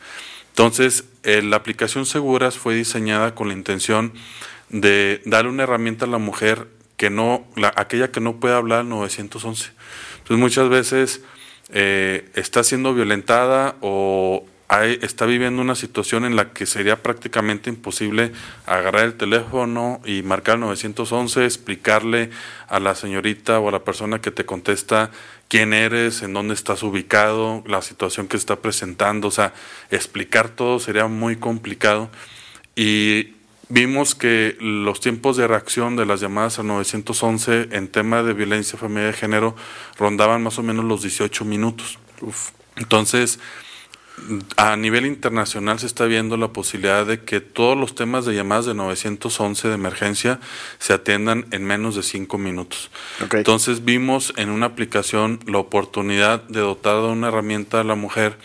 Entonces, 0.49 1.05
eh, 1.23 1.41
la 1.41 1.57
aplicación 1.57 2.05
Seguras 2.05 2.57
fue 2.57 2.75
diseñada 2.75 3.35
con 3.35 3.47
la 3.47 3.53
intención 3.53 4.13
de 4.69 5.21
darle 5.25 5.51
una 5.51 5.63
herramienta 5.63 6.05
a 6.05 6.09
la 6.09 6.17
mujer 6.17 6.67
que 6.97 7.09
no, 7.09 7.45
la, 7.55 7.71
aquella 7.75 8.11
que 8.11 8.19
no 8.19 8.39
puede 8.39 8.55
hablar 8.55 8.79
al 8.79 8.89
911. 8.89 9.71
Entonces, 10.17 10.37
muchas 10.37 10.69
veces 10.69 11.21
eh, 11.69 12.29
está 12.33 12.63
siendo 12.63 12.93
violentada 12.93 13.75
o 13.81 14.45
está 15.01 15.25
viviendo 15.25 15.61
una 15.61 15.75
situación 15.75 16.25
en 16.25 16.35
la 16.35 16.51
que 16.51 16.65
sería 16.65 17.01
prácticamente 17.01 17.69
imposible 17.69 18.31
agarrar 18.65 19.05
el 19.05 19.13
teléfono 19.13 20.01
y 20.05 20.23
marcar 20.23 20.57
911, 20.59 21.45
explicarle 21.45 22.31
a 22.67 22.79
la 22.79 22.95
señorita 22.95 23.59
o 23.59 23.69
a 23.69 23.71
la 23.71 23.83
persona 23.83 24.21
que 24.21 24.31
te 24.31 24.45
contesta 24.45 25.11
quién 25.47 25.73
eres, 25.73 26.23
en 26.23 26.33
dónde 26.33 26.55
estás 26.55 26.81
ubicado, 26.83 27.63
la 27.67 27.81
situación 27.81 28.27
que 28.27 28.37
está 28.37 28.55
presentando, 28.57 29.27
o 29.27 29.31
sea, 29.31 29.53
explicar 29.91 30.49
todo 30.49 30.79
sería 30.79 31.07
muy 31.07 31.35
complicado. 31.35 32.09
Y 32.75 33.35
vimos 33.69 34.15
que 34.15 34.57
los 34.59 34.99
tiempos 34.99 35.37
de 35.37 35.47
reacción 35.47 35.95
de 35.95 36.05
las 36.05 36.21
llamadas 36.21 36.59
al 36.59 36.67
911 36.67 37.69
en 37.71 37.87
tema 37.87 38.23
de 38.23 38.33
violencia 38.33 38.77
familiar 38.77 39.11
de 39.11 39.17
género 39.17 39.55
rondaban 39.97 40.41
más 40.43 40.57
o 40.57 40.63
menos 40.63 40.85
los 40.85 41.03
18 41.03 41.45
minutos. 41.45 41.99
Entonces, 42.75 43.39
a 44.57 44.75
nivel 44.77 45.05
internacional 45.05 45.79
se 45.79 45.85
está 45.85 46.05
viendo 46.05 46.37
la 46.37 46.49
posibilidad 46.49 47.05
de 47.05 47.21
que 47.21 47.41
todos 47.41 47.77
los 47.77 47.95
temas 47.95 48.25
de 48.25 48.33
llamadas 48.33 48.65
de 48.65 48.73
911 48.73 49.67
de 49.67 49.73
emergencia 49.73 50.39
se 50.79 50.93
atiendan 50.93 51.45
en 51.51 51.65
menos 51.65 51.95
de 51.95 52.03
cinco 52.03 52.37
minutos. 52.37 52.91
Entonces 53.31 53.83
vimos 53.83 54.33
en 54.37 54.49
una 54.49 54.67
aplicación 54.67 55.39
la 55.45 55.57
oportunidad 55.57 56.43
de 56.43 56.61
dotar 56.61 57.01
de 57.01 57.09
una 57.09 57.27
herramienta 57.27 57.81
a 57.81 57.83
la 57.83 57.95
mujer 57.95 58.37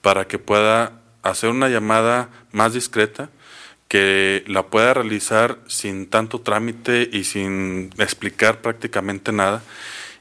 para 0.00 0.26
que 0.26 0.38
pueda 0.38 0.92
hacer 1.22 1.50
una 1.50 1.68
llamada 1.68 2.30
más 2.52 2.72
discreta, 2.72 3.30
que 3.86 4.44
la 4.46 4.66
pueda 4.66 4.94
realizar 4.94 5.58
sin 5.66 6.06
tanto 6.08 6.40
trámite 6.40 7.08
y 7.12 7.24
sin 7.24 7.90
explicar 7.98 8.60
prácticamente 8.60 9.32
nada 9.32 9.62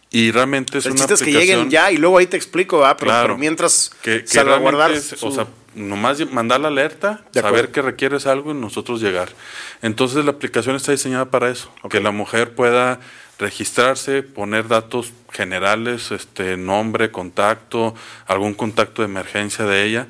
y 0.09 0.31
realmente 0.31 0.77
es 0.77 0.85
una 0.85 1.03
aplicación... 1.03 1.25
que 1.25 1.39
lleguen 1.39 1.69
ya 1.69 1.91
y 1.91 1.97
luego 1.97 2.17
ahí 2.17 2.27
te 2.27 2.37
explico, 2.37 2.83
Pero, 2.99 3.37
mientras 3.37 3.91
que, 4.01 4.25
salvaguardar... 4.25 4.91
o 5.21 5.31
sea, 5.31 5.47
nomás 5.75 6.19
mandar 6.31 6.59
la 6.59 6.69
alerta, 6.69 7.23
saber 7.33 7.71
que 7.71 7.81
requieres 7.81 8.25
algo 8.25 8.51
y 8.51 8.53
nosotros 8.55 9.01
llegar. 9.01 9.29
Entonces 9.81 10.25
la 10.25 10.31
aplicación 10.31 10.75
está 10.75 10.91
diseñada 10.91 11.25
para 11.25 11.49
eso, 11.49 11.71
que 11.89 11.99
la 11.99 12.11
mujer 12.11 12.55
pueda 12.55 12.99
registrarse, 13.39 14.23
poner 14.23 14.67
datos 14.67 15.13
generales, 15.31 16.11
este 16.11 16.57
nombre, 16.57 17.11
contacto, 17.11 17.93
algún 18.25 18.53
contacto 18.53 19.03
de 19.03 19.07
emergencia 19.07 19.65
de 19.65 19.83
ella, 19.83 20.07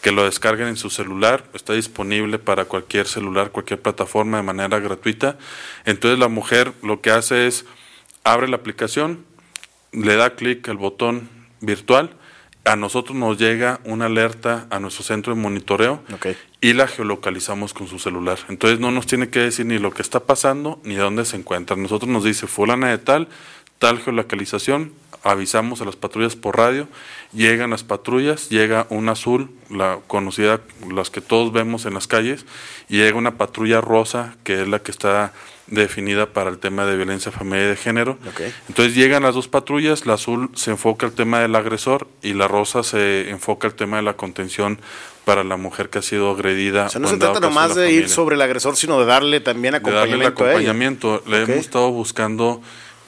que 0.00 0.12
lo 0.12 0.24
descarguen 0.24 0.68
en 0.68 0.76
su 0.78 0.88
celular, 0.88 1.44
está 1.52 1.74
disponible 1.74 2.38
para 2.38 2.64
cualquier 2.64 3.06
celular, 3.06 3.50
cualquier 3.50 3.82
plataforma 3.82 4.38
de 4.38 4.42
manera 4.42 4.78
gratuita. 4.78 5.36
Entonces 5.84 6.18
la 6.18 6.28
mujer 6.28 6.72
lo 6.82 7.02
que 7.02 7.10
hace 7.10 7.46
es 7.46 7.66
abre 8.24 8.48
la 8.48 8.56
aplicación, 8.56 9.24
le 9.92 10.16
da 10.16 10.34
clic 10.34 10.68
al 10.68 10.76
botón 10.76 11.28
virtual 11.60 12.16
a 12.64 12.76
nosotros 12.76 13.16
nos 13.16 13.38
llega 13.38 13.80
una 13.84 14.06
alerta 14.06 14.66
a 14.70 14.80
nuestro 14.80 15.02
centro 15.02 15.34
de 15.34 15.40
monitoreo 15.40 16.02
y 16.60 16.74
la 16.74 16.86
geolocalizamos 16.86 17.72
con 17.72 17.86
su 17.86 17.98
celular. 17.98 18.38
Entonces 18.48 18.78
no 18.80 18.90
nos 18.90 19.06
tiene 19.06 19.30
que 19.30 19.40
decir 19.40 19.64
ni 19.64 19.78
lo 19.78 19.92
que 19.92 20.02
está 20.02 20.20
pasando 20.20 20.78
ni 20.84 20.94
dónde 20.94 21.24
se 21.24 21.36
encuentra. 21.36 21.74
Nosotros 21.76 22.10
nos 22.10 22.22
dice 22.22 22.46
fulana 22.46 22.90
de 22.90 22.98
tal, 22.98 23.28
tal 23.80 23.98
geolocalización, 23.98 24.92
avisamos 25.22 25.80
a 25.80 25.86
las 25.86 25.96
patrullas 25.96 26.36
por 26.36 26.58
radio, 26.58 26.86
llegan 27.32 27.70
las 27.70 27.82
patrullas, 27.82 28.50
llega 28.50 28.86
un 28.90 29.08
azul, 29.08 29.50
la 29.70 29.98
conocida, 30.06 30.60
las 30.94 31.08
que 31.08 31.22
todos 31.22 31.50
vemos 31.50 31.86
en 31.86 31.94
las 31.94 32.06
calles, 32.06 32.44
y 32.90 32.98
llega 32.98 33.16
una 33.16 33.38
patrulla 33.38 33.80
rosa, 33.80 34.36
que 34.44 34.60
es 34.60 34.68
la 34.68 34.80
que 34.80 34.90
está 34.90 35.32
definida 35.66 36.26
para 36.26 36.50
el 36.50 36.58
tema 36.58 36.84
de 36.84 36.96
violencia 36.96 37.32
familiar 37.32 37.62
y 37.62 37.68
de 37.70 37.76
género. 37.76 38.18
Entonces 38.68 38.94
llegan 38.94 39.22
las 39.22 39.34
dos 39.34 39.48
patrullas, 39.48 40.04
la 40.04 40.14
azul 40.14 40.50
se 40.54 40.72
enfoca 40.72 41.06
el 41.06 41.12
tema 41.12 41.40
del 41.40 41.56
agresor 41.56 42.06
y 42.20 42.34
la 42.34 42.48
rosa 42.48 42.82
se 42.82 43.30
enfoca 43.30 43.66
el 43.66 43.74
tema 43.74 43.96
de 43.96 44.02
la 44.02 44.14
contención 44.14 44.78
para 45.24 45.42
la 45.42 45.56
mujer 45.56 45.88
que 45.88 46.00
ha 46.00 46.02
sido 46.02 46.32
agredida. 46.32 46.86
O 46.86 46.88
sea, 46.90 47.00
no 47.00 47.08
se 47.08 47.16
trata 47.16 47.40
nomás 47.40 47.74
de 47.74 47.92
ir 47.92 48.10
sobre 48.10 48.34
el 48.34 48.42
agresor, 48.42 48.76
sino 48.76 49.00
de 49.00 49.06
darle 49.06 49.40
también 49.40 49.74
acompañamiento. 49.74 50.16
De 50.16 50.24
darle 50.24 50.26
acompañamiento. 50.26 51.22
Le 51.26 51.42
hemos 51.42 51.56
estado 51.56 51.90
buscando 51.92 52.60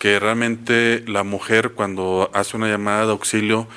que 0.02 0.18
realmente 0.18 1.04
la 1.06 1.22
mujer 1.22 1.74
cuando 1.74 2.28
hace 2.34 2.56
una 2.56 2.66
llamada 2.66 3.06
de 3.06 3.12
auxilio, 3.12 3.68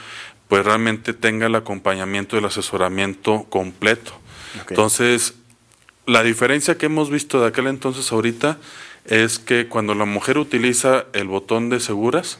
pues 0.47 0.65
realmente 0.65 1.13
tenga 1.13 1.45
el 1.45 1.53
acompañamiento 1.53 2.35
y 2.35 2.39
el 2.39 2.45
asesoramiento 2.45 3.43
completo. 3.47 4.11
Entonces, 4.67 5.35
la 6.07 6.23
diferencia 6.23 6.79
que 6.79 6.87
hemos 6.87 7.11
visto 7.11 7.39
de 7.39 7.49
aquel 7.49 7.67
entonces 7.67 8.11
ahorita 8.11 8.57
es 9.05 9.37
que 9.37 9.67
cuando 9.67 9.93
la 9.93 10.05
mujer 10.05 10.39
utiliza 10.39 11.05
el 11.13 11.27
botón 11.27 11.69
de 11.69 11.79
seguras, 11.79 12.39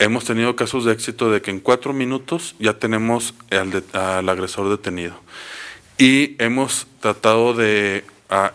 hemos 0.00 0.24
tenido 0.24 0.56
casos 0.56 0.84
de 0.84 0.90
éxito 0.92 1.30
de 1.30 1.42
que 1.42 1.52
en 1.52 1.60
cuatro 1.60 1.92
minutos 1.92 2.56
ya 2.58 2.80
tenemos 2.80 3.34
al, 3.52 4.28
agresor 4.28 4.68
detenido. 4.68 5.14
Y 5.96 6.34
hemos 6.42 6.88
tratado 6.98 7.54
de 7.54 8.04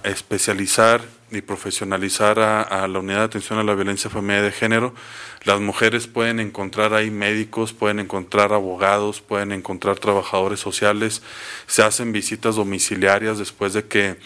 especializar 0.03 1.03
y 1.31 1.41
profesionalizar 1.41 2.39
a, 2.39 2.87
la 2.87 2.99
unidad 2.99 3.19
de 3.19 3.25
atención 3.25 3.59
a 3.59 3.63
la 3.63 3.75
violencia 3.75 4.09
familiar 4.09 4.43
de 4.43 4.51
género. 4.51 4.93
Las 5.43 5.59
mujeres 5.59 6.07
pueden 6.07 6.39
encontrar 6.39 6.93
ahí 6.93 7.11
médicos, 7.11 7.73
pueden 7.73 7.99
encontrar 7.99 8.53
abogados, 8.53 9.21
pueden 9.21 9.51
encontrar 9.51 9.99
trabajadores 9.99 10.59
sociales, 10.59 11.21
se 11.67 11.83
hacen 11.83 12.11
visitas 12.13 12.55
domiciliarias 12.55 13.37
después 13.37 13.73
de 13.73 13.85
que 13.85 14.17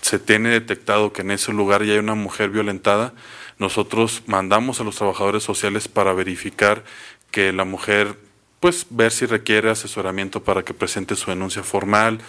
se 0.00 0.18
tiene 0.18 0.50
detectado 0.50 1.12
que 1.12 1.22
en 1.22 1.30
ese 1.30 1.52
lugar 1.52 1.84
ya 1.84 1.94
hay 1.94 1.98
una 1.98 2.14
mujer 2.14 2.50
violentada. 2.50 3.14
Nosotros 3.58 4.22
mandamos 4.26 4.80
a 4.80 4.84
los 4.84 4.96
trabajadores 4.96 5.42
sociales 5.42 5.88
para 5.88 6.12
verificar 6.12 6.84
que 7.30 7.52
la 7.52 7.64
mujer, 7.64 8.16
pues 8.58 8.86
ver 8.90 9.12
si 9.12 9.26
requiere 9.26 9.70
asesoramiento 9.70 10.42
para 10.42 10.62
que 10.62 10.74
presente 10.74 11.16
su 11.16 11.30
denuncia 11.30 11.62
formal, 11.62 12.20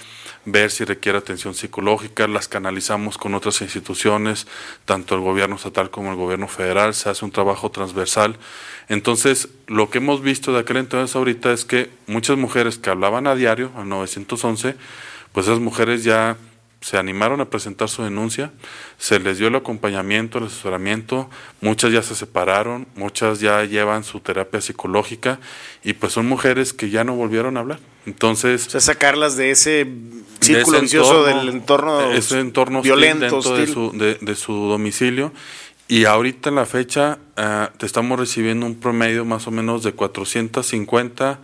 ver 0.45 0.71
si 0.71 0.85
requiere 0.85 1.17
atención 1.17 1.53
psicológica, 1.53 2.27
las 2.27 2.47
canalizamos 2.47 3.17
con 3.17 3.33
otras 3.33 3.61
instituciones, 3.61 4.47
tanto 4.85 5.15
el 5.15 5.21
gobierno 5.21 5.55
estatal 5.55 5.89
como 5.89 6.11
el 6.11 6.17
gobierno 6.17 6.47
federal, 6.47 6.93
se 6.93 7.09
hace 7.09 7.25
un 7.25 7.31
trabajo 7.31 7.69
transversal. 7.71 8.37
Entonces, 8.89 9.49
lo 9.67 9.89
que 9.89 9.99
hemos 9.99 10.21
visto 10.21 10.51
de 10.51 10.59
aquel 10.59 10.77
entonces 10.77 11.15
ahorita 11.15 11.51
es 11.51 11.65
que 11.65 11.89
muchas 12.07 12.37
mujeres 12.37 12.77
que 12.77 12.89
hablaban 12.89 13.27
a 13.27 13.35
diario, 13.35 13.71
al 13.75 13.87
911, 13.89 14.75
pues 15.31 15.45
esas 15.47 15.59
mujeres 15.59 16.03
ya 16.03 16.37
se 16.81 16.97
animaron 16.97 17.39
a 17.41 17.45
presentar 17.45 17.89
su 17.89 18.03
denuncia, 18.03 18.51
se 18.97 19.19
les 19.19 19.37
dio 19.37 19.47
el 19.47 19.55
acompañamiento, 19.55 20.39
el 20.39 20.45
asesoramiento, 20.45 21.29
muchas 21.61 21.91
ya 21.91 22.01
se 22.01 22.15
separaron, 22.15 22.87
muchas 22.95 23.39
ya 23.39 23.63
llevan 23.65 24.03
su 24.03 24.19
terapia 24.19 24.61
psicológica 24.61 25.39
y 25.83 25.93
pues 25.93 26.13
son 26.13 26.27
mujeres 26.27 26.73
que 26.73 26.89
ya 26.89 27.03
no 27.03 27.15
volvieron 27.15 27.55
a 27.57 27.59
hablar. 27.59 27.79
Entonces... 28.07 28.65
O 28.65 28.69
sea, 28.71 28.81
sacarlas 28.81 29.37
de 29.37 29.51
ese 29.51 29.87
círculo 30.39 30.81
vicioso 30.81 31.23
del 31.23 31.49
entorno, 31.49 32.11
ese 32.11 32.39
entorno 32.39 32.81
violento 32.81 33.41
dentro 33.41 33.55
De, 33.55 33.67
su, 33.67 33.91
de, 34.19 34.35
su 34.35 34.53
domicilio. 34.53 35.31
Y 35.87 36.05
ahorita 36.05 36.49
en 36.49 36.55
la 36.55 36.65
fecha 36.65 37.19
ah, 37.37 37.71
te 37.77 37.85
estamos 37.85 38.19
recibiendo 38.19 38.65
un 38.65 38.79
promedio 38.79 39.23
más 39.23 39.45
o 39.45 39.51
menos 39.51 39.83
de 39.83 39.91
450 39.91 41.39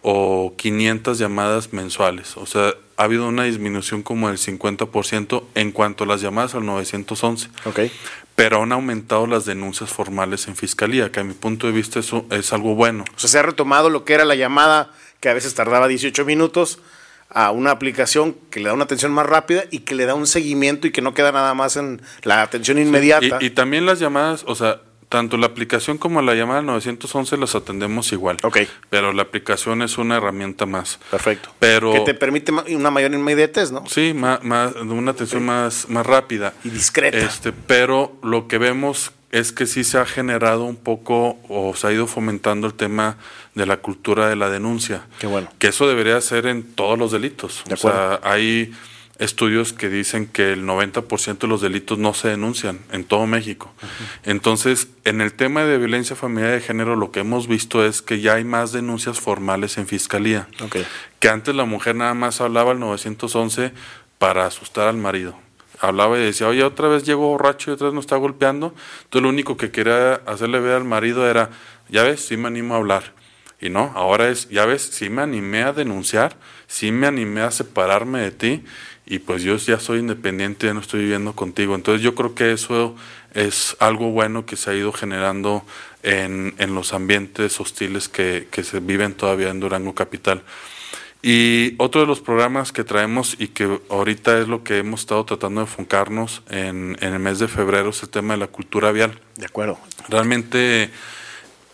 o 0.00 0.54
500 0.56 1.18
llamadas 1.18 1.74
mensuales. 1.74 2.38
O 2.38 2.46
sea, 2.46 2.72
ha 2.98 3.04
habido 3.04 3.28
una 3.28 3.44
disminución 3.44 4.02
como 4.02 4.28
del 4.28 4.38
50% 4.38 5.44
en 5.54 5.70
cuanto 5.70 6.02
a 6.02 6.06
las 6.08 6.20
llamadas 6.20 6.56
al 6.56 6.66
911. 6.66 7.48
Okay. 7.64 7.92
Pero 8.34 8.60
han 8.60 8.72
aumentado 8.72 9.28
las 9.28 9.44
denuncias 9.44 9.90
formales 9.90 10.48
en 10.48 10.56
fiscalía, 10.56 11.12
que 11.12 11.20
a 11.20 11.24
mi 11.24 11.32
punto 11.32 11.68
de 11.68 11.72
vista 11.72 12.00
eso 12.00 12.26
es 12.30 12.52
algo 12.52 12.74
bueno. 12.74 13.04
O 13.16 13.18
sea, 13.18 13.30
se 13.30 13.38
ha 13.38 13.42
retomado 13.42 13.88
lo 13.88 14.04
que 14.04 14.14
era 14.14 14.24
la 14.24 14.34
llamada 14.34 14.90
que 15.20 15.28
a 15.28 15.34
veces 15.34 15.54
tardaba 15.54 15.86
18 15.86 16.24
minutos 16.24 16.80
a 17.30 17.52
una 17.52 17.70
aplicación 17.70 18.36
que 18.50 18.58
le 18.58 18.66
da 18.66 18.74
una 18.74 18.84
atención 18.84 19.12
más 19.12 19.26
rápida 19.26 19.64
y 19.70 19.80
que 19.80 19.94
le 19.94 20.04
da 20.04 20.14
un 20.14 20.26
seguimiento 20.26 20.88
y 20.88 20.90
que 20.90 21.00
no 21.00 21.14
queda 21.14 21.30
nada 21.30 21.54
más 21.54 21.76
en 21.76 22.02
la 22.24 22.42
atención 22.42 22.78
inmediata. 22.78 23.38
y, 23.40 23.50
también 23.50 23.86
las 23.86 24.00
llamadas, 24.00 24.42
o 24.44 24.56
sea, 24.56 24.80
tanto 25.08 25.36
la 25.36 25.46
aplicación 25.46 25.98
como 25.98 26.22
la 26.22 26.34
llamada 26.34 26.62
911 26.62 27.36
las 27.36 27.54
atendemos 27.54 28.12
igual. 28.12 28.38
Ok. 28.42 28.58
Pero 28.90 29.12
la 29.12 29.22
aplicación 29.22 29.82
es 29.82 29.98
una 29.98 30.16
herramienta 30.16 30.66
más. 30.66 30.98
Perfecto. 31.10 31.50
Pero, 31.58 31.92
que 31.92 32.00
te 32.00 32.14
permite 32.14 32.52
una 32.52 32.90
mayor 32.90 33.12
inmediatez, 33.14 33.72
¿no? 33.72 33.84
Sí, 33.86 34.12
más, 34.14 34.42
más, 34.44 34.74
una 34.76 35.12
atención 35.12 35.44
más, 35.44 35.88
más 35.88 36.06
rápida. 36.06 36.54
Y 36.64 36.70
discreta. 36.70 37.18
Este, 37.18 37.52
pero 37.52 38.16
lo 38.22 38.48
que 38.48 38.58
vemos 38.58 39.12
es 39.30 39.52
que 39.52 39.66
sí 39.66 39.84
se 39.84 39.98
ha 39.98 40.06
generado 40.06 40.64
un 40.64 40.76
poco 40.76 41.38
o 41.48 41.74
se 41.74 41.86
ha 41.86 41.92
ido 41.92 42.06
fomentando 42.06 42.66
el 42.66 42.74
tema 42.74 43.18
de 43.54 43.66
la 43.66 43.78
cultura 43.78 44.28
de 44.28 44.36
la 44.36 44.48
denuncia. 44.48 45.06
Qué 45.18 45.26
bueno. 45.26 45.50
Que 45.58 45.68
eso 45.68 45.86
debería 45.88 46.20
ser 46.20 46.46
en 46.46 46.62
todos 46.62 46.98
los 46.98 47.12
delitos. 47.12 47.62
o 47.70 47.76
sea, 47.76 48.20
hay 48.22 48.72
estudios 49.18 49.72
que 49.72 49.88
dicen 49.88 50.26
que 50.26 50.52
el 50.52 50.64
90% 50.64 51.38
de 51.38 51.48
los 51.48 51.60
delitos 51.60 51.98
no 51.98 52.14
se 52.14 52.28
denuncian 52.28 52.80
en 52.92 53.04
todo 53.04 53.26
México. 53.26 53.72
Entonces, 54.24 54.88
en 55.04 55.20
el 55.20 55.32
tema 55.32 55.64
de 55.64 55.78
violencia 55.78 56.14
familiar 56.14 56.52
de 56.52 56.60
género, 56.60 56.96
lo 56.96 57.10
que 57.10 57.20
hemos 57.20 57.48
visto 57.48 57.84
es 57.84 58.00
que 58.00 58.20
ya 58.20 58.34
hay 58.34 58.44
más 58.44 58.72
denuncias 58.72 59.18
formales 59.20 59.76
en 59.78 59.86
fiscalía. 59.86 60.48
Que 61.18 61.28
antes 61.28 61.54
la 61.54 61.64
mujer 61.64 61.96
nada 61.96 62.14
más 62.14 62.40
hablaba 62.40 62.72
al 62.72 62.80
911 62.80 63.72
para 64.18 64.46
asustar 64.46 64.88
al 64.88 64.96
marido 64.96 65.36
hablaba 65.80 66.18
y 66.18 66.22
decía, 66.22 66.48
oye, 66.48 66.64
otra 66.64 66.88
vez 66.88 67.04
llegó 67.04 67.28
borracho 67.28 67.70
y 67.70 67.74
otra 67.74 67.86
vez 67.86 67.94
nos 67.94 68.04
está 68.04 68.16
golpeando. 68.16 68.74
Entonces 69.04 69.22
lo 69.22 69.28
único 69.28 69.56
que 69.56 69.70
quería 69.70 70.14
hacerle 70.26 70.60
ver 70.60 70.74
al 70.74 70.84
marido 70.84 71.28
era, 71.28 71.50
ya 71.88 72.02
ves, 72.02 72.20
sí 72.20 72.36
me 72.36 72.48
animo 72.48 72.74
a 72.74 72.78
hablar. 72.78 73.12
Y 73.60 73.70
no, 73.70 73.92
ahora 73.94 74.28
es, 74.28 74.48
ya 74.50 74.66
ves, 74.66 74.82
sí 74.82 75.10
me 75.10 75.22
animé 75.22 75.62
a 75.64 75.72
denunciar, 75.72 76.36
sí 76.68 76.92
me 76.92 77.08
animé 77.08 77.40
a 77.40 77.50
separarme 77.50 78.20
de 78.20 78.30
ti 78.30 78.64
y 79.10 79.20
pues 79.20 79.42
yo 79.42 79.56
ya 79.56 79.80
soy 79.80 80.00
independiente, 80.00 80.66
ya 80.66 80.74
no 80.74 80.80
estoy 80.80 81.00
viviendo 81.00 81.32
contigo. 81.32 81.74
Entonces 81.74 82.02
yo 82.02 82.14
creo 82.14 82.34
que 82.34 82.52
eso 82.52 82.94
es 83.32 83.74
algo 83.80 84.10
bueno 84.10 84.44
que 84.44 84.56
se 84.56 84.70
ha 84.70 84.74
ido 84.74 84.92
generando 84.92 85.64
en, 86.02 86.54
en 86.58 86.74
los 86.74 86.92
ambientes 86.92 87.58
hostiles 87.58 88.08
que, 88.10 88.48
que 88.50 88.62
se 88.62 88.80
viven 88.80 89.14
todavía 89.14 89.48
en 89.48 89.60
Durango 89.60 89.94
Capital. 89.94 90.42
Y 91.22 91.74
otro 91.78 92.02
de 92.02 92.06
los 92.06 92.20
programas 92.20 92.70
que 92.70 92.84
traemos 92.84 93.34
y 93.38 93.48
que 93.48 93.80
ahorita 93.88 94.38
es 94.40 94.46
lo 94.46 94.62
que 94.62 94.76
hemos 94.76 95.00
estado 95.00 95.24
tratando 95.24 95.62
de 95.62 95.66
enfocarnos 95.66 96.42
en, 96.50 96.96
en 97.00 97.14
el 97.14 97.18
mes 97.18 97.38
de 97.38 97.48
febrero 97.48 97.88
es 97.88 98.02
el 98.02 98.10
tema 98.10 98.34
de 98.34 98.40
la 98.40 98.46
cultura 98.48 98.92
vial. 98.92 99.18
De 99.36 99.46
acuerdo. 99.46 99.78
Realmente, 100.10 100.90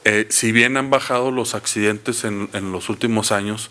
eh, 0.04 0.26
si 0.30 0.52
bien 0.52 0.76
han 0.76 0.88
bajado 0.88 1.32
los 1.32 1.56
accidentes 1.56 2.24
en, 2.24 2.48
en, 2.52 2.70
los 2.70 2.88
últimos 2.88 3.32
años, 3.32 3.70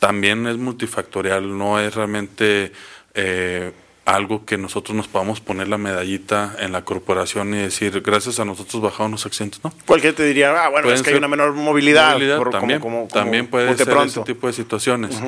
también 0.00 0.48
es 0.48 0.56
multifactorial, 0.56 1.56
no 1.56 1.78
es 1.78 1.94
realmente 1.94 2.72
eh, 3.14 3.72
algo 4.04 4.44
que 4.44 4.58
nosotros 4.58 4.96
nos 4.96 5.06
podamos 5.06 5.40
poner 5.40 5.68
la 5.68 5.78
medallita 5.78 6.56
en 6.58 6.72
la 6.72 6.84
corporación 6.84 7.54
y 7.54 7.58
decir, 7.58 8.00
gracias 8.00 8.40
a 8.40 8.44
nosotros 8.44 8.82
bajaron 8.82 9.12
los 9.12 9.26
accidentes, 9.26 9.62
¿no? 9.62 9.72
Cualquier 9.86 10.14
te 10.14 10.24
diría, 10.24 10.52
ah, 10.64 10.68
bueno, 10.68 10.90
es 10.90 11.02
que 11.02 11.10
hay 11.10 11.16
una 11.16 11.28
menor 11.28 11.52
movilidad. 11.52 12.18
también, 12.50 12.82
también 13.08 13.46
puede 13.46 13.76
ser 13.76 13.96
ese 14.04 14.22
tipo 14.22 14.48
de 14.48 14.52
situaciones. 14.52 15.20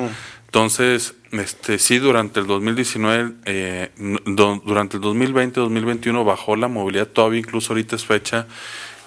Entonces, 0.45 1.15
este, 1.31 1.79
sí, 1.79 1.99
durante 1.99 2.39
el 2.39 2.47
2019, 2.47 3.33
eh, 3.45 3.89
durante 3.95 4.97
el 4.97 5.03
2020-2021 5.03 6.25
bajó 6.25 6.55
la 6.55 6.67
movilidad, 6.67 7.07
todavía 7.07 7.39
incluso 7.39 7.73
ahorita 7.73 7.95
es 7.95 8.05
fecha 8.05 8.47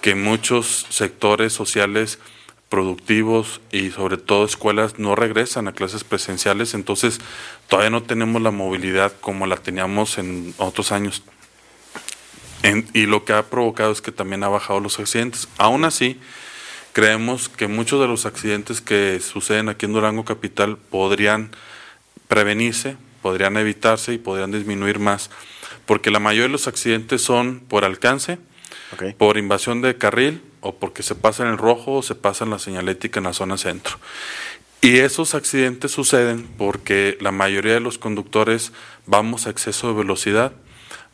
que 0.01 0.15
muchos 0.15 0.87
sectores 0.89 1.53
sociales 1.53 2.19
productivos 2.69 3.61
y 3.71 3.89
sobre 3.89 4.17
todo 4.17 4.45
escuelas 4.45 4.99
no 4.99 5.15
regresan 5.15 5.67
a 5.67 5.73
clases 5.73 6.03
presenciales, 6.03 6.75
entonces 6.75 7.19
todavía 7.67 7.89
no 7.89 8.03
tenemos 8.03 8.41
la 8.41 8.51
movilidad 8.51 9.11
como 9.19 9.47
la 9.47 9.57
teníamos 9.57 10.17
en 10.19 10.53
otros 10.57 10.91
años. 10.91 11.23
y 12.93 13.05
lo 13.05 13.25
que 13.25 13.33
ha 13.33 13.43
provocado 13.49 13.91
es 13.91 14.01
que 14.01 14.11
también 14.11 14.43
ha 14.43 14.49
bajado 14.49 14.79
los 14.79 14.99
accidentes. 14.99 15.47
Aún 15.57 15.85
así, 15.85 16.19
creemos 16.93 17.49
que 17.49 17.67
muchos 17.67 17.99
de 18.01 18.07
los 18.07 18.25
accidentes 18.25 18.81
que 18.81 19.19
suceden 19.19 19.69
aquí 19.69 19.85
en 19.85 19.93
Durango 19.93 20.25
Capital 20.25 20.77
podrían 20.77 21.51
prevenirse, 22.27 22.97
podrían 23.21 23.57
evitarse 23.57 24.13
y 24.13 24.17
podrían 24.17 24.51
disminuir 24.51 24.99
más, 24.99 25.31
porque 25.85 26.11
la 26.11 26.19
mayoría 26.19 26.47
de 26.47 26.51
los 26.51 26.67
accidentes 26.67 27.23
son 27.23 27.61
por 27.61 27.85
alcance, 27.85 28.37
por 29.17 29.37
invasión 29.37 29.81
de 29.81 29.97
carril 29.97 30.41
o 30.61 30.75
porque 30.75 31.03
se 31.03 31.15
pasa 31.15 31.43
en 31.43 31.49
el 31.49 31.57
rojo 31.57 31.93
o 31.95 32.01
se 32.01 32.15
pasa 32.15 32.43
en 32.43 32.51
la 32.51 32.59
señalética 32.59 33.19
en 33.19 33.25
la 33.25 33.33
zona 33.33 33.57
centro. 33.57 33.97
Y 34.81 34.99
esos 34.99 35.35
accidentes 35.35 35.91
suceden 35.91 36.47
porque 36.57 37.17
la 37.19 37.31
mayoría 37.31 37.73
de 37.73 37.79
los 37.81 37.97
conductores 37.97 38.71
vamos 39.05 39.45
a 39.45 39.49
exceso 39.49 39.89
de 39.89 39.93
velocidad, 39.93 40.53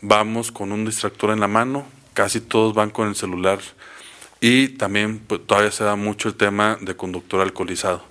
vamos 0.02 0.52
con 0.52 0.72
un 0.72 0.86
distractor 0.86 1.32
en 1.32 1.40
la 1.40 1.48
mano, 1.48 1.88
casi 2.14 2.42
todos 2.42 2.76
van 2.76 2.92
con 2.92 3.08
el 3.08 3.16
celular 3.16 3.60
y 4.40 4.70
también 4.70 5.20
pues, 5.20 5.42
todavía 5.48 5.72
se 5.72 5.84
da 5.84 5.96
mucho 5.96 6.30
el 6.30 6.36
tema 6.36 6.78
de 6.80 6.96
conductor 6.96 7.42
alcoholizado. 7.42 8.04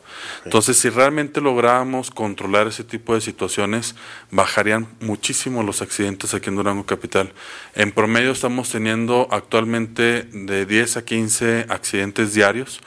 Entonces, 0.45 0.77
si 0.77 0.91
realmente 0.91 1.41
lográbamos 1.41 2.11
controlar 2.11 2.67
ese 2.67 2.85
tipo 2.85 3.15
de 3.15 3.21
situaciones, 3.21 3.95
bajarían 4.31 4.89
muchísimo 5.01 5.63
los 5.63 5.83
accidentes 5.83 6.35
aquí 6.35 6.49
en 6.49 6.57
Durango 6.57 6.87
Capital. 6.87 7.33
En 7.75 7.93
promedio 7.93 8.33
estamos 8.33 8.71
teniendo 8.71 9.29
actualmente 9.31 10.23
de 10.25 10.67
10 10.67 10.97
a 10.99 11.05
15 11.05 11.67
accidentes 11.69 12.35
diarios. 12.35 12.81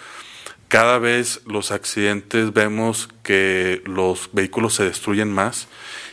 Cada 0.68 1.00
vez 1.00 1.42
los 1.46 1.72
accidentes 1.72 2.52
vemos 2.52 3.10
que 3.24 3.82
los 3.86 4.30
vehículos 4.34 4.76
se 4.76 4.84
destruyen 4.84 5.32
más 5.32 5.68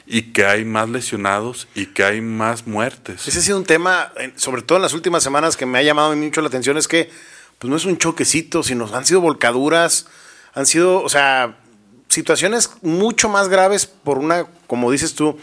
y 0.07 0.33
que 0.33 0.47
hay 0.47 0.65
más 0.65 0.89
lesionados 0.89 1.67
y 1.75 1.87
que 1.87 2.05
hay 2.05 2.21
más 2.21 2.67
muertes. 2.67 3.27
Ese 3.27 3.39
ha 3.39 3.43
sido 3.43 3.59
un 3.59 3.65
tema, 3.65 4.13
sobre 4.37 4.63
todo 4.63 4.77
en 4.77 4.83
las 4.83 4.93
últimas 4.93 5.23
semanas, 5.23 5.57
que 5.57 5.67
me 5.67 5.79
ha 5.79 5.83
llamado 5.83 6.15
mucho 6.15 6.41
la 6.41 6.49
atención, 6.49 6.77
es 6.77 6.87
que 6.87 7.11
pues 7.59 7.71
no 7.71 7.77
es 7.77 7.85
un 7.85 7.99
choquecito, 7.99 8.63
sino 8.63 8.89
han 8.95 9.07
sido 9.07 9.21
volcaduras, 9.21 10.07
han 10.55 10.67
sido, 10.67 11.03
o 11.03 11.09
sea, 11.09 11.57
situaciones 12.09 12.71
mucho 12.83 13.29
más 13.29 13.49
graves 13.49 13.87
por 13.87 14.19
una, 14.19 14.47
como 14.67 14.91
dices 14.91 15.15
tú, 15.15 15.37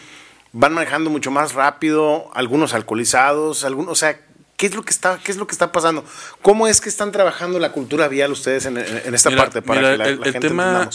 van 0.53 0.74
manejando 0.74 1.09
mucho 1.09 1.32
más 1.32 1.53
rápido, 1.53 2.32
algunos 2.34 2.74
alcoholizados, 2.74 3.64
algunos, 3.64 3.91
o 3.91 3.95
sea, 3.95 4.20
¿qué 4.57 4.68
es 4.68 4.76
lo 4.76 4.84
que 4.84 4.91
está, 4.91 5.20
qué 5.24 5.32
es 5.32 5.38
lo 5.38 5.47
que 5.47 5.53
está 5.53 5.72
pasando? 5.72 6.05
¿Cómo 6.41 6.68
es 6.68 6.82
que 6.82 6.89
están 6.89 7.12
trabajando 7.12 7.59
la 7.59 7.72
cultura 7.72 8.07
vial 8.07 8.32
ustedes 8.32 8.66
en, 8.66 8.78
esta 8.78 9.36
parte 9.36 9.62
para 9.62 9.82
que 9.82 9.97
la, 9.97 10.05
el, 10.07 10.24
gente 10.24 10.39
tema 10.39 10.89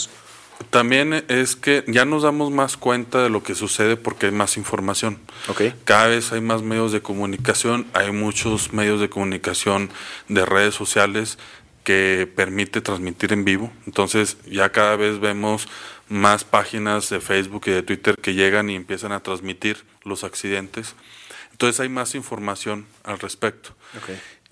También 0.70 1.24
es 1.28 1.56
que 1.56 1.84
ya 1.86 2.04
nos 2.04 2.22
damos 2.22 2.50
más 2.50 2.76
cuenta 2.76 3.22
de 3.22 3.28
lo 3.28 3.42
que 3.42 3.54
sucede 3.54 3.96
porque 3.96 4.26
hay 4.26 4.32
más 4.32 4.56
información. 4.56 5.18
Okay. 5.48 5.74
Cada 5.84 6.06
vez 6.06 6.32
hay 6.32 6.40
más 6.40 6.62
medios 6.62 6.92
de 6.92 7.02
comunicación, 7.02 7.86
hay 7.92 8.12
muchos 8.12 8.72
medios 8.72 9.00
de 9.00 9.10
comunicación 9.10 9.90
de 10.28 10.46
redes 10.46 10.74
sociales 10.74 11.38
que 11.86 12.28
permite 12.34 12.80
transmitir 12.80 13.32
en 13.32 13.44
vivo. 13.44 13.72
Entonces 13.86 14.38
ya 14.44 14.72
cada 14.72 14.96
vez 14.96 15.20
vemos 15.20 15.68
más 16.08 16.42
páginas 16.42 17.08
de 17.10 17.20
Facebook 17.20 17.62
y 17.66 17.70
de 17.70 17.84
Twitter 17.84 18.16
que 18.20 18.34
llegan 18.34 18.68
y 18.68 18.74
empiezan 18.74 19.12
a 19.12 19.22
transmitir 19.22 19.84
los 20.02 20.24
accidentes. 20.24 20.96
Entonces 21.52 21.78
hay 21.78 21.88
más 21.88 22.16
información 22.16 22.86
al 23.04 23.20
respecto. 23.20 23.70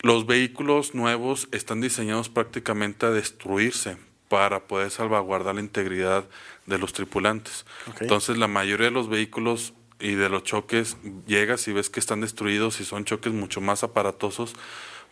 Los 0.01 0.27
vehículos 0.27 0.95
nuevos 0.95 1.49
están 1.51 1.81
diseñados 1.81 2.29
prácticamente 2.29 3.05
a 3.07 3.11
destruirse 3.11 3.97
para 4.29 4.69
poder 4.69 4.93
salvaguardar 4.93 5.57
la 5.57 5.61
integridad 5.61 6.29
de 6.67 6.79
los 6.79 6.93
tripulantes. 6.93 7.67
Entonces 7.99 8.39
la 8.39 8.47
mayoría 8.47 8.87
de 8.87 8.93
los 8.93 9.09
vehículos 9.09 9.75
y 9.99 10.15
de 10.15 10.29
los 10.29 10.45
choques 10.45 10.99
llegas 11.27 11.67
y 11.67 11.73
ves 11.73 11.91
que 11.91 11.99
están 11.99 12.21
destruidos 12.21 12.79
y 12.79 12.85
son 12.85 13.05
choques 13.05 13.33
mucho 13.33 13.61
más 13.61 13.83
aparatosos 13.83 14.55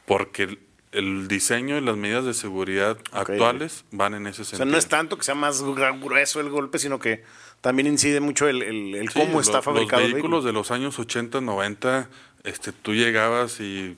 porque 0.07 0.59
el 0.93 1.27
diseño 1.27 1.79
y 1.79 1.81
las 1.81 1.97
medidas 1.97 2.25
de 2.25 2.35
seguridad 2.35 2.99
actuales 3.13 3.85
van 3.91 4.15
en 4.15 4.27
ese 4.27 4.45
sentido. 4.45 4.57
O 4.57 4.67
sea, 4.67 4.67
no 4.67 4.79
es 4.79 4.89
tanto 4.89 5.17
que 5.17 5.25
sea 5.25 5.35
más 5.35 5.63
grueso 5.63 6.41
el 6.41 6.51
golpe, 6.51 6.79
sino 6.79 6.99
que 6.99 7.25
también 7.61 7.87
incide 7.87 8.21
mucho 8.21 8.49
el, 8.49 8.63
el, 8.63 9.13
cómo 9.13 9.41
está 9.41 9.63
fabricado. 9.63 10.03
Los 10.03 10.13
vehículos 10.13 10.45
de 10.45 10.53
los 10.53 10.71
años 10.71 10.99
80, 10.99 11.41
90, 11.41 12.09
este, 12.45 12.73
tú 12.73 12.95
llegabas 12.95 13.61
y 13.61 13.97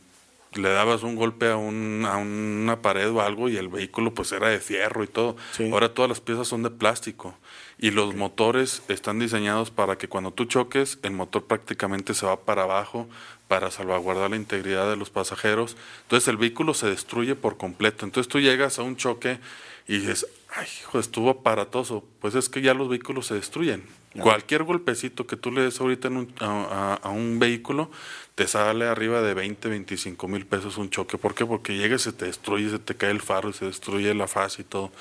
le 0.55 0.69
dabas 0.69 1.03
un 1.03 1.17
golpe 1.17 1.51
a, 1.51 1.57
un, 1.57 2.07
a 2.09 2.17
una 2.17 2.81
pared 2.81 3.11
o 3.11 3.21
algo 3.21 3.49
y 3.49 3.57
el 3.57 3.69
vehículo 3.69 4.15
pues 4.15 4.31
era 4.31 4.49
de 4.49 4.61
fierro 4.61 5.03
y 5.03 5.09
todo. 5.09 5.37
Ahora 5.73 5.93
todas 5.93 6.09
las 6.09 6.21
piezas 6.21 6.47
son 6.47 6.63
de 6.63 6.71
plástico 6.71 7.37
y 7.79 7.91
los 7.91 8.15
motores 8.15 8.83
están 8.89 9.19
diseñados 9.19 9.71
para 9.71 9.99
que 9.99 10.09
cuando 10.09 10.33
tú 10.33 10.45
choques 10.45 10.99
el 11.03 11.13
motor 11.13 11.45
prácticamente 11.45 12.15
se 12.15 12.27
va 12.27 12.41
para 12.41 12.63
abajo 12.63 13.09
para 13.49 13.71
salvaguardar 13.71 14.31
la 14.31 14.37
integridad 14.37 14.89
de 14.89 14.97
los 14.97 15.11
pasajeros. 15.11 15.77
Entonces 16.03 16.29
el 16.29 16.37
vehículo 16.37 16.75
se 16.75 16.89
destruye 16.89 17.35
por 17.35 17.57
completo. 17.57 18.05
Entonces 18.05 18.31
tú 18.31 18.41
llegas 18.41 18.79
a 18.79 18.83
un 18.83 18.97
choque 18.97 19.39
y 19.87 19.99
dices, 19.99 20.27
ay, 20.57 20.67
hijo, 20.81 20.99
estuvo 20.99 21.31
aparatoso. 21.31 22.05
Pues 22.21 22.35
es 22.35 22.49
que 22.49 22.63
ya 22.63 22.75
los 22.75 22.89
vehículos 22.89 23.27
se 23.27 23.35
destruyen. 23.35 23.85
Cualquier 24.19 24.63
golpecito 24.63 25.27
que 25.27 25.37
tú 25.37 25.51
le 25.51 25.63
des 25.63 25.81
ahorita 25.81 26.09
a, 26.41 27.01
a, 27.03 27.09
un 27.11 27.41
vehículo 27.41 27.91
te 28.37 28.47
sale 28.47 28.87
arriba 28.87 29.21
de 29.23 29.35
20, 29.35 29.69
25 29.69 30.29
mil 30.29 30.47
pesos 30.47 30.79
un 30.79 30.89
choque. 30.89 31.19
¿Por 31.19 31.35
qué? 31.35 31.45
Porque 31.45 31.77
llega 31.77 31.97
y 31.97 31.99
se 31.99 32.13
te 32.13 32.27
destruye, 32.27 32.71
se 32.71 32.79
te 32.79 32.95
cae 32.95 33.11
el 33.11 33.21
faro 33.21 33.51
y 33.51 33.55
se 33.55 33.67
destruye 33.67 34.15
la 34.15 34.29
faz 34.29 34.61
y 34.61 34.65
todo. 34.65 34.93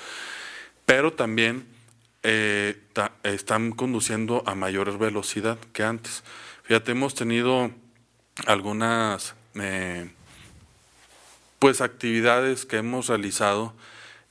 Pero 0.84 1.12
también 1.12 1.64
eh, 2.24 2.80
están 3.22 3.72
conduciendo 3.72 4.42
a 4.46 4.54
mayor 4.54 4.98
velocidad 4.98 5.58
que 5.72 5.84
antes. 5.84 6.24
Fíjate, 6.62 6.92
hemos 6.92 7.14
tenido 7.14 7.70
algunas 8.46 9.34
eh, 9.54 10.10
pues 11.58 11.82
actividades 11.82 12.64
que 12.64 12.78
hemos 12.78 13.08
realizado, 13.08 13.74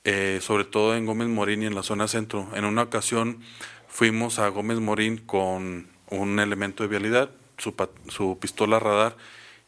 eh, 0.02 0.40
sobre 0.42 0.64
todo 0.64 0.96
en 0.96 1.06
Gómez 1.06 1.28
Morín 1.28 1.62
y 1.62 1.66
en 1.66 1.76
la 1.76 1.84
zona 1.84 2.08
centro. 2.08 2.48
En 2.54 2.64
una 2.64 2.82
ocasión 2.82 3.40
fuimos 3.88 4.40
a 4.40 4.48
Gómez 4.48 4.80
Morín 4.80 5.18
con 5.18 5.88
un 6.10 6.40
elemento 6.40 6.82
de 6.82 6.88
vialidad, 6.88 7.30
su, 7.58 7.74
su 8.08 8.38
pistola 8.40 8.80
radar, 8.80 9.16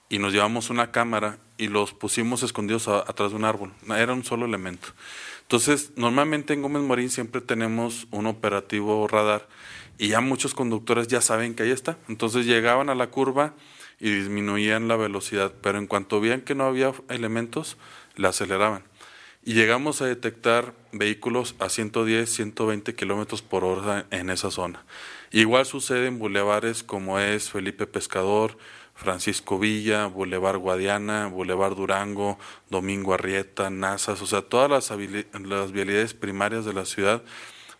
y 0.09 0.19
nos 0.19 0.33
llevamos 0.33 0.69
una 0.69 0.91
cámara 0.91 1.39
y 1.59 1.69
los 1.69 1.93
pusimos 1.93 2.43
escondidos 2.43 2.89
atrás 2.89 3.31
de 3.31 3.37
un 3.37 3.45
árbol. 3.45 3.73
Era 3.89 4.13
un 4.13 4.25
solo 4.25 4.47
elemento. 4.47 4.89
Entonces, 5.47 5.93
normalmente 5.95 6.55
en 6.55 6.63
Gómez 6.63 6.83
Morín 6.83 7.09
siempre 7.09 7.41
tenemos 7.41 8.09
un 8.11 8.27
operativo 8.27 9.07
radar 9.07 9.47
y 9.97 10.09
ya 10.09 10.21
muchos 10.21 10.55
conductores 10.55 11.07
ya 11.07 11.21
saben 11.21 11.55
que 11.55 11.63
ahí 11.63 11.71
está. 11.71 11.99
Entonces 12.09 12.47
llegaban 12.47 12.91
a 12.91 12.97
la 12.97 13.11
curva 13.11 13.55
y 14.01 14.11
disminuían 14.11 14.89
la 14.89 14.97
velocidad, 14.97 15.55
pero 15.61 15.79
en 15.79 15.87
cuanto 15.87 16.21
veían 16.21 16.41
que 16.41 16.57
no 16.57 16.65
había 16.65 16.93
elementos, 17.09 17.77
la 18.17 18.31
aceleraban. 18.31 18.83
Y 19.45 19.55
llegamos 19.55 20.03
a 20.03 20.07
detectar 20.07 20.75
vehículos 20.91 21.55
a 21.61 21.69
110, 21.69 22.29
120 22.29 22.97
kilómetros 22.97 23.43
por 23.43 23.65
hora 23.65 24.07
en 24.11 24.31
esa 24.31 24.51
zona. 24.51 24.85
Igual 25.31 25.65
sucede 25.65 26.09
en 26.09 26.19
bulevares 26.19 26.83
como 26.83 27.21
es 27.21 27.51
Felipe 27.51 27.87
Pescador, 27.87 28.59
Francisco 28.97 29.59
Villa, 29.59 30.07
Boulevard 30.07 30.59
Guadiana, 30.59 31.29
Boulevard 31.29 31.77
Durango, 31.77 32.39
Domingo 32.71 33.15
Arrieta, 33.15 33.71
Nazas, 33.71 34.23
o 34.23 34.27
sea, 34.27 34.43
todas 34.43 34.71
las, 34.71 34.91
las 35.41 35.73
vialidades 35.73 36.15
primarias 36.15 36.65
de 36.65 36.73
la 36.73 36.87
ciudad, 36.87 37.23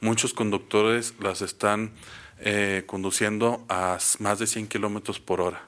muchos 0.01 0.35
conductores 0.35 1.15
las 1.19 1.43
están 1.43 1.93
eh, 2.41 2.85
conduciendo 2.87 3.65
a 3.69 3.99
más 4.19 4.39
de 4.39 4.47
100 4.47 4.69
kilómetros 4.69 5.19
por 5.19 5.41
hora. 5.41 5.63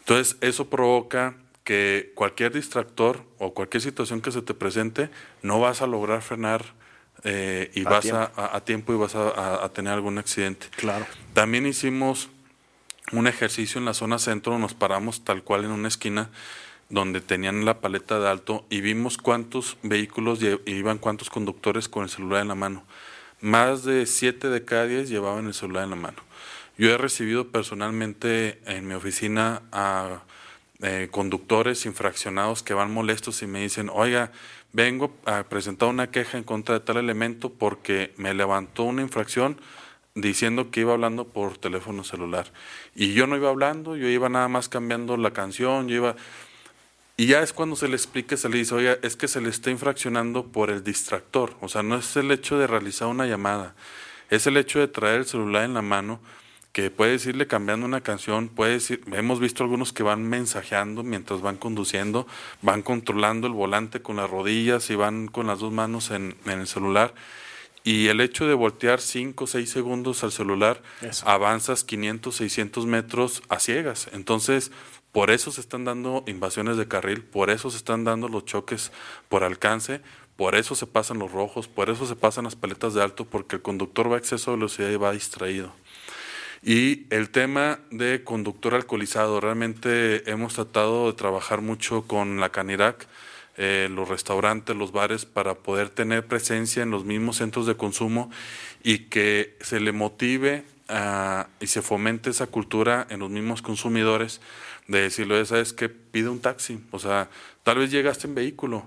Entonces, 0.00 0.36
eso 0.42 0.68
provoca 0.68 1.34
que 1.64 2.12
cualquier 2.14 2.52
distractor 2.52 3.24
o 3.38 3.54
cualquier 3.54 3.82
situación 3.82 4.20
que 4.20 4.30
se 4.30 4.42
te 4.42 4.52
presente, 4.52 5.08
no 5.42 5.60
vas 5.60 5.80
a 5.80 5.86
lograr 5.86 6.20
frenar 6.20 6.62
eh, 7.24 7.70
y 7.74 7.84
vas 7.84 8.12
A, 8.12 8.30
a, 8.54 8.60
tiempo 8.64 8.92
y 8.92 8.96
vas 8.96 9.14
a, 9.14 9.64
a, 9.64 9.72
tener 9.72 9.94
algún 9.94 10.18
accidente. 10.18 10.66
Claro. 10.76 11.06
También 11.32 11.66
hicimos 11.66 12.28
un 13.12 13.26
ejercicio 13.26 13.78
en 13.78 13.84
la 13.84 13.94
zona 13.94 14.18
centro, 14.18 14.58
nos 14.58 14.74
paramos 14.74 15.24
tal 15.24 15.42
cual 15.42 15.64
en 15.64 15.70
una 15.70 15.88
esquina 15.88 16.30
donde 16.88 17.20
tenían 17.20 17.64
la 17.64 17.80
paleta 17.80 18.20
de 18.20 18.28
alto 18.28 18.64
y 18.70 18.80
vimos 18.80 19.18
cuántos 19.18 19.76
vehículos 19.82 20.40
iban, 20.66 20.98
cuántos 20.98 21.30
conductores 21.30 21.88
con 21.88 22.04
el 22.04 22.10
celular 22.10 22.42
en 22.42 22.48
la 22.48 22.54
mano. 22.54 22.84
Más 23.40 23.84
de 23.84 24.06
7 24.06 24.48
de 24.48 24.64
cada 24.64 24.86
10 24.86 25.08
llevaban 25.08 25.46
el 25.46 25.54
celular 25.54 25.84
en 25.84 25.90
la 25.90 25.96
mano. 25.96 26.18
Yo 26.76 26.90
he 26.90 26.98
recibido 26.98 27.48
personalmente 27.48 28.60
en 28.66 28.86
mi 28.88 28.94
oficina 28.94 29.62
a 29.70 30.22
eh, 30.82 31.08
conductores 31.10 31.86
infraccionados 31.86 32.62
que 32.62 32.74
van 32.74 32.92
molestos 32.92 33.42
y 33.42 33.46
me 33.46 33.60
dicen, 33.60 33.90
oiga, 33.92 34.32
vengo 34.72 35.14
a 35.24 35.44
presentar 35.44 35.88
una 35.88 36.10
queja 36.10 36.36
en 36.36 36.44
contra 36.44 36.74
de 36.74 36.80
tal 36.80 36.96
elemento 36.96 37.50
porque 37.50 38.12
me 38.16 38.34
levantó 38.34 38.82
una 38.84 39.02
infracción 39.02 39.60
diciendo 40.14 40.70
que 40.70 40.80
iba 40.80 40.92
hablando 40.92 41.26
por 41.26 41.58
teléfono 41.58 42.04
celular. 42.04 42.50
Y 42.94 43.14
yo 43.14 43.26
no 43.26 43.36
iba 43.36 43.48
hablando, 43.48 43.96
yo 43.96 44.08
iba 44.08 44.28
nada 44.28 44.48
más 44.48 44.68
cambiando 44.68 45.16
la 45.16 45.32
canción, 45.32 45.88
yo 45.88 45.96
iba... 45.96 46.16
Y 47.16 47.26
ya 47.26 47.42
es 47.42 47.52
cuando 47.52 47.76
se 47.76 47.86
le 47.86 47.94
explica, 47.94 48.36
se 48.36 48.48
le 48.48 48.58
dice, 48.58 48.74
oiga, 48.74 48.98
es 49.02 49.14
que 49.14 49.28
se 49.28 49.40
le 49.40 49.48
está 49.48 49.70
infraccionando 49.70 50.46
por 50.46 50.70
el 50.70 50.82
distractor. 50.82 51.54
O 51.60 51.68
sea, 51.68 51.84
no 51.84 51.96
es 51.96 52.16
el 52.16 52.30
hecho 52.32 52.58
de 52.58 52.66
realizar 52.66 53.06
una 53.06 53.26
llamada, 53.26 53.74
es 54.30 54.46
el 54.48 54.56
hecho 54.56 54.80
de 54.80 54.88
traer 54.88 55.20
el 55.20 55.26
celular 55.26 55.64
en 55.64 55.74
la 55.74 55.82
mano 55.82 56.20
que 56.74 56.90
puede 56.90 57.14
irle 57.14 57.46
cambiando 57.46 57.86
una 57.86 58.00
canción, 58.00 58.48
puede 58.48 58.72
decir, 58.72 59.00
hemos 59.12 59.38
visto 59.38 59.62
algunos 59.62 59.92
que 59.92 60.02
van 60.02 60.28
mensajeando 60.28 61.04
mientras 61.04 61.40
van 61.40 61.56
conduciendo, 61.56 62.26
van 62.62 62.82
controlando 62.82 63.46
el 63.46 63.52
volante 63.52 64.02
con 64.02 64.16
las 64.16 64.28
rodillas 64.28 64.90
y 64.90 64.96
van 64.96 65.28
con 65.28 65.46
las 65.46 65.60
dos 65.60 65.72
manos 65.72 66.10
en, 66.10 66.34
el 66.46 66.66
celular. 66.66 67.14
Y 67.86 68.08
el 68.08 68.22
hecho 68.22 68.46
de 68.48 68.54
voltear 68.54 68.98
5 68.98 69.44
o 69.44 69.46
6 69.46 69.68
segundos 69.68 70.24
al 70.24 70.32
celular, 70.32 70.82
avanzas 71.24 71.84
500, 71.84 72.34
600 72.34 72.86
metros 72.86 73.42
a 73.50 73.60
ciegas. 73.60 74.08
Entonces, 74.12 74.72
por 75.12 75.30
eso 75.30 75.52
se 75.52 75.60
están 75.60 75.84
dando 75.84 76.24
invasiones 76.26 76.78
de 76.78 76.88
carril, 76.88 77.22
por 77.22 77.50
eso 77.50 77.70
se 77.70 77.76
están 77.76 78.02
dando 78.02 78.28
los 78.28 78.46
choques 78.46 78.90
por 79.28 79.44
alcance, 79.44 80.00
por 80.36 80.54
eso 80.54 80.74
se 80.74 80.86
pasan 80.86 81.18
los 81.18 81.30
rojos, 81.30 81.68
por 81.68 81.90
eso 81.90 82.06
se 82.06 82.16
pasan 82.16 82.44
las 82.44 82.56
paletas 82.56 82.94
de 82.94 83.02
alto, 83.02 83.26
porque 83.26 83.56
el 83.56 83.62
conductor 83.62 84.10
va 84.10 84.16
a 84.16 84.18
exceso 84.18 84.50
de 84.50 84.56
velocidad 84.56 84.88
y 84.88 84.96
va 84.96 85.12
distraído. 85.12 85.72
Y 86.62 87.06
el 87.10 87.28
tema 87.28 87.80
de 87.90 88.24
conductor 88.24 88.74
alcoholizado, 88.74 89.38
realmente 89.40 90.28
hemos 90.30 90.54
tratado 90.54 91.08
de 91.08 91.12
trabajar 91.12 91.60
mucho 91.60 92.06
con 92.06 92.40
la 92.40 92.48
Canirac, 92.48 93.06
eh, 93.56 93.88
los 93.90 94.08
restaurantes, 94.08 94.76
los 94.76 94.92
bares, 94.92 95.24
para 95.26 95.54
poder 95.54 95.90
tener 95.90 96.26
presencia 96.26 96.82
en 96.82 96.90
los 96.90 97.04
mismos 97.04 97.36
centros 97.36 97.66
de 97.66 97.76
consumo 97.76 98.30
y 98.82 99.10
que 99.10 99.56
se 99.60 99.80
le 99.80 99.92
motive 99.92 100.64
y 101.60 101.66
se 101.66 101.80
fomente 101.80 102.28
esa 102.28 102.46
cultura 102.46 103.06
en 103.08 103.20
los 103.20 103.30
mismos 103.30 103.62
consumidores 103.62 104.42
de 104.86 105.00
decirle, 105.00 105.44
¿sabes 105.46 105.72
que 105.72 105.88
Pide 105.88 106.28
un 106.28 106.40
taxi. 106.40 106.78
O 106.92 107.00
sea, 107.00 107.28
tal 107.64 107.78
vez 107.78 107.90
llegaste 107.90 108.28
en 108.28 108.36
vehículo, 108.36 108.86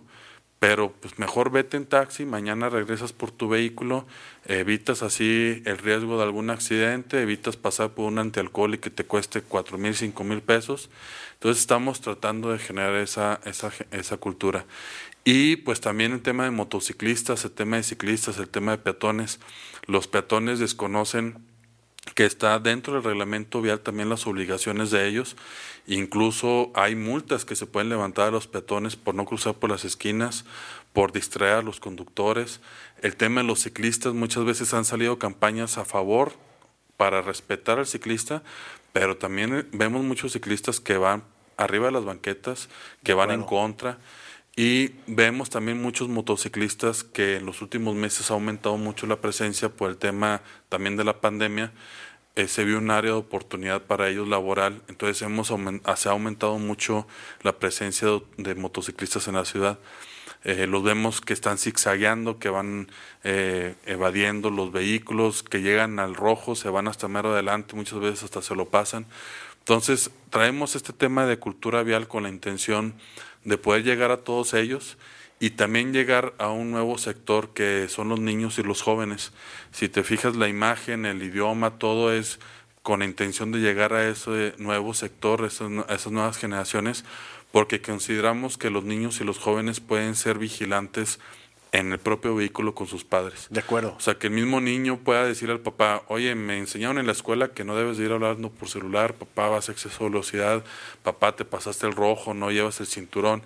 pero 0.59 0.91
pues 0.91 1.19
mejor 1.19 1.51
vete 1.51 1.77
en 1.77 1.85
taxi, 1.85 2.25
mañana 2.25 2.69
regresas 2.69 3.13
por 3.13 3.29
tu 3.31 3.47
vehículo, 3.47 4.07
evitas 4.45 5.03
así 5.03 5.61
el 5.65 5.77
riesgo 5.77 6.17
de 6.17 6.23
algún 6.23 6.49
accidente, 6.49 7.21
evitas 7.21 7.57
pasar 7.57 7.91
por 7.91 8.05
un 8.05 8.17
antialcohol 8.17 8.75
y 8.75 8.77
que 8.79 8.89
te 8.89 9.05
cueste 9.05 9.41
cuatro 9.41 9.77
mil, 9.77 9.95
cinco 9.95 10.23
mil 10.23 10.41
pesos. 10.41 10.89
Entonces 11.33 11.61
estamos 11.61 12.01
tratando 12.01 12.51
de 12.51 12.57
generar 12.57 12.95
esa, 12.95 13.39
esa, 13.45 13.71
esa 13.91 14.17
cultura. 14.17 14.65
Y 15.23 15.57
pues 15.57 15.81
también 15.81 16.13
el 16.13 16.21
tema 16.21 16.45
de 16.45 16.51
motociclistas, 16.51 17.43
el 17.45 17.51
tema 17.51 17.75
de 17.75 17.83
ciclistas, 17.83 18.39
el 18.39 18.49
tema 18.49 18.71
de 18.71 18.77
peatones. 18.77 19.39
Los 19.85 20.07
peatones 20.07 20.57
desconocen 20.57 21.37
que 22.15 22.25
está 22.25 22.59
dentro 22.59 22.93
del 22.93 23.03
reglamento 23.03 23.61
vial 23.61 23.79
también 23.79 24.09
las 24.09 24.27
obligaciones 24.27 24.91
de 24.91 25.07
ellos. 25.07 25.35
Incluso 25.87 26.71
hay 26.75 26.95
multas 26.95 27.45
que 27.45 27.55
se 27.55 27.65
pueden 27.65 27.89
levantar 27.89 28.27
a 28.27 28.31
los 28.31 28.47
peatones 28.47 28.95
por 28.95 29.15
no 29.15 29.25
cruzar 29.25 29.55
por 29.55 29.69
las 29.69 29.85
esquinas, 29.85 30.45
por 30.93 31.11
distraer 31.11 31.55
a 31.55 31.61
los 31.61 31.79
conductores. 31.79 32.59
El 33.01 33.15
tema 33.15 33.41
de 33.41 33.47
los 33.47 33.61
ciclistas, 33.61 34.13
muchas 34.13 34.45
veces 34.45 34.73
han 34.73 34.85
salido 34.85 35.19
campañas 35.19 35.77
a 35.77 35.85
favor 35.85 36.33
para 36.97 37.21
respetar 37.21 37.79
al 37.79 37.85
ciclista, 37.85 38.43
pero 38.91 39.17
también 39.17 39.67
vemos 39.71 40.03
muchos 40.03 40.33
ciclistas 40.33 40.79
que 40.79 40.97
van 40.97 41.23
arriba 41.55 41.87
de 41.87 41.91
las 41.93 42.05
banquetas, 42.05 42.69
que 43.03 43.13
van 43.13 43.31
en 43.31 43.43
contra. 43.43 43.97
Y 44.59 44.95
vemos 45.05 45.51
también 45.51 45.79
muchos 45.79 46.09
motociclistas 46.09 47.03
que 47.03 47.35
en 47.37 47.45
los 47.45 47.61
últimos 47.61 47.93
meses 47.93 48.31
ha 48.31 48.33
aumentado 48.33 48.75
mucho 48.75 49.05
la 49.05 49.21
presencia 49.21 49.69
por 49.69 49.91
el 49.91 49.97
tema 49.97 50.41
también 50.67 50.97
de 50.97 51.03
la 51.03 51.21
pandemia. 51.21 51.71
Eh, 52.35 52.47
se 52.47 52.63
vio 52.63 52.79
un 52.79 52.89
área 52.89 53.11
de 53.11 53.17
oportunidad 53.17 53.83
para 53.83 54.09
ellos 54.09 54.27
laboral, 54.27 54.81
entonces 54.87 55.21
hemos 55.21 55.53
se 55.95 56.09
ha 56.09 56.11
aumentado 56.11 56.57
mucho 56.57 57.07
la 57.43 57.59
presencia 57.59 58.07
de, 58.37 58.55
motociclistas 58.55 59.27
en 59.27 59.35
la 59.35 59.45
ciudad. 59.45 59.77
Eh, 60.43 60.65
los 60.65 60.81
vemos 60.81 61.21
que 61.21 61.33
están 61.33 61.59
zigzagueando, 61.59 62.39
que 62.39 62.49
van 62.49 62.89
eh, 63.23 63.75
evadiendo 63.85 64.49
los 64.49 64.71
vehículos, 64.71 65.43
que 65.43 65.61
llegan 65.61 65.99
al 65.99 66.15
rojo, 66.15 66.55
se 66.55 66.69
van 66.69 66.87
hasta 66.87 67.07
mero 67.07 67.31
adelante, 67.31 67.75
muchas 67.75 67.99
veces 67.99 68.23
hasta 68.23 68.41
se 68.41 68.55
lo 68.55 68.69
pasan. 68.69 69.05
Entonces, 69.59 70.09
traemos 70.31 70.75
este 70.75 70.93
tema 70.93 71.27
de 71.27 71.37
cultura 71.37 71.83
vial 71.83 72.07
con 72.07 72.23
la 72.23 72.29
intención 72.29 72.95
de 73.47 73.57
poder 73.57 73.83
llegar 73.83 74.11
a 74.11 74.17
todos 74.17 74.53
ellos 74.53 74.97
y 75.39 75.51
también 75.51 75.93
llegar 75.93 76.33
a 76.37 76.49
un 76.49 76.69
nuevo 76.69 76.97
sector 76.97 77.53
que 77.53 77.87
son 77.87 78.09
los 78.09 78.19
niños 78.19 78.59
y 78.59 78.63
los 78.63 78.81
jóvenes. 78.81 79.31
Si 79.71 79.87
te 79.87 80.03
fijas 80.03 80.35
la 80.35 80.49
imagen, 80.49 81.05
el 81.05 81.23
idioma, 81.23 81.79
todo 81.79 82.11
es 82.11 82.39
con 82.83 82.99
la 82.99 83.05
intención 83.05 83.53
de 83.53 83.59
llegar 83.59 83.93
a 83.93 84.07
ese 84.09 84.53
nuevo 84.57 84.93
sector, 84.93 85.43
a 85.43 85.47
esas 85.47 86.11
nuevas 86.11 86.37
generaciones, 86.37 87.05
porque 87.53 87.81
consideramos 87.81 88.57
que 88.57 88.69
los 88.69 88.83
niños 88.83 89.21
y 89.21 89.23
los 89.23 89.37
jóvenes 89.37 89.79
pueden 89.79 90.15
ser 90.15 90.37
vigilantes 90.37 91.19
en 91.71 91.91
el 91.91 91.99
propio 91.99 92.35
vehículo 92.35 92.73
con 92.73 92.87
sus 92.87 93.03
padres. 93.03 93.47
De 93.49 93.59
acuerdo. 93.59 93.95
O 93.97 93.99
sea, 93.99 94.15
que 94.15 94.27
el 94.27 94.33
mismo 94.33 94.61
niño 94.61 94.97
pueda 94.97 95.25
decir 95.25 95.49
al 95.49 95.59
papá, 95.59 96.03
oye, 96.07 96.35
me 96.35 96.57
enseñaron 96.57 96.97
en 96.97 97.05
la 97.05 97.11
escuela 97.11 97.49
que 97.49 97.63
no 97.63 97.75
debes 97.75 97.97
de 97.97 98.05
ir 98.05 98.11
hablando 98.11 98.49
por 98.49 98.69
celular, 98.69 99.13
papá 99.13 99.49
vas 99.49 99.69
a 99.69 99.71
exceso 99.71 100.03
de 100.03 100.09
velocidad, 100.09 100.63
papá 101.03 101.35
te 101.35 101.45
pasaste 101.45 101.87
el 101.87 101.93
rojo, 101.93 102.33
no 102.33 102.51
llevas 102.51 102.79
el 102.79 102.87
cinturón. 102.87 103.43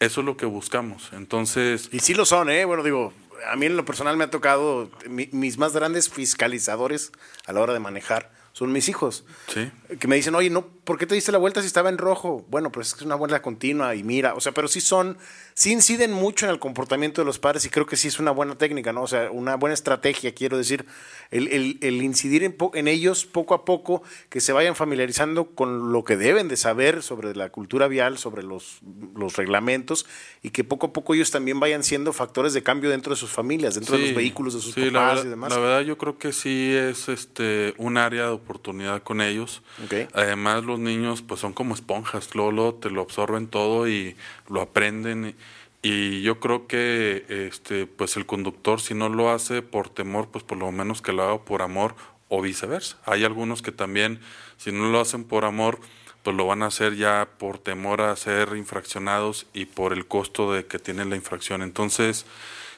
Eso 0.00 0.20
es 0.20 0.26
lo 0.26 0.36
que 0.36 0.46
buscamos. 0.46 1.10
Entonces... 1.12 1.88
Y 1.92 2.00
sí 2.00 2.14
lo 2.14 2.24
son, 2.24 2.50
¿eh? 2.50 2.64
Bueno, 2.64 2.82
digo, 2.82 3.12
a 3.50 3.56
mí 3.56 3.66
en 3.66 3.76
lo 3.76 3.84
personal 3.84 4.16
me 4.16 4.24
ha 4.24 4.30
tocado, 4.30 4.90
mis 5.08 5.58
más 5.58 5.72
grandes 5.72 6.08
fiscalizadores 6.08 7.12
a 7.46 7.52
la 7.52 7.60
hora 7.60 7.72
de 7.72 7.80
manejar 7.80 8.30
son 8.52 8.70
mis 8.72 8.88
hijos. 8.88 9.24
Sí. 9.48 9.70
Que 9.98 10.08
me 10.08 10.16
dicen, 10.16 10.34
oye, 10.34 10.50
no, 10.50 10.66
¿por 10.84 10.98
qué 10.98 11.06
te 11.06 11.14
diste 11.14 11.30
la 11.30 11.38
vuelta 11.38 11.60
si 11.60 11.66
estaba 11.66 11.88
en 11.88 11.98
rojo? 11.98 12.44
Bueno, 12.48 12.72
pues 12.72 12.88
es 12.88 12.94
que 12.94 13.00
es 13.00 13.06
una 13.06 13.14
vuelta 13.14 13.40
continua 13.40 13.94
y 13.94 14.02
mira, 14.02 14.34
o 14.34 14.40
sea, 14.40 14.52
pero 14.52 14.68
sí 14.68 14.80
son, 14.80 15.16
sí 15.54 15.72
inciden 15.72 16.12
mucho 16.12 16.46
en 16.46 16.50
el 16.50 16.58
comportamiento 16.58 17.20
de 17.20 17.24
los 17.24 17.38
padres 17.38 17.64
y 17.64 17.70
creo 17.70 17.86
que 17.86 17.96
sí 17.96 18.08
es 18.08 18.18
una 18.18 18.30
buena 18.32 18.56
técnica, 18.56 18.92
¿no? 18.92 19.02
O 19.02 19.06
sea, 19.06 19.30
una 19.30 19.56
buena 19.56 19.74
estrategia, 19.74 20.34
quiero 20.34 20.56
decir, 20.56 20.86
el, 21.30 21.78
el, 21.80 22.02
incidir 22.02 22.42
en, 22.42 22.56
en, 22.74 22.88
ellos 22.88 23.26
poco 23.26 23.54
a 23.54 23.64
poco, 23.64 24.02
que 24.28 24.40
se 24.40 24.52
vayan 24.52 24.74
familiarizando 24.74 25.46
con 25.46 25.92
lo 25.92 26.04
que 26.04 26.16
deben 26.16 26.48
de 26.48 26.56
saber 26.56 27.02
sobre 27.02 27.34
la 27.34 27.50
cultura 27.50 27.86
vial, 27.86 28.18
sobre 28.18 28.42
los, 28.42 28.80
los 29.14 29.36
reglamentos 29.36 30.06
y 30.42 30.50
que 30.50 30.64
poco 30.64 30.88
a 30.88 30.92
poco 30.92 31.14
ellos 31.14 31.30
también 31.30 31.60
vayan 31.60 31.84
siendo 31.84 32.12
factores 32.12 32.52
de 32.54 32.62
cambio 32.62 32.90
dentro 32.90 33.10
de 33.10 33.16
sus 33.16 33.30
familias, 33.30 33.74
dentro 33.74 33.96
de 33.96 34.06
los 34.06 34.14
vehículos 34.14 34.54
de 34.54 34.60
sus 34.60 34.74
papás 34.74 35.24
y 35.24 35.28
demás. 35.28 35.50
La 35.50 35.58
verdad 35.58 35.80
yo 35.82 35.96
creo 35.96 36.18
que 36.18 36.32
sí 36.32 36.74
es 36.74 37.08
este 37.08 37.74
un 37.78 37.96
área 37.96 38.24
de 38.24 38.32
oportunidad 38.32 39.02
con 39.02 39.20
ellos. 39.20 39.62
Además 40.12 40.64
los 40.72 40.80
niños 40.80 41.22
pues 41.22 41.40
son 41.40 41.52
como 41.52 41.74
esponjas, 41.74 42.34
luego, 42.34 42.74
te 42.74 42.90
lo 42.90 43.02
absorben 43.02 43.46
todo 43.48 43.88
y 43.88 44.16
lo 44.48 44.60
aprenden. 44.60 45.36
Y, 45.82 46.22
yo 46.22 46.38
creo 46.40 46.66
que 46.66 47.24
este 47.28 47.86
pues 47.86 48.16
el 48.16 48.26
conductor 48.26 48.80
si 48.80 48.94
no 48.94 49.08
lo 49.08 49.30
hace 49.30 49.62
por 49.62 49.88
temor, 49.88 50.28
pues 50.28 50.44
por 50.44 50.58
lo 50.58 50.70
menos 50.72 51.02
que 51.02 51.12
lo 51.12 51.22
haga 51.24 51.44
por 51.44 51.62
amor 51.62 51.94
o 52.28 52.40
viceversa. 52.40 52.98
Hay 53.04 53.24
algunos 53.24 53.62
que 53.62 53.72
también 53.72 54.20
si 54.56 54.72
no 54.72 54.90
lo 54.90 55.00
hacen 55.00 55.24
por 55.24 55.44
amor, 55.44 55.80
pues 56.22 56.36
lo 56.36 56.46
van 56.46 56.62
a 56.62 56.66
hacer 56.66 56.96
ya 56.96 57.28
por 57.38 57.58
temor 57.58 58.00
a 58.00 58.14
ser 58.16 58.56
infraccionados 58.56 59.46
y 59.52 59.66
por 59.66 59.92
el 59.92 60.06
costo 60.06 60.52
de 60.52 60.66
que 60.66 60.78
tienen 60.78 61.10
la 61.10 61.16
infracción. 61.16 61.62
Entonces, 61.62 62.26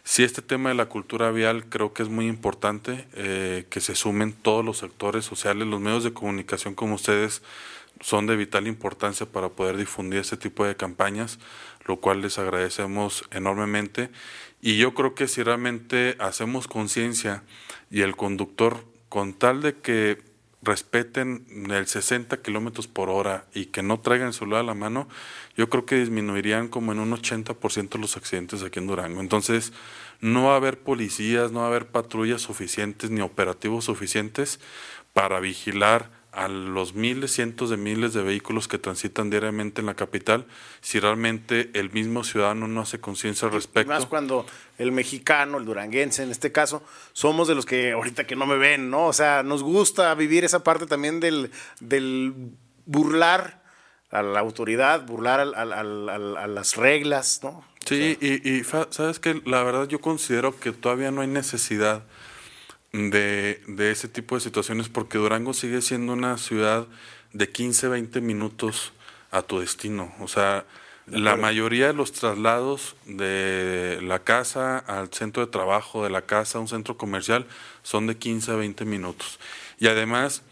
Sí, 0.07 0.23
este 0.23 0.43
tema 0.43 0.69
de 0.69 0.75
la 0.75 0.91
cultura 0.91 1.31
vial 1.31 1.65
creo 1.65 1.95
que 1.95 2.03
es 2.03 2.11
muy 2.11 2.27
importante 2.27 3.07
eh, 3.15 3.65
que 3.71 3.81
se 3.81 3.95
sumen 3.95 4.35
todos 4.35 4.63
los 4.63 4.77
sectores 4.77 5.25
sociales, 5.25 5.67
los 5.67 5.81
medios 5.81 6.05
de 6.05 6.13
comunicación 6.13 6.75
como 6.75 6.97
ustedes 6.97 7.41
son 8.01 8.27
de 8.27 8.37
vital 8.37 8.67
importancia 8.67 9.27
para 9.27 9.51
poder 9.51 9.77
difundir 9.77 10.21
este 10.21 10.37
tipo 10.37 10.65
de 10.65 10.77
campañas, 10.77 11.39
lo 11.87 12.01
cual 12.01 12.23
les 12.23 12.39
agradecemos 12.39 13.25
enormemente. 13.31 14.11
Y 14.61 14.77
yo 14.79 14.95
creo 14.95 15.15
que 15.15 15.29
si 15.29 15.43
realmente 15.43 16.17
hacemos 16.19 16.69
conciencia 16.69 17.43
y 17.91 18.01
el 18.03 18.17
conductor, 18.17 18.85
con 19.09 19.35
tal 19.35 19.63
de 19.63 19.75
que 19.75 20.23
respeten 20.65 21.47
el 21.71 21.87
60 21.87 22.41
kilómetros 22.43 22.89
por 22.89 23.11
hora 23.11 23.45
y 23.55 23.67
que 23.67 23.83
no 23.83 24.01
traigan 24.01 24.29
el 24.29 24.35
celular 24.35 24.61
a 24.61 24.65
la 24.65 24.75
mano, 24.75 25.09
yo 25.57 25.69
creo 25.69 25.87
que 25.87 25.97
disminuirían 25.97 26.69
como 26.69 26.93
en 26.93 26.99
un 26.99 27.13
80% 27.13 27.99
los 27.99 28.17
accidentes 28.17 28.63
aquí 28.63 28.79
en 28.79 28.87
Durango. 28.87 29.21
Entonces, 29.21 29.73
no 30.21 30.45
va 30.45 30.55
a 30.55 30.57
haber 30.57 30.79
policías, 30.79 31.53
no 31.53 31.61
va 31.61 31.67
a 31.67 31.69
haber 31.69 31.89
patrullas 31.89 32.43
suficientes 32.43 33.11
ni 33.11 33.21
operativos 33.21 33.85
suficientes 33.85 34.59
para 35.13 35.39
vigilar 35.41 36.11
a 36.35 36.49
los 36.49 36.95
miles, 36.95 37.33
cientos 37.33 37.71
de 37.71 37.77
miles 37.77 38.13
de 38.13 38.23
vehículos 38.23 38.69
que 38.69 38.79
transitan 38.79 39.31
diariamente 39.31 39.81
en 39.81 39.87
la 39.87 39.95
capital, 39.95 40.47
si 40.81 40.99
realmente 40.99 41.71
el 41.75 41.91
mismo 41.91 42.25
ciudadano 42.25 42.67
no 42.69 42.81
hace 42.81 43.01
conciencia 43.01 43.47
al 43.47 43.55
respecto. 43.55 43.93
más 43.93 44.07
cuando 44.07 44.47
el 44.79 44.93
mexicano, 44.93 45.59
el 45.59 45.65
duranguense 45.65 46.23
en 46.23 46.31
este 46.31 46.53
caso, 46.53 46.83
somos 47.13 47.49
de 47.49 47.55
los 47.55 47.67
que 47.67 47.93
ahorita 47.93 48.27
que 48.27 48.37
no 48.37 48.47
me 48.47 48.57
ven, 48.57 48.91
¿no? 48.91 49.07
O 49.07 49.13
sea, 49.13 49.43
nos 49.43 49.63
gusta 49.63 50.15
vivir 50.15 50.45
esa 50.45 50.65
parte 50.65 50.87
también 50.87 51.21
del, 51.21 51.51
del 51.81 52.35
burlar 52.87 53.63
a 54.11 54.23
la 54.23 54.41
autoridad, 54.41 55.07
burlar 55.07 55.41
a, 55.41 56.47
las 56.47 56.77
reglas, 56.77 57.41
¿no? 57.43 57.65
Sí, 57.85 58.17
y, 58.21 58.49
y 58.49 58.65
sabes 58.65 59.19
que 59.19 59.43
la 59.45 59.63
verdad 59.63 59.89
yo 59.89 60.01
considero 60.01 60.59
que 60.59 60.73
todavía 60.73 61.11
no 61.11 61.21
hay 61.21 61.29
necesidad 61.29 62.05
de, 62.95 63.61
de 63.67 63.91
ese 63.91 64.09
tipo 64.09 64.37
de 64.37 64.41
situaciones 64.41 64.89
porque 64.89 65.19
Durango 65.19 65.53
sigue 65.53 65.83
siendo 65.83 66.13
una 66.13 66.39
ciudad 66.39 66.87
de 67.33 67.51
15, 67.51 67.89
20 67.89 68.21
minutos 68.21 68.93
a 69.33 69.43
tu 69.43 69.59
destino. 69.59 70.15
O 70.21 70.29
sea, 70.29 70.65
la 71.07 71.37
mayoría 71.37 71.89
de 71.89 71.93
los 71.93 72.13
traslados 72.13 72.95
de 73.05 73.99
la 74.03 74.21
casa 74.21 74.79
al 74.79 75.13
centro 75.13 75.45
de 75.45 75.51
trabajo, 75.51 76.05
de 76.05 76.11
la 76.11 76.23
casa 76.23 76.59
a 76.59 76.61
un 76.61 76.69
centro 76.69 76.97
comercial, 76.97 77.47
son 77.83 78.07
de 78.07 78.17
15 78.17 78.53
a 78.53 78.55
20 78.55 78.85
minutos. 78.85 79.41
Y 79.81 79.89
además, 79.89 80.43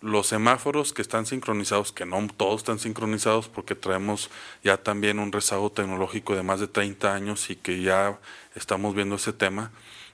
los 0.00 0.26
semáforos 0.26 0.94
que 0.94 1.02
están 1.02 1.26
sincronizados, 1.26 1.92
que 1.92 2.06
no 2.06 2.26
todos 2.34 2.62
están 2.62 2.78
sincronizados 2.78 3.48
porque 3.48 3.74
traemos 3.74 4.30
ya 4.64 4.78
también 4.78 5.18
un 5.18 5.32
rezago 5.32 5.70
tecnológico 5.70 6.34
de 6.34 6.42
más 6.42 6.60
de 6.60 6.68
30 6.68 7.14
años 7.14 7.50
y 7.50 7.56
que 7.56 7.82
ya 7.82 8.18
estamos 8.54 8.94
viendo 8.94 9.16
ese 9.16 9.34
tema, 9.34 9.70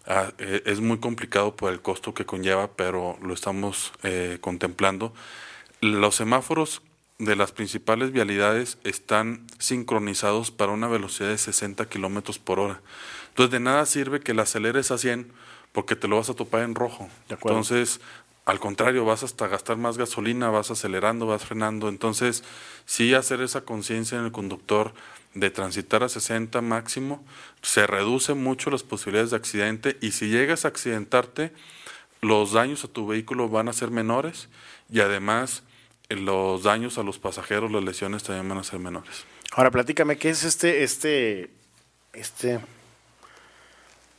Ah, 0.07 0.33
eh, 0.39 0.63
es 0.67 0.81
muy 0.81 0.99
complicado 0.99 1.57
por 1.57 1.73
el 1.73 1.81
costo 1.81 2.15
que 2.15 2.25
conlleva, 2.25 2.69
pero 2.69 3.19
lo 3.21 3.35
estamos 3.35 3.93
eh, 4.03 4.39
contemplando. 4.41 5.13
Los 5.81 6.15
semáforos 6.15 6.81
de 7.19 7.35
las 7.35 7.53
principales 7.53 8.13
vialidades 8.13 8.79
están 8.85 9.47
sincronizados 9.59 10.51
para 10.51 10.73
una 10.73 10.87
velocidad 10.87 11.31
de 11.31 11.39
60 11.39 11.89
kilómetros 11.89 12.39
por 12.39 12.61
hora. 12.61 12.81
Entonces, 13.31 13.51
de 13.51 13.61
nada 13.61 13.85
sirve 13.87 14.21
que 14.21 14.35
la 14.35 14.43
aceleres 14.43 14.91
a 14.91 14.99
100 14.99 15.31
porque 15.73 15.97
te 15.97 16.09
lo 16.09 16.17
vas 16.17 16.31
a 16.31 16.35
topar 16.35 16.63
en 16.63 16.75
rojo. 16.75 17.09
Entonces, 17.29 18.01
al 18.47 18.61
contrario, 18.61 19.05
vas 19.05 19.25
hasta 19.25 19.49
gastar 19.49 19.77
más 19.77 19.99
gasolina, 19.99 20.51
vas 20.51 20.71
acelerando, 20.71 21.27
vas 21.27 21.45
frenando. 21.45 21.89
Entonces, 21.89 22.45
sí 22.85 23.13
hacer 23.13 23.41
esa 23.41 23.63
conciencia 23.63 24.19
en 24.19 24.25
el 24.25 24.33
conductor 24.33 24.95
de 25.37 25.51
transitar 25.51 26.03
a 26.03 26.09
60 26.09 26.63
máximo, 26.63 27.25
se 27.61 27.87
reduce 27.87 28.33
mucho 28.33 28.71
las 28.71 28.83
posibilidades 28.83 29.31
de 29.31 29.37
accidente 29.37 29.97
y 30.01 30.13
si 30.13 30.29
llegas 30.29 30.65
a 30.65 30.69
accidentarte, 30.69 31.53
los 32.23 32.53
daños 32.53 32.85
a 32.85 32.89
tu 32.89 33.07
vehículo 33.07 33.49
van 33.51 33.69
a 33.69 33.75
ser 33.75 33.91
menores 33.91 34.49
y 34.91 35.01
además 35.01 35.63
los 36.09 36.63
daños 36.63 36.97
a 36.97 37.03
los 37.03 37.19
pasajeros, 37.19 37.71
las 37.71 37.85
lesiones 37.85 38.23
también 38.23 38.49
van 38.49 38.59
a 38.59 38.65
ser 38.65 38.79
menores. 38.79 39.25
Ahora 39.53 39.71
platícame, 39.71 40.17
¿qué 40.17 40.31
es 40.31 40.43
este, 40.43 40.83
este, 40.83 41.51
este? 42.15 42.61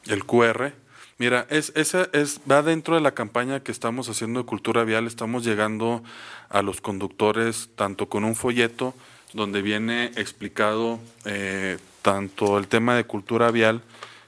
El 0.06 0.24
QR. 0.24 0.74
Mira, 1.18 1.48
es, 1.50 1.72
esa 1.76 2.08
es, 2.14 2.42
va 2.50 2.62
dentro 2.62 2.94
de 2.94 3.02
la 3.02 3.16
campaña 3.16 3.64
que 3.64 3.72
estamos 3.72 4.08
haciendo 4.08 4.40
de 4.40 4.46
cultura 4.46 4.84
vial. 4.84 5.08
Estamos 5.08 5.44
llegando 5.44 6.04
a 6.50 6.62
los 6.62 6.80
conductores 6.80 7.70
tanto 7.76 8.08
con 8.08 8.24
un 8.24 8.36
folleto 8.36 8.94
donde 9.34 9.62
viene 9.62 10.06
explicado 10.16 11.00
eh, 11.26 11.78
tanto 12.02 12.58
el 12.58 12.68
tema 12.68 12.96
de 12.96 13.06
cultura 13.06 13.52
vial, 13.52 13.82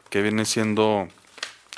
que 0.09 0.21
viene 0.21 0.45
siendo 0.45 1.07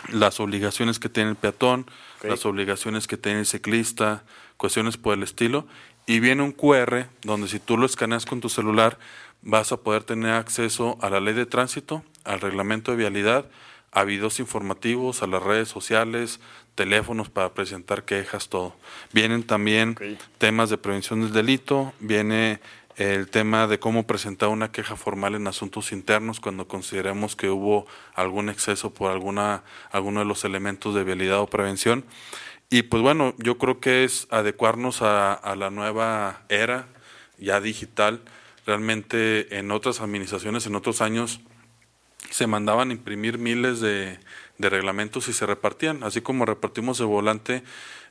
las 0.10 0.40
obligaciones 0.40 1.00
que 1.00 1.10
tiene 1.10 1.32
el 1.32 1.36
peatón, 1.36 1.86
las 2.24 2.46
obligaciones 2.46 3.08
que 3.08 3.18
tiene 3.18 3.40
el 3.40 3.46
ciclista, 3.46 4.24
cuestiones 4.58 4.98
por 4.98 5.14
el 5.14 5.24
estilo, 5.24 5.68
y 6.06 6.20
viene 6.20 6.44
un 6.44 6.52
QR 6.52 7.06
donde 7.24 7.48
si 7.48 7.60
tú 7.60 7.78
lo 7.78 7.86
escaneas 7.86 8.26
con 8.26 8.42
tu 8.42 8.50
celular 8.50 8.98
vas 9.42 9.72
a 9.72 9.78
poder 9.78 10.04
tener 10.04 10.32
acceso 10.32 10.98
a 11.02 11.10
la 11.10 11.20
ley 11.20 11.34
de 11.34 11.46
tránsito, 11.46 12.04
al 12.24 12.42
reglamento 12.42 12.92
de 12.92 12.98
vialidad, 12.98 13.46
a 13.92 14.04
videos 14.04 14.40
informativos, 14.40 15.22
a 15.22 15.28
las 15.28 15.44
redes 15.44 15.68
sociales, 15.68 16.40
teléfonos 16.76 17.30
para 17.30 17.54
presentar 17.54 18.06
quejas, 18.06 18.50
todo. 18.50 18.76
Vienen 19.12 19.44
también 19.44 19.98
temas 20.38 20.70
de 20.70 20.78
prevención 20.78 21.22
del 21.22 21.34
delito, 21.34 21.94
viene 22.00 22.62
el 22.98 23.30
tema 23.30 23.68
de 23.68 23.80
cómo 23.80 24.06
presentar 24.06 24.50
una 24.50 24.72
queja 24.72 24.96
formal 24.96 25.36
en 25.36 25.48
asuntos 25.48 25.92
internos 25.92 26.40
cuando 26.40 26.68
consideremos 26.68 27.36
que 27.36 27.50
hubo 27.50 27.88
algún 28.14 28.50
exceso 28.50 28.94
por 28.94 29.12
alguna 29.12 29.64
alguno 29.92 30.20
de 30.20 30.26
los 30.26 30.44
elementos 30.44 30.94
de 30.96 31.04
vialidad 31.04 31.40
o 31.40 31.48
prevención. 31.48 32.06
Y 32.70 32.84
pues 32.84 33.04
bueno, 33.04 33.34
yo 33.38 33.58
creo 33.58 33.80
que 33.80 34.04
es 34.04 34.28
adecuarnos 34.30 35.02
a, 35.02 35.34
a 35.34 35.56
la 35.56 35.70
nueva 35.70 36.44
era 36.50 36.88
ya 37.38 37.60
digital. 37.60 38.22
Realmente 38.66 39.58
en 39.58 39.72
otras 39.72 40.00
administraciones, 40.00 40.66
en 40.68 40.76
otros 40.76 41.02
años, 41.02 41.42
se 42.30 42.48
mandaban 42.48 42.92
imprimir 42.92 43.38
miles 43.38 43.82
de, 43.82 44.20
de 44.58 44.70
reglamentos 44.70 45.28
y 45.28 45.34
se 45.34 45.46
repartían, 45.46 46.04
así 46.04 46.22
como 46.22 46.46
repartimos 46.46 47.00
el 47.00 47.08
volante, 47.08 47.64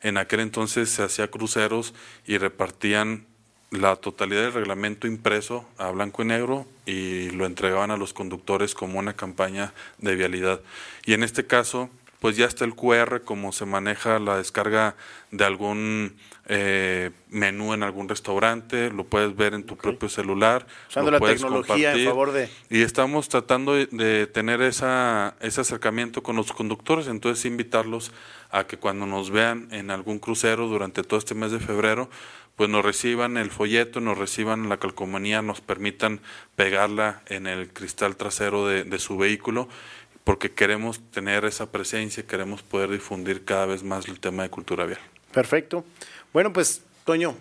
en 0.02 0.18
aquel 0.18 0.40
entonces 0.40 0.90
se 0.90 1.02
hacía 1.02 1.30
cruceros 1.30 1.94
y 2.26 2.36
repartían 2.36 3.26
la 3.70 3.96
totalidad 3.96 4.42
del 4.42 4.52
reglamento 4.52 5.06
impreso 5.06 5.64
a 5.78 5.90
blanco 5.90 6.22
y 6.22 6.26
negro 6.26 6.66
y 6.86 7.30
lo 7.30 7.46
entregaban 7.46 7.90
a 7.90 7.96
los 7.96 8.12
conductores 8.12 8.74
como 8.74 8.98
una 8.98 9.14
campaña 9.14 9.72
de 9.98 10.16
vialidad. 10.16 10.60
Y 11.06 11.12
en 11.14 11.22
este 11.22 11.46
caso, 11.46 11.88
pues 12.18 12.36
ya 12.36 12.46
está 12.46 12.64
el 12.64 12.74
QR, 12.74 13.22
como 13.24 13.52
se 13.52 13.66
maneja 13.66 14.18
la 14.18 14.36
descarga 14.36 14.96
de 15.30 15.44
algún 15.44 16.16
eh, 16.52 17.10
menú 17.28 17.74
en 17.74 17.84
algún 17.84 18.08
restaurante, 18.08 18.90
lo 18.90 19.04
puedes 19.04 19.36
ver 19.36 19.54
en 19.54 19.62
tu 19.62 19.76
propio 19.76 20.08
celular. 20.08 20.66
Usando 20.88 21.12
la 21.12 21.20
tecnología 21.20 21.92
en 21.92 22.04
favor 22.04 22.32
de... 22.32 22.48
Y 22.68 22.82
estamos 22.82 23.28
tratando 23.28 23.74
de, 23.74 24.26
tener 24.26 24.60
esa, 24.62 25.36
ese 25.40 25.60
acercamiento 25.60 26.24
con 26.24 26.34
los 26.34 26.52
conductores, 26.52 27.06
entonces 27.06 27.44
invitarlos 27.44 28.10
a 28.50 28.64
que 28.64 28.78
cuando 28.78 29.06
nos 29.06 29.30
vean 29.30 29.68
en 29.70 29.92
algún 29.92 30.18
crucero 30.18 30.66
durante 30.66 31.04
todo 31.04 31.20
este 31.20 31.36
mes 31.36 31.52
de 31.52 31.60
febrero, 31.60 32.10
pues 32.56 32.68
nos 32.68 32.84
reciban 32.84 33.36
el 33.36 33.52
folleto, 33.52 34.00
nos 34.00 34.18
reciban 34.18 34.68
la 34.68 34.78
calcomanía, 34.78 35.42
nos 35.42 35.60
permitan 35.60 36.20
pegarla 36.56 37.22
en 37.26 37.46
el 37.46 37.72
cristal 37.72 38.16
trasero 38.16 38.66
de, 38.66 38.98
su 38.98 39.16
vehículo, 39.16 39.68
porque 40.24 40.50
queremos 40.50 41.00
tener 41.12 41.44
esa 41.44 41.70
presencia, 41.70 42.26
queremos 42.26 42.64
poder 42.64 42.90
difundir 42.90 43.44
cada 43.44 43.66
vez 43.66 43.84
más 43.84 44.08
el 44.08 44.18
tema 44.18 44.42
de 44.42 44.50
cultura 44.50 44.84
vial. 44.84 44.98
Perfecto. 45.32 45.84
Bueno, 46.32 46.52
pues, 46.52 46.82
Toño, 47.04 47.34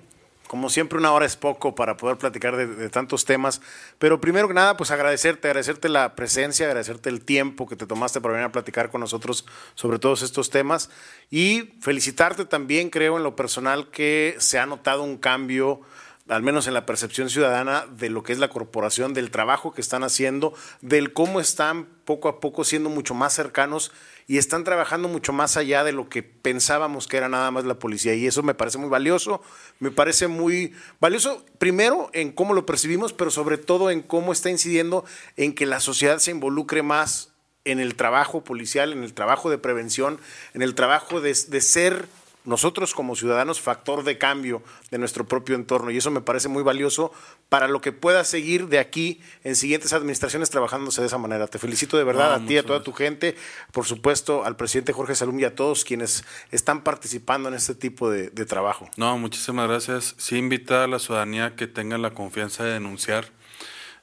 como 0.48 0.70
siempre, 0.70 0.98
una 0.98 1.12
hora 1.12 1.28
es 1.28 1.36
poco 1.36 1.76
para 1.76 1.96
poder 1.96 2.18
platicar 2.18 2.58
de, 2.58 2.90
tantos 2.90 3.24
temas. 3.24 3.62
Pero 4.00 4.20
primero 4.20 4.48
que 4.48 4.56
nada, 4.56 4.76
pues 4.78 4.90
agradecerte, 4.90 5.48
agradecerte 5.48 5.90
la 5.90 6.16
presencia, 6.16 6.66
agradecerte 6.66 7.10
el 7.10 7.24
tiempo 7.24 7.68
que 7.68 7.76
te 7.76 7.86
tomaste 7.86 8.20
para 8.20 8.34
venir 8.34 8.48
a 8.48 8.52
platicar 8.52 8.90
con 8.90 9.02
nosotros 9.02 9.46
sobre 9.76 10.00
todos 10.00 10.24
estos 10.24 10.50
temas. 10.50 10.90
Y 11.30 11.76
felicitarte 11.82 12.46
también, 12.46 12.90
creo, 12.90 13.18
en 13.18 13.24
lo 13.24 13.36
personal, 13.36 13.92
que 13.92 14.38
se 14.40 14.58
ha 14.58 14.66
notado 14.66 15.04
un 15.04 15.18
cambio 15.18 15.82
al 16.30 16.44
menos 16.44 16.68
en 16.68 16.74
la 16.74 16.86
percepción 16.86 17.30
ciudadana 17.30 17.86
de 17.90 18.10
lo 18.10 18.24
que 18.24 18.34
es 18.34 18.40
la 18.40 18.50
corporación, 18.50 19.14
del 19.14 19.32
trabajo 19.32 19.74
que 19.74 19.82
están 19.82 20.04
haciendo, 20.04 20.54
del 20.82 21.12
cómo 21.12 21.40
están 21.40 21.88
poco 22.06 22.30
a 22.30 22.40
poco 22.40 22.64
siendo 22.64 22.90
mucho 22.90 23.14
más 23.14 23.34
cercanos 23.34 23.92
y 24.28 24.38
están 24.38 24.64
trabajando 24.64 25.08
mucho 25.08 25.34
más 25.34 25.58
allá 25.58 25.84
de 25.84 25.92
lo 25.92 26.08
que 26.08 26.22
pensábamos 26.22 27.08
que 27.08 27.18
era 27.18 27.30
nada 27.30 27.50
más 27.50 27.66
la 27.66 27.80
policía. 27.80 28.14
Y 28.14 28.28
eso 28.28 28.44
me 28.44 28.54
parece 28.54 28.78
muy 28.78 28.90
valioso, 28.90 29.42
me 29.80 29.90
parece 29.90 30.28
muy 30.28 30.74
valioso 31.00 31.44
primero 31.58 32.12
en 32.14 32.32
cómo 32.32 32.54
lo 32.54 32.66
percibimos, 32.66 33.12
pero 33.12 33.32
sobre 33.32 33.58
todo 33.58 33.90
en 33.90 34.04
cómo 34.04 34.32
está 34.32 34.52
incidiendo 34.52 35.04
en 35.36 35.54
que 35.54 35.66
la 35.66 35.80
sociedad 35.80 36.20
se 36.20 36.32
involucre 36.32 36.84
más 36.84 37.34
en 37.66 37.80
el 37.80 37.96
trabajo 37.96 38.44
policial, 38.44 38.94
en 38.94 39.04
el 39.04 39.14
trabajo 39.14 39.50
de 39.50 39.58
prevención, 39.58 40.20
en 40.54 40.62
el 40.62 40.76
trabajo 40.76 41.22
de, 41.22 41.36
de 41.48 41.62
ser 41.62 42.08
nosotros 42.46 42.94
como 42.94 43.16
ciudadanos 43.16 43.60
factor 43.60 44.04
de 44.04 44.18
cambio 44.18 44.64
de 44.92 44.98
nuestro 44.98 45.28
propio 45.28 45.56
entorno 45.56 45.92
y 45.92 45.98
eso 45.98 46.10
me 46.10 46.22
parece 46.22 46.48
muy 46.48 46.64
valioso 46.64 47.12
para 47.50 47.68
lo 47.68 47.82
que 47.82 47.92
pueda 47.92 48.24
seguir 48.24 48.68
de 48.68 48.80
aquí 48.80 49.22
en 49.44 49.56
siguientes 49.56 49.94
administraciones 49.94 50.50
trabajándose 50.50 51.02
de 51.02 51.08
esa 51.08 51.18
manera. 51.18 51.48
Te 51.48 51.60
felicito 51.60 51.98
de 51.98 52.04
verdad 52.04 52.34
a 52.34 52.46
ti, 52.46 52.58
a 52.58 52.64
toda 52.64 52.82
tu 52.82 52.94
gente, 52.94 53.36
por 53.72 53.86
supuesto 53.86 54.46
al 54.46 54.56
presidente 54.56 54.94
Jorge 54.94 55.16
Salum 55.16 55.40
y 55.40 55.44
a 55.44 55.56
todos 55.56 55.84
quienes 55.84 56.24
están 56.52 56.84
participando 56.84 57.50
en 57.50 57.56
este 57.56 57.76
tipo 57.76 58.10
de, 58.10 58.30
trabajo. 58.50 58.90
No, 58.96 59.18
muchísimas 59.18 59.68
gracias. 59.68 60.16
Sí 60.18 60.38
invita 60.38 60.86
a 60.86 60.88
la 60.88 60.98
ciudadanía 60.98 61.56
que 61.56 61.68
tenga 61.68 61.98
la 61.98 62.12
confianza 62.12 62.64
de 62.64 62.72
denunciar. 62.72 63.30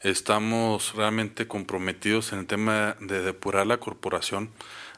Estamos 0.03 0.95
realmente 0.95 1.49
comprometidos 1.49 2.33
en 2.33 2.41
el 2.41 2.47
tema 2.47 2.97
de 3.01 3.23
depurar 3.23 3.67
la 3.67 3.79
corporación. 3.79 4.51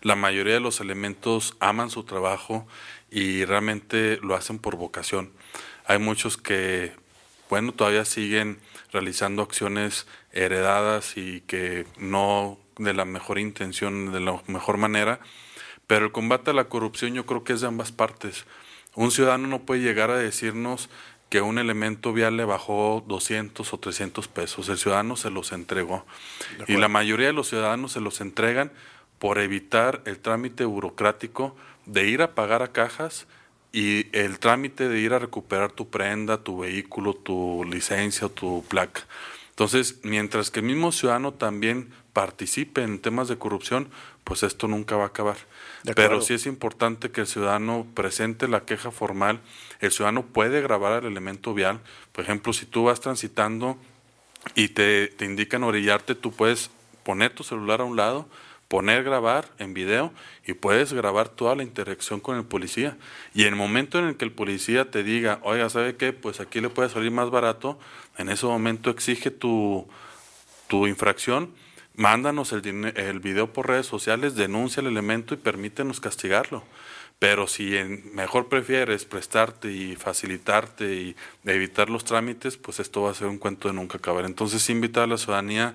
La 0.02 0.16
mayoría 0.16 0.54
de 0.54 0.60
los 0.60 0.80
elementos 0.80 1.56
aman 1.60 1.90
su 1.90 2.04
trabajo 2.04 2.66
y 3.10 3.44
realmente 3.44 4.18
lo 4.22 4.34
hacen 4.34 4.58
por 4.58 4.76
vocación. 4.76 5.32
Hay 5.86 5.98
muchos 5.98 6.36
que, 6.36 6.92
bueno, 7.48 7.72
todavía 7.72 8.04
siguen 8.04 8.58
realizando 8.92 9.42
acciones 9.42 10.06
heredadas 10.32 11.16
y 11.16 11.40
que 11.42 11.86
no 11.98 12.58
de 12.78 12.94
la 12.94 13.04
mejor 13.04 13.38
intención, 13.38 14.12
de 14.12 14.20
la 14.20 14.40
mejor 14.46 14.76
manera, 14.76 15.20
pero 15.86 16.06
el 16.06 16.12
combate 16.12 16.50
a 16.50 16.54
la 16.54 16.68
corrupción 16.68 17.14
yo 17.14 17.26
creo 17.26 17.44
que 17.44 17.54
es 17.54 17.60
de 17.60 17.66
ambas 17.66 17.92
partes. 17.92 18.44
Un 18.94 19.10
ciudadano 19.10 19.48
no 19.48 19.60
puede 19.60 19.80
llegar 19.80 20.10
a 20.10 20.16
decirnos 20.16 20.90
que 21.28 21.40
un 21.40 21.58
elemento 21.58 22.12
vial 22.12 22.36
le 22.36 22.44
bajó 22.44 23.04
200 23.06 23.72
o 23.72 23.78
300 23.78 24.28
pesos. 24.28 24.68
El 24.68 24.78
ciudadano 24.78 25.16
se 25.16 25.30
los 25.30 25.52
entregó. 25.52 26.06
Y 26.66 26.76
la 26.76 26.88
mayoría 26.88 27.26
de 27.26 27.32
los 27.32 27.48
ciudadanos 27.48 27.92
se 27.92 28.00
los 28.00 28.20
entregan 28.20 28.72
por 29.18 29.38
evitar 29.38 30.02
el 30.04 30.18
trámite 30.18 30.64
burocrático 30.64 31.56
de 31.86 32.08
ir 32.08 32.22
a 32.22 32.34
pagar 32.34 32.62
a 32.62 32.72
cajas 32.72 33.26
y 33.72 34.06
el 34.16 34.38
trámite 34.38 34.88
de 34.88 35.00
ir 35.00 35.12
a 35.12 35.18
recuperar 35.18 35.72
tu 35.72 35.88
prenda, 35.88 36.42
tu 36.42 36.58
vehículo, 36.58 37.14
tu 37.14 37.64
licencia, 37.64 38.28
tu 38.28 38.64
placa. 38.68 39.02
Entonces, 39.50 39.98
mientras 40.04 40.50
que 40.50 40.60
el 40.60 40.66
mismo 40.66 40.92
ciudadano 40.92 41.34
también 41.34 41.90
participe 42.12 42.82
en 42.82 43.00
temas 43.00 43.28
de 43.28 43.38
corrupción, 43.38 43.88
pues 44.24 44.42
esto 44.42 44.68
nunca 44.68 44.96
va 44.96 45.04
a 45.04 45.08
acabar. 45.08 45.36
Pero 45.94 46.20
sí 46.20 46.34
es 46.34 46.46
importante 46.46 47.10
que 47.10 47.22
el 47.22 47.26
ciudadano 47.26 47.86
presente 47.94 48.46
la 48.46 48.64
queja 48.64 48.90
formal. 48.90 49.40
El 49.80 49.90
ciudadano 49.90 50.24
puede 50.24 50.60
grabar 50.60 51.02
el 51.02 51.10
elemento 51.10 51.54
vial. 51.54 51.80
Por 52.12 52.24
ejemplo, 52.24 52.52
si 52.52 52.66
tú 52.66 52.84
vas 52.84 53.00
transitando 53.00 53.78
y 54.54 54.68
te, 54.68 55.08
te 55.08 55.24
indican 55.24 55.64
orillarte, 55.64 56.14
tú 56.14 56.32
puedes 56.32 56.70
poner 57.02 57.32
tu 57.34 57.42
celular 57.42 57.80
a 57.80 57.84
un 57.84 57.96
lado, 57.96 58.28
poner 58.68 59.02
grabar 59.02 59.50
en 59.58 59.72
video 59.72 60.12
y 60.46 60.52
puedes 60.52 60.92
grabar 60.92 61.30
toda 61.30 61.56
la 61.56 61.62
interacción 61.62 62.20
con 62.20 62.36
el 62.36 62.44
policía. 62.44 62.96
Y 63.34 63.42
en 63.42 63.48
el 63.48 63.56
momento 63.56 63.98
en 63.98 64.04
el 64.04 64.16
que 64.16 64.26
el 64.26 64.32
policía 64.32 64.90
te 64.90 65.02
diga, 65.02 65.40
oiga, 65.42 65.70
¿sabe 65.70 65.96
qué? 65.96 66.12
Pues 66.12 66.40
aquí 66.40 66.60
le 66.60 66.68
puede 66.68 66.90
salir 66.90 67.10
más 67.10 67.30
barato, 67.30 67.78
en 68.18 68.28
ese 68.28 68.46
momento 68.46 68.90
exige 68.90 69.30
tu, 69.30 69.88
tu 70.68 70.86
infracción, 70.86 71.50
mándanos 71.94 72.52
el, 72.52 72.92
el 72.94 73.20
video 73.20 73.52
por 73.52 73.68
redes 73.68 73.86
sociales, 73.86 74.34
denuncia 74.34 74.82
el 74.82 74.86
elemento 74.86 75.34
y 75.34 75.38
permítenos 75.38 76.00
castigarlo. 76.00 76.62
Pero 77.18 77.48
si 77.48 77.76
en, 77.76 78.14
mejor 78.14 78.48
prefieres 78.48 79.04
prestarte 79.04 79.72
y 79.72 79.96
facilitarte 79.96 80.94
y 80.94 81.16
evitar 81.44 81.90
los 81.90 82.04
trámites, 82.04 82.56
pues 82.56 82.78
esto 82.78 83.02
va 83.02 83.10
a 83.10 83.14
ser 83.14 83.26
un 83.26 83.38
cuento 83.38 83.66
de 83.68 83.74
nunca 83.74 83.98
acabar. 83.98 84.24
Entonces, 84.24 84.68
invitar 84.70 85.04
a 85.04 85.08
la 85.08 85.18
ciudadanía 85.18 85.74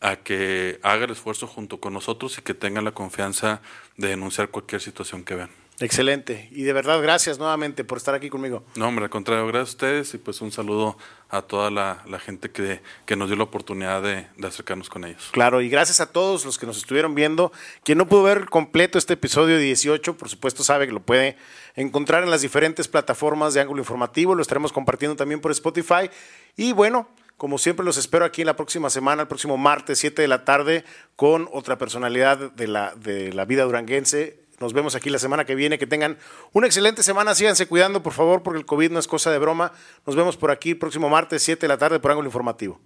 a 0.00 0.16
que 0.16 0.78
haga 0.82 1.04
el 1.04 1.10
esfuerzo 1.12 1.46
junto 1.46 1.80
con 1.80 1.92
nosotros 1.92 2.38
y 2.38 2.42
que 2.42 2.54
tenga 2.54 2.80
la 2.82 2.92
confianza 2.92 3.60
de 3.96 4.08
denunciar 4.08 4.48
cualquier 4.50 4.80
situación 4.80 5.24
que 5.24 5.34
vean. 5.34 5.50
Excelente. 5.78 6.48
Y 6.52 6.62
de 6.62 6.72
verdad, 6.72 7.02
gracias 7.02 7.38
nuevamente 7.38 7.84
por 7.84 7.98
estar 7.98 8.14
aquí 8.14 8.30
conmigo. 8.30 8.64
No, 8.76 8.88
hombre, 8.88 9.04
al 9.04 9.10
contrario, 9.10 9.46
gracias 9.46 9.68
a 9.68 9.76
ustedes 9.76 10.14
y 10.14 10.18
pues 10.18 10.40
un 10.40 10.50
saludo 10.50 10.96
a 11.28 11.42
toda 11.42 11.70
la, 11.70 12.02
gente 12.18 12.50
que, 12.50 12.80
que, 13.04 13.14
nos 13.14 13.28
dio 13.28 13.36
la 13.36 13.44
oportunidad 13.44 14.00
de, 14.00 14.26
de, 14.38 14.46
acercarnos 14.46 14.88
con 14.88 15.04
ellos. 15.04 15.28
Claro, 15.32 15.60
y 15.60 15.68
gracias 15.68 16.00
a 16.00 16.10
todos 16.10 16.46
los 16.46 16.58
que 16.58 16.64
nos 16.64 16.78
estuvieron 16.78 17.14
viendo. 17.14 17.52
Quien 17.84 17.98
no 17.98 18.08
pudo 18.08 18.22
ver 18.22 18.48
completo 18.48 18.96
este 18.96 19.14
episodio 19.14 19.58
18, 19.58 20.16
por 20.16 20.30
supuesto 20.30 20.64
sabe 20.64 20.86
que 20.86 20.92
lo 20.92 21.00
puede 21.00 21.36
encontrar 21.74 22.22
en 22.22 22.30
las 22.30 22.40
diferentes 22.40 22.88
plataformas 22.88 23.52
de 23.52 23.60
Ángulo 23.60 23.80
Informativo. 23.80 24.34
Lo 24.34 24.42
estaremos 24.42 24.72
compartiendo 24.72 25.14
también 25.14 25.40
por 25.40 25.50
Spotify. 25.50 26.08
Y 26.56 26.72
bueno, 26.72 27.08
como 27.36 27.58
siempre, 27.58 27.84
los 27.84 27.98
espero 27.98 28.24
aquí 28.24 28.42
en 28.42 28.46
la 28.46 28.56
próxima 28.56 28.88
semana, 28.88 29.22
el 29.22 29.28
próximo 29.28 29.56
martes, 29.58 29.98
7 29.98 30.22
de 30.22 30.28
la 30.28 30.44
tarde, 30.44 30.84
con 31.16 31.48
otra 31.52 31.76
personalidad 31.76 32.52
de 32.52 32.66
la, 32.66 32.94
de 32.94 33.32
la 33.32 33.44
vida 33.44 33.64
duranguense. 33.64 34.40
Nos 34.58 34.72
vemos 34.72 34.94
aquí 34.94 35.10
la 35.10 35.18
semana 35.18 35.44
que 35.44 35.54
viene. 35.54 35.78
Que 35.78 35.86
tengan 35.86 36.16
una 36.52 36.66
excelente 36.66 37.02
semana. 37.02 37.34
Síganse 37.34 37.66
cuidando, 37.66 38.02
por 38.02 38.14
favor, 38.14 38.42
porque 38.42 38.58
el 38.58 38.66
COVID 38.66 38.90
no 38.90 38.98
es 38.98 39.06
cosa 39.06 39.30
de 39.30 39.38
broma. 39.38 39.72
Nos 40.06 40.16
vemos 40.16 40.36
por 40.38 40.50
aquí 40.50 40.70
el 40.70 40.78
próximo 40.78 41.10
martes, 41.10 41.42
7 41.42 41.60
de 41.60 41.68
la 41.68 41.76
tarde, 41.76 42.00
por 42.00 42.10
Ángulo 42.10 42.28
Informativo. 42.28 42.80